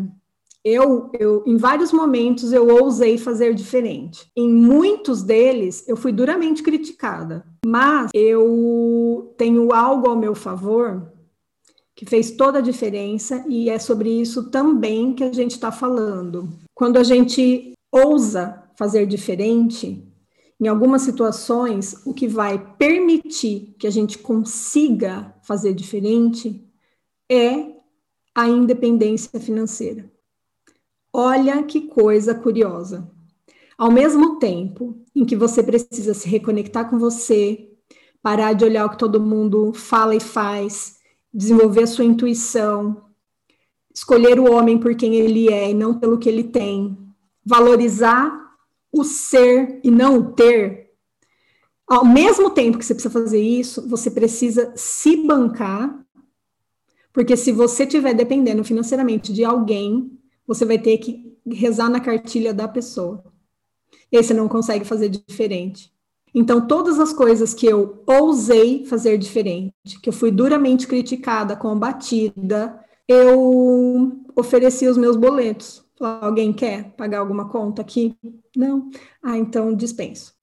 eu, 0.63 1.11
eu, 1.19 1.43
em 1.45 1.57
vários 1.57 1.91
momentos, 1.91 2.53
eu 2.53 2.67
ousei 2.69 3.17
fazer 3.17 3.53
diferente. 3.53 4.31
Em 4.35 4.49
muitos 4.49 5.21
deles, 5.21 5.83
eu 5.87 5.97
fui 5.97 6.11
duramente 6.11 6.63
criticada, 6.63 7.45
mas 7.65 8.09
eu 8.13 9.33
tenho 9.37 9.73
algo 9.73 10.07
ao 10.07 10.15
meu 10.15 10.33
favor 10.33 11.11
que 11.95 12.05
fez 12.05 12.31
toda 12.31 12.59
a 12.59 12.61
diferença 12.61 13.43
e 13.47 13.69
é 13.69 13.77
sobre 13.77 14.09
isso 14.09 14.49
também 14.49 15.13
que 15.13 15.23
a 15.23 15.33
gente 15.33 15.51
está 15.51 15.71
falando. 15.71 16.49
Quando 16.73 16.97
a 16.97 17.03
gente 17.03 17.73
ousa 17.91 18.63
fazer 18.75 19.05
diferente, 19.05 20.03
em 20.63 20.67
algumas 20.69 21.01
situações, 21.01 22.05
o 22.05 22.13
que 22.13 22.25
vai 22.25 22.57
permitir 22.77 23.75
que 23.77 23.85
a 23.85 23.89
gente 23.89 24.17
consiga 24.17 25.35
fazer 25.41 25.73
diferente 25.73 26.65
é 27.29 27.73
a 28.33 28.47
independência 28.47 29.37
financeira. 29.41 30.09
Olha 31.11 31.61
que 31.63 31.81
coisa 31.81 32.33
curiosa. 32.33 33.11
Ao 33.77 33.91
mesmo 33.91 34.39
tempo 34.39 35.03
em 35.13 35.25
que 35.25 35.35
você 35.35 35.61
precisa 35.61 36.13
se 36.13 36.29
reconectar 36.29 36.89
com 36.89 36.97
você, 36.97 37.69
parar 38.21 38.53
de 38.53 38.63
olhar 38.63 38.85
o 38.85 38.89
que 38.89 38.97
todo 38.97 39.19
mundo 39.19 39.73
fala 39.73 40.15
e 40.15 40.21
faz, 40.21 40.95
desenvolver 41.33 41.83
a 41.83 41.87
sua 41.87 42.05
intuição, 42.05 43.03
escolher 43.93 44.39
o 44.39 44.49
homem 44.49 44.77
por 44.77 44.95
quem 44.95 45.15
ele 45.15 45.49
é 45.49 45.71
e 45.71 45.73
não 45.73 45.99
pelo 45.99 46.17
que 46.17 46.29
ele 46.29 46.45
tem, 46.45 46.97
valorizar 47.45 48.42
o 48.93 49.03
ser 49.03 49.81
e 49.83 49.89
não 49.89 50.19
o 50.19 50.31
ter, 50.33 50.91
ao 51.87 52.05
mesmo 52.05 52.51
tempo 52.51 52.77
que 52.77 52.85
você 52.85 52.93
precisa 52.93 53.13
fazer 53.13 53.41
isso, 53.41 53.87
você 53.89 54.09
precisa 54.09 54.71
se 54.75 55.17
bancar, 55.17 55.99
porque 57.11 57.35
se 57.35 57.51
você 57.51 57.83
estiver 57.83 58.13
dependendo 58.13 58.63
financeiramente 58.63 59.33
de 59.33 59.43
alguém, 59.43 60.17
você 60.47 60.65
vai 60.65 60.77
ter 60.77 60.97
que 60.99 61.35
rezar 61.45 61.89
na 61.89 61.99
cartilha 61.99 62.53
da 62.53 62.67
pessoa. 62.67 63.23
E 64.11 64.17
aí 64.17 64.23
você 64.23 64.33
não 64.33 64.47
consegue 64.47 64.85
fazer 64.85 65.09
diferente. 65.09 65.91
Então, 66.33 66.65
todas 66.65 66.99
as 66.99 67.13
coisas 67.13 67.53
que 67.53 67.65
eu 67.67 68.03
ousei 68.07 68.85
fazer 68.85 69.17
diferente, 69.17 69.99
que 70.01 70.09
eu 70.09 70.13
fui 70.13 70.31
duramente 70.31 70.87
criticada, 70.87 71.55
combatida, 71.55 72.79
eu 73.07 74.19
ofereci 74.35 74.87
os 74.87 74.97
meus 74.97 75.15
boletos. 75.15 75.82
Alguém 75.99 76.51
quer 76.51 76.91
pagar 76.95 77.19
alguma 77.19 77.49
conta 77.49 77.81
aqui? 77.81 78.17
Não. 78.55 78.89
Ah, 79.21 79.37
então 79.37 79.75
dispenso. 79.75 80.33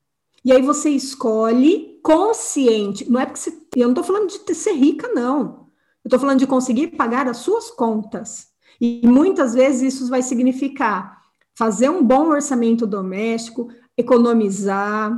E 0.44 0.53
aí 0.53 0.62
você 0.62 0.90
escolhe 0.90 2.01
consciente. 2.03 3.11
Não 3.11 3.20
é 3.20 3.26
porque 3.26 3.40
você. 3.40 3.51
Eu 3.76 3.88
não 3.88 3.90
estou 3.90 4.05
falando 4.05 4.28
de 4.28 4.55
ser 4.55 4.72
rica, 4.72 5.09
não. 5.09 5.68
Eu 6.03 6.09
estou 6.09 6.18
falando 6.18 6.38
de 6.38 6.46
conseguir 6.46 6.88
pagar 6.88 7.28
as 7.28 7.38
suas 7.38 7.70
contas. 7.70 8.48
E 8.80 9.07
muitas 9.07 9.53
vezes 9.53 9.94
isso 9.94 10.09
vai 10.09 10.22
significar 10.22 11.20
fazer 11.55 11.90
um 11.90 12.03
bom 12.03 12.28
orçamento 12.28 12.86
doméstico, 12.86 13.68
economizar. 13.96 15.12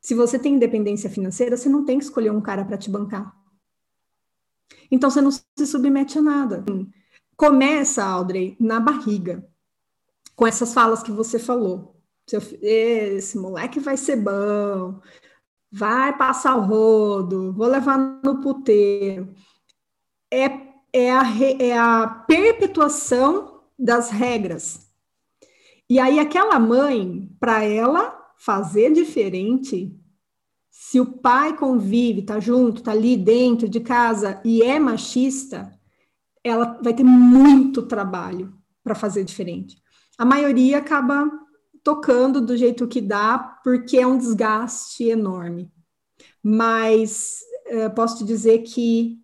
Se 0.00 0.14
você 0.14 0.38
tem 0.38 0.54
independência 0.54 1.10
financeira, 1.10 1.56
você 1.56 1.68
não 1.68 1.84
tem 1.84 1.98
que 1.98 2.04
escolher 2.04 2.30
um 2.30 2.40
cara 2.40 2.64
para 2.64 2.78
te 2.78 2.88
bancar. 2.88 3.34
Então 4.90 5.10
você 5.10 5.20
não 5.20 5.32
se 5.32 5.66
submete 5.66 6.18
a 6.18 6.22
nada. 6.22 6.64
Começa, 7.36 8.04
Audrey, 8.04 8.56
na 8.60 8.78
barriga 8.78 9.44
com 10.38 10.46
essas 10.46 10.72
falas 10.72 11.02
que 11.02 11.10
você 11.10 11.36
falou. 11.36 12.00
Esse 12.62 13.36
moleque 13.36 13.80
vai 13.80 13.96
ser 13.96 14.14
bom, 14.14 15.00
vai 15.68 16.16
passar 16.16 16.54
o 16.56 16.64
rodo, 16.64 17.52
vou 17.52 17.66
levar 17.66 17.98
no 17.98 18.40
puteiro. 18.40 19.34
É, 20.32 20.44
é, 20.92 21.10
a, 21.10 21.24
é 21.58 21.76
a 21.76 22.06
perpetuação 22.28 23.62
das 23.76 24.10
regras. 24.10 24.88
E 25.90 25.98
aí, 25.98 26.20
aquela 26.20 26.60
mãe, 26.60 27.28
para 27.40 27.64
ela 27.64 28.16
fazer 28.36 28.92
diferente, 28.92 29.92
se 30.70 31.00
o 31.00 31.18
pai 31.18 31.56
convive, 31.56 32.22
tá 32.22 32.38
junto, 32.38 32.84
tá 32.84 32.92
ali 32.92 33.16
dentro 33.16 33.68
de 33.68 33.80
casa 33.80 34.40
e 34.44 34.62
é 34.62 34.78
machista, 34.78 35.76
ela 36.44 36.78
vai 36.80 36.94
ter 36.94 37.02
muito 37.02 37.82
trabalho 37.82 38.56
para 38.84 38.94
fazer 38.94 39.24
diferente 39.24 39.82
a 40.18 40.24
maioria 40.24 40.78
acaba 40.78 41.30
tocando 41.84 42.40
do 42.40 42.56
jeito 42.56 42.88
que 42.88 43.00
dá, 43.00 43.38
porque 43.62 43.96
é 43.96 44.06
um 44.06 44.18
desgaste 44.18 45.04
enorme. 45.04 45.72
Mas 46.42 47.38
uh, 47.70 47.94
posso 47.94 48.18
te 48.18 48.24
dizer 48.24 48.58
que 48.58 49.18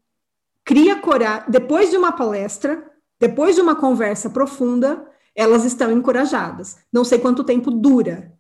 cria 0.65 0.97
coragem. 0.97 1.51
Depois 1.51 1.91
de 1.91 1.97
uma 1.97 2.13
palestra, 2.13 2.91
depois 3.19 3.57
de 3.57 3.61
uma 3.61 3.75
conversa 3.75 4.31
profunda, 4.31 5.07
elas 5.35 5.65
estão 5.65 5.91
encorajadas. 5.91 6.79
Não 6.93 7.05
sei 7.05 7.19
quanto 7.19 7.43
tempo 7.43 7.71
dura. 7.71 8.33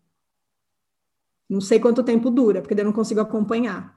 Não 1.51 1.61
sei 1.61 1.79
quanto 1.79 2.03
tempo 2.03 2.31
dura, 2.31 2.63
porque 2.63 2.81
eu 2.81 2.85
não 2.85 2.93
consigo 2.93 3.21
acompanhar. 3.21 3.95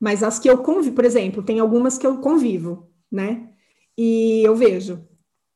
Mas 0.00 0.22
as 0.22 0.38
que 0.38 0.48
eu 0.48 0.58
convivo, 0.58 0.96
por 0.96 1.04
exemplo, 1.04 1.42
tem 1.42 1.60
algumas 1.60 1.98
que 1.98 2.06
eu 2.06 2.18
convivo, 2.18 2.90
né? 3.12 3.50
E 3.96 4.42
eu 4.42 4.56
vejo, 4.56 5.06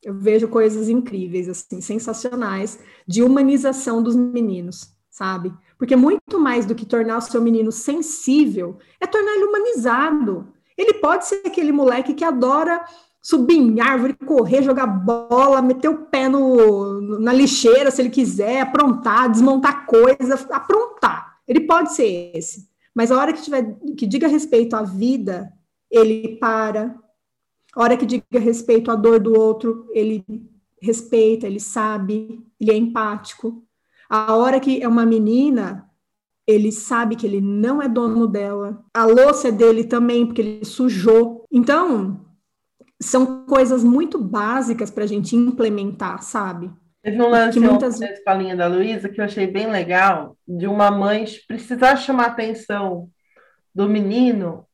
eu 0.05 0.13
vejo 0.13 0.47
coisas 0.47 0.87
incríveis, 0.87 1.49
assim, 1.49 1.81
sensacionais, 1.81 2.77
de 3.07 3.23
humanização 3.23 4.03
dos 4.03 4.15
meninos, 4.15 4.93
sabe? 5.09 5.51
Porque 5.79 5.95
muito 5.95 6.39
mais 6.39 6.63
do 6.63 6.75
que 6.75 6.85
tornar 6.85 7.17
o 7.17 7.21
seu 7.21 7.41
menino 7.41 7.71
sensível, 7.71 8.77
é 9.01 9.07
tornar 9.07 9.33
ele 9.33 9.45
humanizado. 9.45 10.53
Ele 10.77 10.93
pode 10.93 11.25
ser 11.25 11.41
aquele 11.43 11.71
moleque 11.71 12.13
que 12.13 12.23
adora 12.23 12.85
subir 13.19 13.57
em 13.57 13.81
árvore, 13.81 14.13
correr, 14.13 14.61
jogar 14.61 14.85
bola, 14.85 15.59
meter 15.59 15.89
o 15.89 16.05
pé 16.05 16.29
no, 16.29 17.01
na 17.19 17.33
lixeira, 17.33 17.89
se 17.89 17.99
ele 17.99 18.11
quiser, 18.11 18.61
aprontar, 18.61 19.31
desmontar 19.31 19.87
coisa, 19.87 20.35
aprontar. 20.51 21.39
Ele 21.47 21.61
pode 21.61 21.95
ser 21.95 22.31
esse. 22.35 22.69
Mas 22.93 23.11
a 23.11 23.17
hora 23.17 23.33
que 23.33 23.41
tiver 23.41 23.75
que 23.97 24.05
diga 24.05 24.27
respeito 24.27 24.75
à 24.75 24.83
vida, 24.83 25.51
ele 25.89 26.37
para, 26.37 26.95
a 27.75 27.81
hora 27.81 27.97
que 27.97 28.05
diga 28.05 28.39
respeito 28.39 28.89
à 28.89 28.95
dor 28.95 29.19
do 29.19 29.37
outro, 29.37 29.87
ele 29.91 30.23
respeita, 30.81 31.45
ele 31.45 31.59
sabe, 31.59 32.41
ele 32.59 32.71
é 32.71 32.75
empático. 32.75 33.63
A 34.09 34.35
hora 34.35 34.59
que 34.59 34.81
é 34.81 34.87
uma 34.87 35.05
menina, 35.05 35.89
ele 36.47 36.71
sabe 36.71 37.15
que 37.15 37.25
ele 37.25 37.41
não 37.41 37.81
é 37.81 37.89
dono 37.89 38.27
dela. 38.27 38.83
A 38.93 39.05
louça 39.05 39.49
é 39.49 39.51
dele 39.51 39.83
também, 39.83 40.25
porque 40.25 40.41
ele 40.41 40.65
sujou. 40.65 41.45
Então, 41.51 42.25
são 43.01 43.45
coisas 43.45 43.83
muito 43.83 44.17
básicas 44.19 44.89
para 44.89 45.03
a 45.03 45.07
gente 45.07 45.35
implementar, 45.35 46.23
sabe? 46.23 46.71
Teve 47.03 47.21
um 47.21 47.29
lance 47.29 47.59
que 47.59 47.65
muitas... 47.65 47.99
na 47.99 48.11
escolinha 48.11 48.55
da 48.55 48.67
Luísa 48.67 49.09
que 49.09 49.19
eu 49.19 49.25
achei 49.25 49.47
bem 49.47 49.69
legal, 49.69 50.37
de 50.47 50.65
uma 50.65 50.89
mãe 50.89 51.25
precisar 51.47 51.97
chamar 51.97 52.23
a 52.23 52.27
atenção 52.27 53.09
do 53.73 53.89
menino 53.89 54.65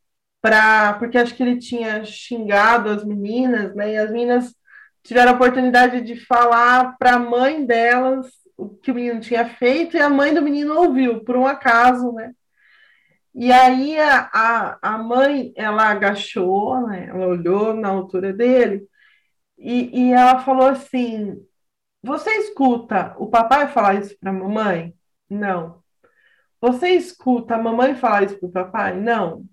para 0.42 0.94
porque 0.94 1.18
acho 1.18 1.36
que 1.36 1.44
ele 1.44 1.58
tinha 1.58 2.04
xingado 2.04 2.89
as 2.89 3.04
meninas, 3.06 3.76
né? 3.76 3.94
E 3.94 3.98
as 3.98 4.12
meninas 4.12 4.56
tiveram 5.04 5.34
a 5.34 5.36
oportunidade 5.36 6.02
de 6.02 6.16
falar 6.26 6.98
para 6.98 7.16
a 7.16 7.20
mãe 7.20 7.66
delas 7.66 8.28
o 8.58 8.70
que 8.70 8.92
o 8.92 8.96
menino 8.96 9.20
tinha 9.20 9.48
feito 9.50 9.98
e 9.98 10.02
a 10.02 10.10
mãe 10.10 10.34
do 10.34 10.42
menino 10.42 10.78
ouviu 10.78 11.24
por 11.24 11.36
um 11.36 11.48
acaso, 11.48 12.12
né? 12.14 12.34
E 13.34 13.52
aí 13.52 13.98
a, 14.00 14.30
a, 14.34 14.80
a 14.96 14.98
mãe, 14.98 15.54
ela 15.56 15.89
agachou, 15.89 16.88
né? 16.88 17.08
Ela 17.08 17.28
olhou 17.28 17.74
na 17.74 17.89
altura 17.89 18.34
dele 18.34 18.86
e, 19.58 20.10
e 20.10 20.14
ela 20.14 20.42
falou 20.44 20.68
assim: 20.70 21.36
Você 22.04 22.30
escuta 22.39 23.16
o 23.18 23.28
papai 23.30 23.68
falar 23.70 23.96
isso 23.96 24.18
para 24.20 24.32
a 24.32 24.34
mamãe? 24.34 24.94
Não. 25.30 25.82
Você 26.62 26.89
escuta 26.89 27.56
a 27.56 27.58
mamãe 27.62 27.96
falar 27.96 28.24
isso 28.24 28.39
para 28.39 28.50
o 28.50 28.52
papai? 28.52 29.00
Não. 29.00 29.46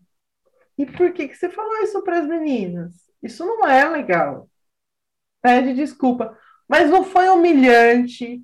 E 0.79 0.87
por 0.87 1.13
que, 1.13 1.29
que 1.29 1.37
você 1.37 1.49
falou 1.51 1.83
isso 1.83 2.03
para 2.03 2.21
as 2.21 2.27
meninas? 2.27 2.95
Isso 3.23 3.45
não 3.45 3.67
é 3.67 3.87
legal. 3.89 4.49
Pede 5.43 5.75
desculpa. 5.75 6.39
Mas 6.69 6.89
não 6.89 7.05
foi 7.05 7.29
humilhante. 7.29 8.43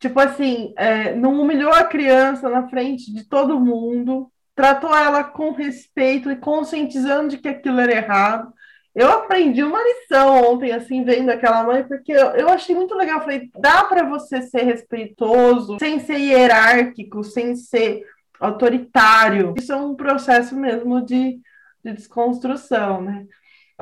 Tipo 0.00 0.20
assim, 0.20 0.72
é, 0.76 1.14
não 1.14 1.40
humilhou 1.40 1.72
a 1.72 1.84
criança 1.84 2.48
na 2.48 2.68
frente 2.68 3.12
de 3.12 3.24
todo 3.28 3.60
mundo 3.60 4.30
tratou 4.54 4.94
ela 4.94 5.24
com 5.24 5.50
respeito 5.52 6.30
e 6.30 6.36
conscientizando 6.36 7.28
de 7.28 7.38
que 7.38 7.48
aquilo 7.48 7.80
era 7.80 7.92
errado. 7.92 8.52
Eu 8.94 9.10
aprendi 9.10 9.62
uma 9.62 9.82
lição 9.82 10.52
ontem, 10.52 10.70
assim, 10.70 11.02
vendo 11.02 11.28
aquela 11.28 11.64
mãe, 11.64 11.82
porque 11.82 12.12
eu, 12.12 12.26
eu 12.30 12.48
achei 12.48 12.76
muito 12.76 12.94
legal. 12.94 13.20
Falei, 13.20 13.50
dá 13.58 13.82
para 13.84 14.04
você 14.04 14.42
ser 14.42 14.62
respeitoso, 14.62 15.76
sem 15.80 15.98
ser 15.98 16.18
hierárquico, 16.18 17.24
sem 17.24 17.56
ser 17.56 18.04
autoritário. 18.38 19.54
Isso 19.58 19.72
é 19.72 19.76
um 19.76 19.96
processo 19.96 20.54
mesmo 20.54 21.04
de, 21.04 21.40
de 21.84 21.92
desconstrução, 21.92 23.02
né? 23.02 23.26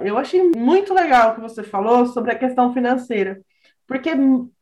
Eu 0.01 0.19
achei 0.19 0.51
muito 0.57 0.95
legal 0.95 1.31
o 1.31 1.35
que 1.35 1.41
você 1.41 1.63
falou 1.63 2.07
sobre 2.07 2.33
a 2.33 2.39
questão 2.39 2.73
financeira 2.73 3.41
porque 3.93 4.11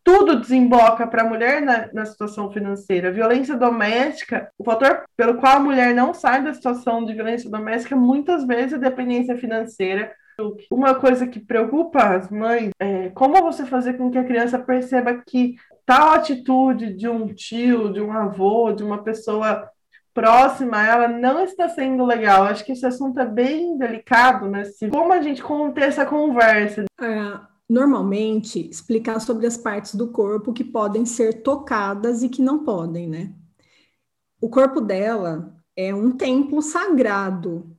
tudo 0.02 0.40
desemboca 0.40 1.06
para 1.06 1.22
a 1.22 1.28
mulher 1.28 1.62
na, 1.62 1.88
na, 1.92 2.04
situação 2.04 2.50
financeira. 2.50 3.12
Violência 3.12 3.56
doméstica, 3.56 4.50
o 4.58 4.64
fator 4.64 5.04
pelo 5.16 5.36
qual 5.38 5.58
a 5.58 5.60
mulher 5.60 5.94
não 5.94 6.12
sai 6.12 6.42
da 6.42 6.52
situação 6.52 7.04
de 7.04 7.14
violência 7.14 7.48
doméstica, 7.48 7.94
muitas 7.94 8.44
vezes 8.44 8.72
é 8.72 8.78
dependência 8.78 9.36
financeira. 9.36 10.12
Uma 10.68 10.96
coisa 10.96 11.28
que 11.28 11.38
preocupa 11.38 12.16
as 12.16 12.28
mães 12.28 12.70
é 12.80 13.10
como 13.10 13.40
você 13.40 13.64
fazer 13.64 13.94
com 13.94 14.10
que 14.10 14.18
a 14.18 14.24
criança 14.24 14.58
perceba 14.58 15.22
que 15.24 15.54
tal 15.86 16.10
atitude 16.10 16.94
de 16.94 17.08
um 17.08 17.32
tio, 17.32 17.92
de 17.92 18.00
um 18.00 18.10
avô, 18.10 18.72
de 18.72 18.82
uma 18.82 19.04
pessoa 19.04 19.68
próxima 20.20 20.86
ela 20.86 21.08
não 21.08 21.42
está 21.42 21.68
sendo 21.68 22.04
legal. 22.04 22.44
Acho 22.44 22.64
que 22.64 22.72
esse 22.72 22.84
assunto 22.84 23.18
é 23.18 23.26
bem 23.26 23.78
delicado, 23.78 24.48
né? 24.48 24.62
Como 24.90 25.12
a 25.12 25.22
gente 25.22 25.42
conter 25.42 25.84
essa 25.84 26.04
conversa? 26.04 26.84
É, 27.00 27.40
normalmente 27.68 28.68
explicar 28.68 29.20
sobre 29.20 29.46
as 29.46 29.56
partes 29.56 29.94
do 29.94 30.08
corpo 30.08 30.52
que 30.52 30.64
podem 30.64 31.06
ser 31.06 31.42
tocadas 31.42 32.22
e 32.22 32.28
que 32.28 32.42
não 32.42 32.64
podem, 32.64 33.08
né? 33.08 33.32
O 34.40 34.50
corpo 34.50 34.80
dela 34.80 35.54
é 35.76 35.94
um 35.94 36.12
templo 36.12 36.60
sagrado. 36.60 37.74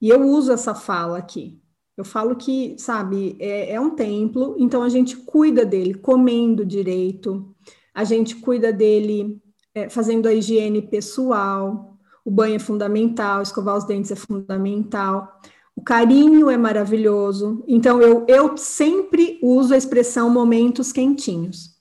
E 0.00 0.08
eu 0.08 0.22
uso 0.22 0.52
essa 0.52 0.74
fala 0.74 1.18
aqui. 1.18 1.60
Eu 1.96 2.04
falo 2.04 2.36
que, 2.36 2.76
sabe, 2.78 3.36
é, 3.38 3.72
é 3.72 3.80
um 3.80 3.90
templo, 3.90 4.56
então 4.58 4.82
a 4.82 4.88
gente 4.88 5.16
cuida 5.16 5.64
dele 5.64 5.94
comendo 5.94 6.64
direito, 6.64 7.54
a 7.94 8.02
gente 8.02 8.36
cuida 8.36 8.72
dele 8.72 9.41
é, 9.74 9.88
fazendo 9.88 10.26
a 10.26 10.34
higiene 10.34 10.82
pessoal, 10.82 11.96
o 12.24 12.30
banho 12.30 12.56
é 12.56 12.58
fundamental, 12.58 13.42
escovar 13.42 13.76
os 13.76 13.84
dentes 13.84 14.10
é 14.10 14.16
fundamental. 14.16 15.40
O 15.74 15.82
carinho 15.82 16.50
é 16.50 16.56
maravilhoso. 16.56 17.64
Então, 17.66 18.00
eu, 18.00 18.24
eu 18.28 18.56
sempre 18.56 19.38
uso 19.42 19.74
a 19.74 19.76
expressão 19.76 20.30
momentos 20.30 20.92
quentinhos. 20.92 21.72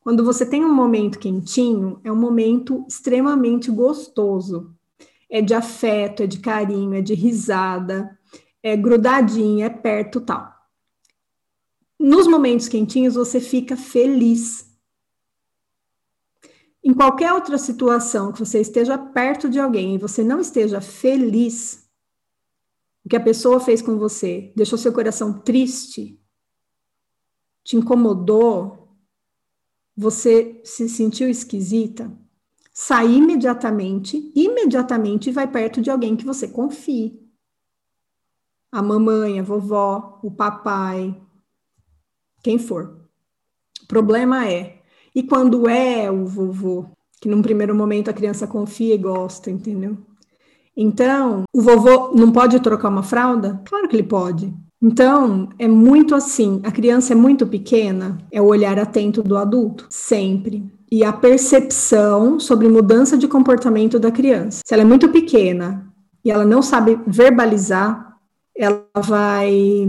Quando 0.00 0.24
você 0.24 0.46
tem 0.46 0.64
um 0.64 0.72
momento 0.72 1.18
quentinho, 1.18 2.00
é 2.04 2.12
um 2.12 2.16
momento 2.16 2.84
extremamente 2.88 3.70
gostoso. 3.70 4.74
É 5.28 5.42
de 5.42 5.54
afeto, 5.54 6.22
é 6.22 6.26
de 6.26 6.38
carinho, 6.38 6.94
é 6.94 7.02
de 7.02 7.14
risada, 7.14 8.18
é 8.62 8.76
grudadinho, 8.76 9.64
é 9.64 9.68
perto 9.68 10.20
tal. 10.20 10.50
Nos 11.98 12.26
momentos 12.28 12.68
quentinhos, 12.68 13.14
você 13.14 13.40
fica 13.40 13.76
feliz. 13.76 14.67
Em 16.88 16.94
qualquer 16.94 17.34
outra 17.34 17.58
situação 17.58 18.32
que 18.32 18.38
você 18.38 18.62
esteja 18.62 18.96
perto 18.96 19.50
de 19.50 19.60
alguém 19.60 19.94
e 19.94 19.98
você 19.98 20.24
não 20.24 20.40
esteja 20.40 20.80
feliz, 20.80 21.86
o 23.04 23.10
que 23.10 23.16
a 23.16 23.22
pessoa 23.22 23.60
fez 23.60 23.82
com 23.82 23.98
você 23.98 24.50
deixou 24.56 24.78
seu 24.78 24.90
coração 24.90 25.38
triste, 25.38 26.18
te 27.62 27.76
incomodou, 27.76 28.96
você 29.94 30.62
se 30.64 30.88
sentiu 30.88 31.28
esquisita, 31.28 32.10
sai 32.72 33.12
imediatamente, 33.12 34.32
imediatamente 34.34 35.30
vai 35.30 35.46
perto 35.46 35.82
de 35.82 35.90
alguém 35.90 36.16
que 36.16 36.24
você 36.24 36.48
confie. 36.48 37.22
A 38.72 38.80
mamãe, 38.80 39.38
a 39.38 39.42
vovó, 39.42 40.20
o 40.22 40.30
papai, 40.30 41.20
quem 42.42 42.58
for. 42.58 43.06
O 43.82 43.86
problema 43.86 44.48
é, 44.48 44.77
e 45.14 45.22
quando 45.22 45.68
é 45.68 46.10
o 46.10 46.24
vovô, 46.26 46.86
que 47.20 47.28
num 47.28 47.42
primeiro 47.42 47.74
momento 47.74 48.08
a 48.08 48.12
criança 48.12 48.46
confia 48.46 48.94
e 48.94 48.98
gosta, 48.98 49.50
entendeu? 49.50 49.96
Então, 50.76 51.42
o 51.52 51.60
vovô 51.60 52.12
não 52.14 52.30
pode 52.30 52.60
trocar 52.60 52.88
uma 52.88 53.02
fralda? 53.02 53.60
Claro 53.64 53.88
que 53.88 53.96
ele 53.96 54.04
pode. 54.04 54.54
Então, 54.80 55.48
é 55.58 55.66
muito 55.66 56.14
assim, 56.14 56.60
a 56.62 56.70
criança 56.70 57.12
é 57.12 57.16
muito 57.16 57.44
pequena, 57.46 58.18
é 58.30 58.40
o 58.40 58.46
olhar 58.46 58.78
atento 58.78 59.22
do 59.22 59.36
adulto, 59.36 59.86
sempre. 59.90 60.64
E 60.90 61.02
a 61.02 61.12
percepção 61.12 62.38
sobre 62.38 62.68
mudança 62.68 63.18
de 63.18 63.26
comportamento 63.26 63.98
da 63.98 64.12
criança. 64.12 64.62
Se 64.64 64.72
ela 64.72 64.82
é 64.82 64.86
muito 64.86 65.08
pequena 65.08 65.92
e 66.24 66.30
ela 66.30 66.44
não 66.44 66.62
sabe 66.62 66.98
verbalizar, 67.06 68.16
ela 68.56 68.84
vai 68.96 69.88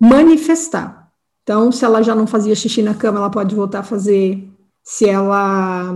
manifestar. 0.00 1.10
Então, 1.42 1.70
se 1.70 1.84
ela 1.84 2.02
já 2.02 2.14
não 2.14 2.26
fazia 2.26 2.54
xixi 2.54 2.82
na 2.82 2.94
cama, 2.94 3.18
ela 3.18 3.30
pode 3.30 3.54
voltar 3.54 3.80
a 3.80 3.84
fazer. 3.84 4.49
Se 4.82 5.08
ela 5.08 5.94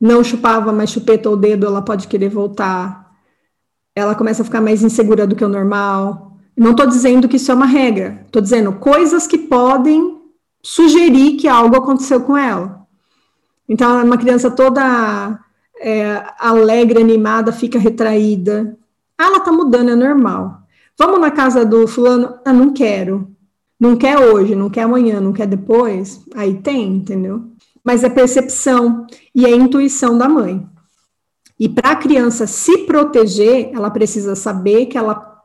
não 0.00 0.24
chupava, 0.24 0.72
mas 0.72 0.90
chupetou 0.90 1.34
o 1.34 1.36
dedo, 1.36 1.66
ela 1.66 1.82
pode 1.82 2.08
querer 2.08 2.28
voltar 2.28 3.06
ela 3.96 4.14
começa 4.14 4.42
a 4.42 4.44
ficar 4.44 4.60
mais 4.60 4.82
insegura 4.82 5.26
do 5.26 5.34
que 5.34 5.44
o 5.44 5.48
normal. 5.48 6.36
Não 6.54 6.72
estou 6.72 6.86
dizendo 6.86 7.26
que 7.26 7.36
isso 7.36 7.50
é 7.50 7.54
uma 7.54 7.64
regra, 7.64 8.20
estou 8.26 8.42
dizendo 8.42 8.74
coisas 8.74 9.26
que 9.26 9.38
podem 9.38 10.20
sugerir 10.62 11.36
que 11.36 11.48
algo 11.48 11.76
aconteceu 11.76 12.20
com 12.20 12.36
ela. 12.36 12.86
Então, 13.66 14.04
uma 14.04 14.18
criança 14.18 14.50
toda 14.50 15.40
é, 15.80 16.22
alegre, 16.38 17.00
animada, 17.00 17.52
fica 17.52 17.78
retraída. 17.78 18.76
Ah, 19.16 19.24
ela 19.24 19.38
está 19.38 19.50
mudando, 19.50 19.90
é 19.90 19.96
normal. 19.96 20.60
Vamos 20.98 21.18
na 21.18 21.30
casa 21.30 21.64
do 21.64 21.88
fulano? 21.88 22.38
Ah, 22.44 22.52
não 22.52 22.72
quero. 22.72 23.30
Não 23.80 23.96
quer 23.96 24.18
hoje, 24.18 24.54
não 24.54 24.70
quer 24.70 24.82
amanhã, 24.82 25.20
não 25.20 25.32
quer 25.32 25.46
depois. 25.46 26.22
Aí 26.34 26.54
tem, 26.54 26.96
entendeu? 26.96 27.44
Mas 27.86 28.02
é 28.02 28.08
percepção 28.08 29.06
e 29.32 29.46
é 29.46 29.50
intuição 29.54 30.18
da 30.18 30.28
mãe. 30.28 30.66
E 31.58 31.68
para 31.68 31.92
a 31.92 31.96
criança 31.96 32.44
se 32.44 32.78
proteger, 32.78 33.70
ela 33.72 33.90
precisa 33.90 34.34
saber 34.34 34.86
que 34.86 34.98
ela 34.98 35.36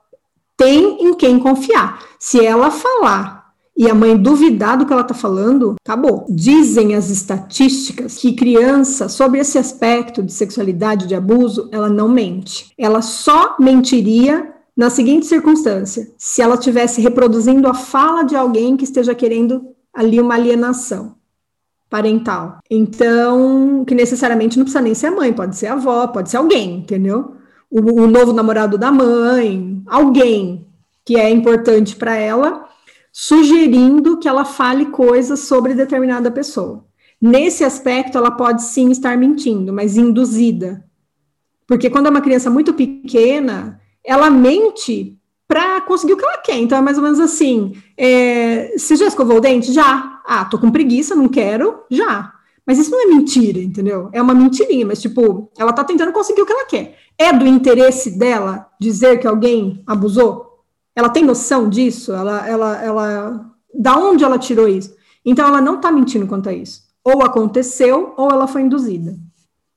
tem 0.58 1.06
em 1.06 1.14
quem 1.14 1.38
confiar. 1.38 2.04
Se 2.20 2.44
ela 2.44 2.72
falar 2.72 3.52
e 3.78 3.88
a 3.88 3.94
mãe 3.94 4.18
duvidar 4.18 4.76
do 4.76 4.88
que 4.88 4.92
ela 4.92 5.04
está 5.04 5.14
falando, 5.14 5.76
acabou. 5.86 6.26
Dizem 6.30 6.96
as 6.96 7.12
estatísticas 7.12 8.18
que 8.18 8.34
criança, 8.34 9.08
sobre 9.08 9.40
esse 9.40 9.60
aspecto 9.60 10.24
de 10.24 10.34
sexualidade, 10.34 11.08
de 11.08 11.14
abuso, 11.14 11.70
ela 11.72 11.90
não 11.90 12.10
mente. 12.10 12.74
Ela 12.76 13.04
só 13.04 13.56
mentiria 13.60 14.52
na 14.76 14.90
seguinte 14.90 15.28
circunstância: 15.28 16.12
se 16.18 16.42
ela 16.42 16.56
estivesse 16.56 17.02
reproduzindo 17.02 17.68
a 17.68 17.74
fala 17.76 18.24
de 18.24 18.36
alguém 18.36 18.76
que 18.76 18.84
esteja 18.84 19.14
querendo 19.14 19.62
ali 19.94 20.20
uma 20.20 20.34
alienação 20.34 21.21
parental. 21.92 22.60
Então, 22.72 23.84
que 23.86 23.94
necessariamente 23.94 24.58
não 24.58 24.64
precisa 24.64 24.82
nem 24.82 24.96
ser 24.96 25.08
a 25.08 25.12
mãe, 25.12 25.34
pode 25.34 25.58
ser 25.58 25.68
a 25.68 25.74
avó, 25.74 26.08
pode 26.08 26.30
ser 26.30 26.38
alguém, 26.38 26.78
entendeu? 26.78 27.36
O, 27.70 28.04
o 28.04 28.08
novo 28.08 28.32
namorado 28.32 28.78
da 28.78 28.90
mãe, 28.90 29.84
alguém 29.86 30.66
que 31.04 31.18
é 31.18 31.30
importante 31.30 31.98
para 31.98 32.16
ela, 32.16 32.66
sugerindo 33.12 34.18
que 34.18 34.28
ela 34.28 34.46
fale 34.46 34.86
coisas 34.86 35.42
sobre 35.42 35.74
determinada 35.74 36.32
pessoa. 36.32 36.86
Nesse 37.22 37.66
aspecto, 37.66 38.18
ela 38.18 38.32
pode 38.32 38.64
sim 38.64 38.90
estar 38.90 39.18
mentindo, 39.18 39.74
mas 39.74 39.98
induzida. 39.98 40.86
Porque 41.68 41.90
quando 41.90 42.08
é 42.08 42.10
uma 42.10 42.22
criança 42.22 42.50
muito 42.50 42.74
pequena, 42.74 43.82
ela 44.04 44.30
mente 44.30 45.18
para 45.46 45.82
conseguir 45.82 46.14
o 46.14 46.18
que 46.18 46.24
ela 46.24 46.38
quer. 46.38 46.58
Então 46.58 46.78
é 46.78 46.82
mais 46.82 46.98
ou 46.98 47.04
menos 47.04 47.20
assim: 47.20 47.74
é, 47.98 48.74
você 48.78 48.96
já 48.96 49.08
escovou 49.08 49.38
o 49.38 49.42
dente? 49.42 49.74
Já. 49.74 50.11
Ah, 50.34 50.46
tô 50.46 50.58
com 50.58 50.72
preguiça, 50.72 51.14
não 51.14 51.28
quero, 51.28 51.84
já. 51.92 52.32
Mas 52.66 52.80
isso 52.80 52.90
não 52.90 53.04
é 53.04 53.06
mentira, 53.06 53.60
entendeu? 53.60 54.10
É 54.14 54.22
uma 54.22 54.34
mentirinha, 54.34 54.86
mas 54.86 55.02
tipo, 55.02 55.52
ela 55.58 55.74
tá 55.74 55.84
tentando 55.84 56.14
conseguir 56.14 56.42
o 56.42 56.46
que 56.46 56.54
ela 56.54 56.66
quer. 56.66 56.98
É 57.18 57.34
do 57.34 57.46
interesse 57.46 58.18
dela 58.18 58.66
dizer 58.80 59.20
que 59.20 59.28
alguém 59.28 59.84
abusou? 59.86 60.64
Ela 60.96 61.10
tem 61.10 61.26
noção 61.26 61.68
disso? 61.68 62.14
Ela, 62.14 62.48
ela, 62.48 62.82
ela, 62.82 63.46
da 63.78 63.98
onde 63.98 64.24
ela 64.24 64.40
tirou 64.40 64.70
isso? 64.70 64.96
Então 65.26 65.46
ela 65.46 65.60
não 65.60 65.82
tá 65.82 65.92
mentindo 65.92 66.26
quanto 66.26 66.48
a 66.48 66.54
isso. 66.54 66.84
Ou 67.04 67.24
aconteceu, 67.24 68.14
ou 68.16 68.32
ela 68.32 68.48
foi 68.48 68.62
induzida. 68.62 69.18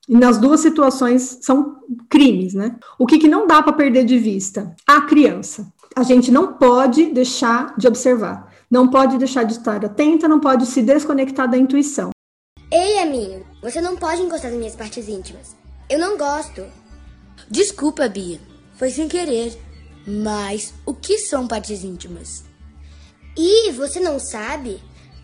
E 0.07 0.15
nas 0.15 0.37
duas 0.37 0.61
situações 0.61 1.39
são 1.41 1.81
crimes, 2.09 2.53
né? 2.53 2.77
O 2.97 3.05
que, 3.05 3.17
que 3.17 3.27
não 3.27 3.45
dá 3.45 3.61
para 3.61 3.73
perder 3.73 4.05
de 4.05 4.17
vista? 4.17 4.73
A 4.87 5.01
criança. 5.01 5.67
A 5.93 6.03
gente 6.03 6.31
não 6.31 6.53
pode 6.53 7.07
deixar 7.07 7.75
de 7.77 7.89
observar, 7.89 8.44
não 8.69 8.89
pode 8.89 9.17
deixar 9.17 9.43
de 9.43 9.53
estar 9.53 9.83
atenta, 9.83 10.27
não 10.27 10.39
pode 10.39 10.65
se 10.65 10.81
desconectar 10.81 11.49
da 11.49 11.57
intuição. 11.57 12.09
Ei, 12.71 12.99
Aminho, 12.99 13.45
você 13.61 13.79
não 13.79 13.95
pode 13.95 14.21
encostar 14.21 14.51
nas 14.51 14.59
minhas 14.59 14.75
partes 14.75 15.07
íntimas. 15.07 15.55
Eu 15.89 15.99
não 15.99 16.17
gosto. 16.17 16.65
Desculpa, 17.49 18.07
Bia. 18.07 18.39
Foi 18.75 18.89
sem 18.89 19.07
querer. 19.07 19.57
Mas 20.07 20.73
o 20.85 20.93
que 20.93 21.17
são 21.17 21.47
partes 21.47 21.83
íntimas? 21.83 22.43
E 23.37 23.71
você 23.71 23.99
não 23.99 24.19
sabe? 24.19 24.81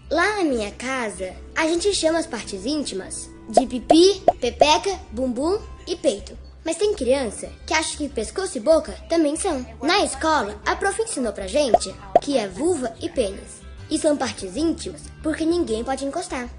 Lá 0.10 0.38
na 0.38 0.44
minha 0.44 0.72
casa, 0.72 1.34
a 1.56 1.66
gente 1.68 1.94
chama 1.94 2.20
as 2.20 2.28
partes 2.28 2.66
íntimas 2.66 3.30
de 3.50 3.66
pipi, 3.66 4.22
pepeca, 4.40 5.00
bumbum 5.12 5.60
e 5.88 5.96
peito. 5.96 6.38
Mas 6.64 6.78
tem 6.78 6.94
criança 6.94 7.50
que 7.66 7.74
acha 7.74 7.98
que 7.98 8.08
pescoço 8.08 8.58
e 8.58 8.62
boca 8.62 8.94
também 9.10 9.36
são. 9.36 9.66
Na 9.82 10.04
escola, 10.06 10.60
a 10.66 10.76
prof 10.76 11.02
ensinou 11.02 11.34
pra 11.34 11.48
gente 11.48 11.94
que 12.22 12.38
é 12.38 12.48
vulva 12.48 12.94
e 13.02 13.10
pênis. 13.10 13.62
E 13.90 13.98
são 13.98 14.16
partes 14.16 14.56
íntimas 14.56 15.02
porque 15.24 15.44
ninguém 15.44 15.84
pode 15.84 16.06
encostar. 16.06 16.50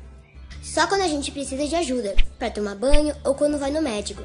Só 0.63 0.87
quando 0.87 1.03
a 1.03 1.09
gente 1.09 1.31
precisa 1.31 1.67
de 1.67 1.75
ajuda, 1.75 2.15
para 2.39 2.51
tomar 2.51 2.75
banho 2.75 3.15
ou 3.25 3.35
quando 3.35 3.59
vai 3.59 3.71
no 3.71 3.83
médico. 3.83 4.23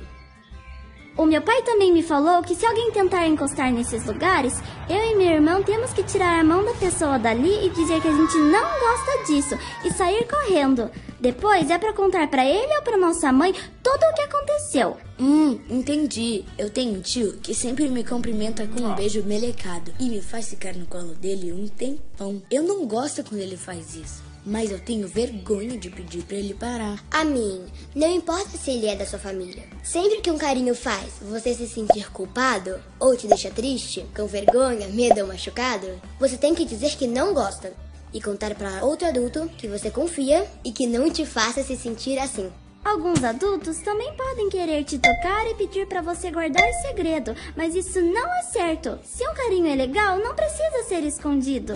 O 1.18 1.26
meu 1.26 1.42
pai 1.42 1.64
também 1.64 1.92
me 1.92 2.04
falou 2.04 2.44
que 2.44 2.54
se 2.54 2.64
alguém 2.64 2.92
tentar 2.92 3.26
encostar 3.28 3.74
nesses 3.74 4.06
lugares, 4.06 4.62
eu 4.88 4.98
e 4.98 5.16
meu 5.16 5.32
irmão 5.32 5.64
temos 5.64 5.92
que 5.92 6.04
tirar 6.04 6.40
a 6.40 6.44
mão 6.44 6.64
da 6.64 6.76
pessoa 6.76 7.18
dali 7.18 7.66
e 7.66 7.72
dizer 7.72 8.00
que 8.00 8.08
a 8.08 8.12
gente 8.12 8.38
não 8.38 8.80
gosta 8.80 9.24
disso 9.26 9.58
e 9.84 9.92
sair 9.92 10.28
correndo. 10.28 10.92
Depois 11.20 11.72
é 11.72 11.78
para 11.80 11.92
contar 11.92 12.28
para 12.28 12.46
ele 12.46 12.72
ou 12.76 12.84
para 12.84 12.98
nossa 13.00 13.32
mãe 13.32 13.52
tudo 13.82 14.04
o 14.04 14.14
que 14.14 14.22
aconteceu. 14.22 14.98
Hum, 15.20 15.60
entendi. 15.68 16.46
Eu 16.56 16.70
tenho 16.70 16.94
um 16.94 17.02
tio 17.02 17.34
que 17.42 17.56
sempre 17.56 17.90
me 17.90 18.04
cumprimenta 18.04 18.68
com 18.68 18.84
um 18.84 18.94
beijo 18.94 19.24
melecado 19.24 19.92
e 20.00 20.10
me 20.10 20.22
faz 20.22 20.50
ficar 20.50 20.76
no 20.76 20.86
colo 20.86 21.16
dele 21.16 21.52
um 21.52 21.68
tempão. 21.68 22.44
Eu 22.52 22.62
não 22.62 22.86
gosto 22.86 23.24
quando 23.24 23.42
ele 23.42 23.58
faz 23.58 23.96
isso 23.96 24.27
mas 24.48 24.72
eu 24.72 24.80
tenho 24.80 25.08
vergonha 25.08 25.78
de 25.78 25.90
pedir 25.90 26.24
para 26.24 26.38
ele 26.38 26.54
parar. 26.54 27.04
A 27.12 27.26
mim, 27.26 27.66
não 27.94 28.10
importa 28.10 28.58
se 28.58 28.72
ele 28.72 28.88
é 28.88 28.96
da 28.96 29.06
sua 29.06 29.20
família. 29.20 29.64
Sempre 29.84 30.22
que 30.22 30.32
um 30.32 30.38
carinho 30.38 30.74
faz 30.74 31.16
você 31.22 31.54
se 31.54 31.68
sentir 31.68 32.10
culpado 32.12 32.80
ou 32.98 33.16
te 33.16 33.28
deixa 33.28 33.52
triste, 33.52 34.06
com 34.16 34.26
vergonha, 34.26 34.88
medo 34.88 35.20
ou 35.20 35.28
machucado, 35.28 35.88
você 36.18 36.38
tem 36.38 36.56
que 36.56 36.64
dizer 36.64 36.96
que 36.96 37.06
não 37.06 37.34
gosta 37.34 37.74
e 38.14 38.22
contar 38.22 38.56
para 38.56 38.86
outro 38.86 39.08
adulto 39.08 39.52
que 39.58 39.68
você 39.68 39.92
confia 39.92 40.48
e 40.64 40.72
que 40.72 40.88
não 40.88 41.12
te 41.12 41.26
faça 41.26 41.62
se 41.62 41.76
sentir 41.76 42.18
assim. 42.18 42.50
Alguns 42.86 43.22
adultos 43.22 43.80
também 43.80 44.14
podem 44.14 44.48
querer 44.48 44.86
te 44.86 44.98
tocar 44.98 45.46
e 45.46 45.56
pedir 45.56 45.86
para 45.88 46.02
você 46.02 46.32
guardar 46.32 46.64
segredo, 46.82 47.36
mas 47.54 47.76
isso 47.76 48.00
não 48.02 48.34
é 48.34 48.44
certo. 48.44 48.98
Se 49.04 49.28
um 49.28 49.34
carinho 49.34 49.68
é 49.68 49.76
legal, 49.76 50.18
não 50.20 50.34
precisa 50.34 50.84
ser 50.88 51.04
escondido. 51.04 51.74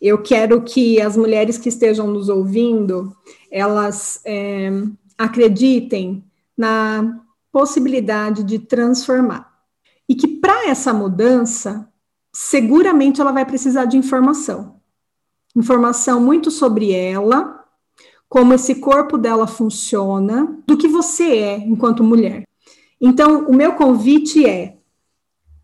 Eu 0.00 0.22
quero 0.22 0.62
que 0.62 1.00
as 1.00 1.16
mulheres 1.16 1.58
que 1.58 1.68
estejam 1.68 2.06
nos 2.06 2.28
ouvindo, 2.28 3.14
elas 3.50 4.20
é, 4.24 4.70
acreditem 5.18 6.24
na 6.56 7.20
possibilidade 7.52 8.42
de 8.42 8.58
transformar. 8.58 9.52
E 10.08 10.14
que 10.14 10.26
para 10.26 10.68
essa 10.68 10.92
mudança, 10.92 11.88
seguramente 12.32 13.20
ela 13.20 13.32
vai 13.32 13.44
precisar 13.44 13.84
de 13.84 13.96
informação. 13.96 14.80
Informação 15.54 16.20
muito 16.20 16.50
sobre 16.50 16.92
ela, 16.92 17.64
como 18.28 18.54
esse 18.54 18.76
corpo 18.76 19.18
dela 19.18 19.46
funciona, 19.46 20.58
do 20.66 20.76
que 20.76 20.88
você 20.88 21.24
é 21.38 21.56
enquanto 21.58 22.04
mulher. 22.04 22.44
Então, 23.00 23.46
o 23.46 23.54
meu 23.54 23.74
convite 23.74 24.46
é 24.46 24.79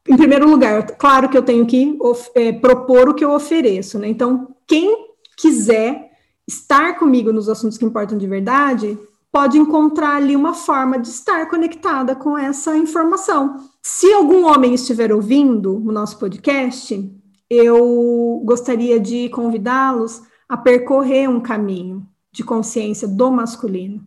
em 0.09 0.17
primeiro 0.17 0.49
lugar, 0.49 0.87
claro 0.97 1.29
que 1.29 1.37
eu 1.37 1.43
tenho 1.43 1.67
que 1.67 1.99
é, 2.35 2.53
propor 2.53 3.09
o 3.09 3.15
que 3.15 3.25
eu 3.25 3.33
ofereço, 3.33 3.99
né? 3.99 4.09
Então, 4.09 4.55
quem 4.67 5.07
quiser 5.37 6.11
estar 6.47 6.99
comigo 6.99 7.33
nos 7.33 7.49
assuntos 7.49 7.77
que 7.77 7.85
importam 7.85 8.17
de 8.17 8.27
verdade, 8.27 8.99
pode 9.33 9.59
encontrar 9.59 10.17
ali 10.17 10.35
uma 10.37 10.55
forma 10.55 10.99
de 10.99 11.09
estar 11.09 11.47
conectada 11.49 12.15
com 12.15 12.39
essa 12.39 12.77
informação. 12.77 13.57
Se 13.83 14.13
algum 14.13 14.47
homem 14.47 14.75
estiver 14.75 15.13
ouvindo 15.13 15.77
o 15.77 15.93
nosso 15.93 16.19
podcast, 16.19 17.13
eu 17.51 18.43
gostaria 18.45 18.99
de 18.99 19.29
convidá-los 19.29 20.23
a 20.49 20.57
percorrer 20.57 21.29
um 21.29 21.41
caminho 21.41 22.07
de 22.33 22.45
consciência 22.45 23.07
do 23.09 23.31
masculino. 23.31 24.07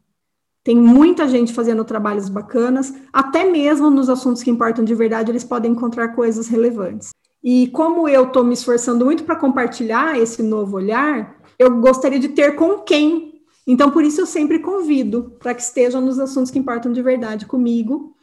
Tem 0.64 0.76
muita 0.76 1.28
gente 1.28 1.54
fazendo 1.54 1.86
trabalhos 1.86 2.30
bacanas, 2.30 2.94
até 3.14 3.46
mesmo 3.46 3.90
nos 3.90 4.10
assuntos 4.10 4.44
que 4.44 4.52
importam 4.52 4.84
de 4.84 4.94
verdade, 4.94 5.32
eles 5.32 5.44
podem 5.44 5.72
encontrar 5.72 6.10
coisas 6.10 6.48
relevantes. 6.48 7.12
E 7.44 7.68
como 7.68 8.08
eu 8.08 8.26
estou 8.26 8.44
me 8.44 8.54
esforçando 8.54 9.06
muito 9.06 9.24
para 9.24 9.36
compartilhar 9.36 10.20
esse 10.20 10.44
novo 10.44 10.76
olhar, 10.76 11.38
eu 11.58 11.80
gostaria 11.80 12.20
de 12.20 12.30
ter 12.30 12.56
com 12.56 12.80
quem. 12.80 13.42
Então, 13.66 13.90
por 13.92 14.04
isso, 14.04 14.22
eu 14.22 14.26
sempre 14.26 14.60
convido 14.60 15.36
para 15.40 15.54
que 15.54 15.62
estejam 15.62 16.02
nos 16.02 16.20
assuntos 16.20 16.52
que 16.52 16.60
importam 16.60 16.92
de 16.92 17.02
verdade 17.02 17.46
comigo. 17.46 18.16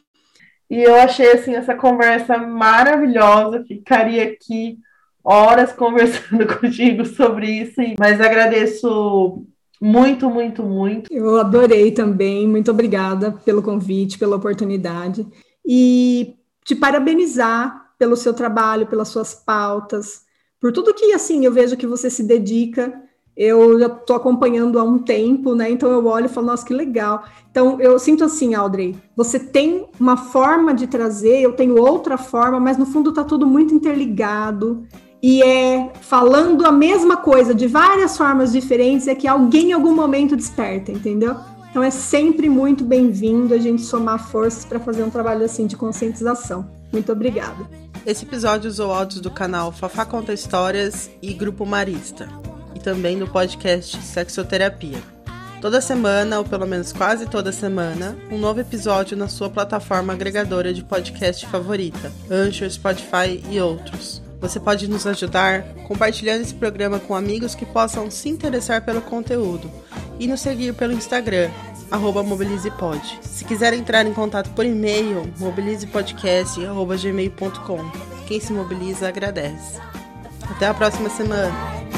E 0.69 0.83
eu 0.83 0.95
achei 0.95 1.31
assim 1.31 1.55
essa 1.55 1.73
conversa 1.73 2.37
maravilhosa, 2.37 3.63
ficaria 3.65 4.23
aqui 4.23 4.77
horas 5.23 5.71
conversando 5.71 6.45
contigo 6.59 7.05
sobre 7.05 7.49
isso, 7.49 7.81
mas 7.97 8.21
agradeço 8.21 9.45
muito, 9.81 10.29
muito, 10.29 10.63
muito. 10.63 11.13
Eu 11.13 11.39
adorei 11.39 11.91
também. 11.91 12.47
Muito 12.47 12.71
obrigada 12.71 13.31
pelo 13.45 13.61
convite, 13.61 14.17
pela 14.17 14.35
oportunidade. 14.35 15.25
E 15.65 16.35
te 16.63 16.75
parabenizar 16.75 17.91
pelo 17.97 18.15
seu 18.15 18.33
trabalho, 18.33 18.87
pelas 18.87 19.07
suas 19.07 19.33
pautas, 19.33 20.21
por 20.59 20.71
tudo 20.71 20.93
que, 20.93 21.13
assim, 21.13 21.45
eu 21.45 21.51
vejo 21.51 21.77
que 21.77 21.87
você 21.87 22.09
se 22.09 22.23
dedica. 22.23 22.93
Eu 23.35 23.79
já 23.79 23.85
estou 23.85 24.15
acompanhando 24.15 24.79
há 24.79 24.83
um 24.83 24.97
tempo, 24.97 25.53
né? 25.53 25.69
Então 25.69 25.91
eu 25.91 26.03
olho 26.07 26.25
e 26.25 26.29
falo, 26.29 26.47
nossa, 26.47 26.65
que 26.65 26.73
legal. 26.73 27.23
Então 27.51 27.79
eu 27.79 27.99
sinto 27.99 28.23
assim, 28.23 28.55
Audrey, 28.55 28.95
você 29.15 29.39
tem 29.39 29.87
uma 29.99 30.17
forma 30.17 30.73
de 30.73 30.87
trazer, 30.87 31.41
eu 31.41 31.53
tenho 31.53 31.79
outra 31.79 32.17
forma, 32.17 32.59
mas 32.59 32.79
no 32.79 32.85
fundo 32.87 33.11
está 33.11 33.23
tudo 33.23 33.45
muito 33.45 33.75
interligado 33.75 34.87
e 35.21 35.41
é 35.41 35.91
falando 36.01 36.65
a 36.65 36.71
mesma 36.71 37.17
coisa 37.17 37.53
de 37.53 37.67
várias 37.67 38.17
formas 38.17 38.51
diferentes, 38.51 39.07
é 39.07 39.15
que 39.15 39.27
alguém 39.27 39.69
em 39.69 39.73
algum 39.73 39.95
momento 39.95 40.35
desperta, 40.35 40.91
entendeu? 40.91 41.35
Então 41.69 41.83
é 41.83 41.91
sempre 41.91 42.49
muito 42.49 42.83
bem-vindo 42.83 43.53
a 43.53 43.57
gente 43.57 43.81
somar 43.81 44.29
forças 44.29 44.65
para 44.65 44.79
fazer 44.79 45.03
um 45.03 45.09
trabalho 45.09 45.45
assim 45.45 45.67
de 45.67 45.75
conscientização. 45.75 46.67
Muito 46.91 47.11
obrigada. 47.11 47.67
Esse 48.05 48.23
episódio 48.23 48.69
usou 48.69 48.91
áudios 48.91 49.19
do 49.19 49.29
canal 49.29 49.71
Fafá 49.71 50.05
Conta 50.05 50.33
Histórias 50.33 51.09
e 51.21 51.33
Grupo 51.33 51.65
Marista, 51.65 52.29
e 52.73 52.79
também 52.79 53.19
do 53.19 53.27
podcast 53.27 54.01
Sexoterapia. 54.01 54.97
Toda 55.59 55.81
semana, 55.81 56.37
ou 56.37 56.45
pelo 56.45 56.67
menos 56.67 56.93
quase 56.93 57.25
toda 57.25 57.51
semana, 57.51 58.15
um 58.31 58.37
novo 58.37 58.59
episódio 58.59 59.17
na 59.17 59.27
sua 59.27 59.49
plataforma 59.49 60.13
agregadora 60.13 60.73
de 60.73 60.83
podcast 60.83 61.45
favorita, 61.47 62.11
Anchor, 62.29 62.69
Spotify 62.69 63.43
e 63.49 63.59
outros. 63.59 64.26
Você 64.39 64.59
pode 64.59 64.87
nos 64.87 65.07
ajudar 65.07 65.63
compartilhando 65.87 66.41
esse 66.41 66.53
programa 66.53 66.99
com 66.99 67.15
amigos 67.15 67.55
que 67.55 67.65
possam 67.65 68.11
se 68.11 68.29
interessar 68.29 68.85
pelo 68.85 69.01
conteúdo 69.01 69.71
e 70.19 70.27
nos 70.27 70.41
seguir 70.41 70.73
pelo 70.73 70.93
Instagram, 70.93 71.49
mobilizepod. 72.23 73.01
Se 73.21 73.45
quiser 73.45 73.73
entrar 73.73 74.05
em 74.05 74.13
contato 74.13 74.51
por 74.51 74.63
e-mail, 74.65 75.31
mobilizepodcast.gmail.com. 75.37 77.91
Quem 78.27 78.39
se 78.39 78.53
mobiliza 78.53 79.07
agradece. 79.07 79.79
Até 80.49 80.67
a 80.67 80.73
próxima 80.73 81.09
semana! 81.09 81.96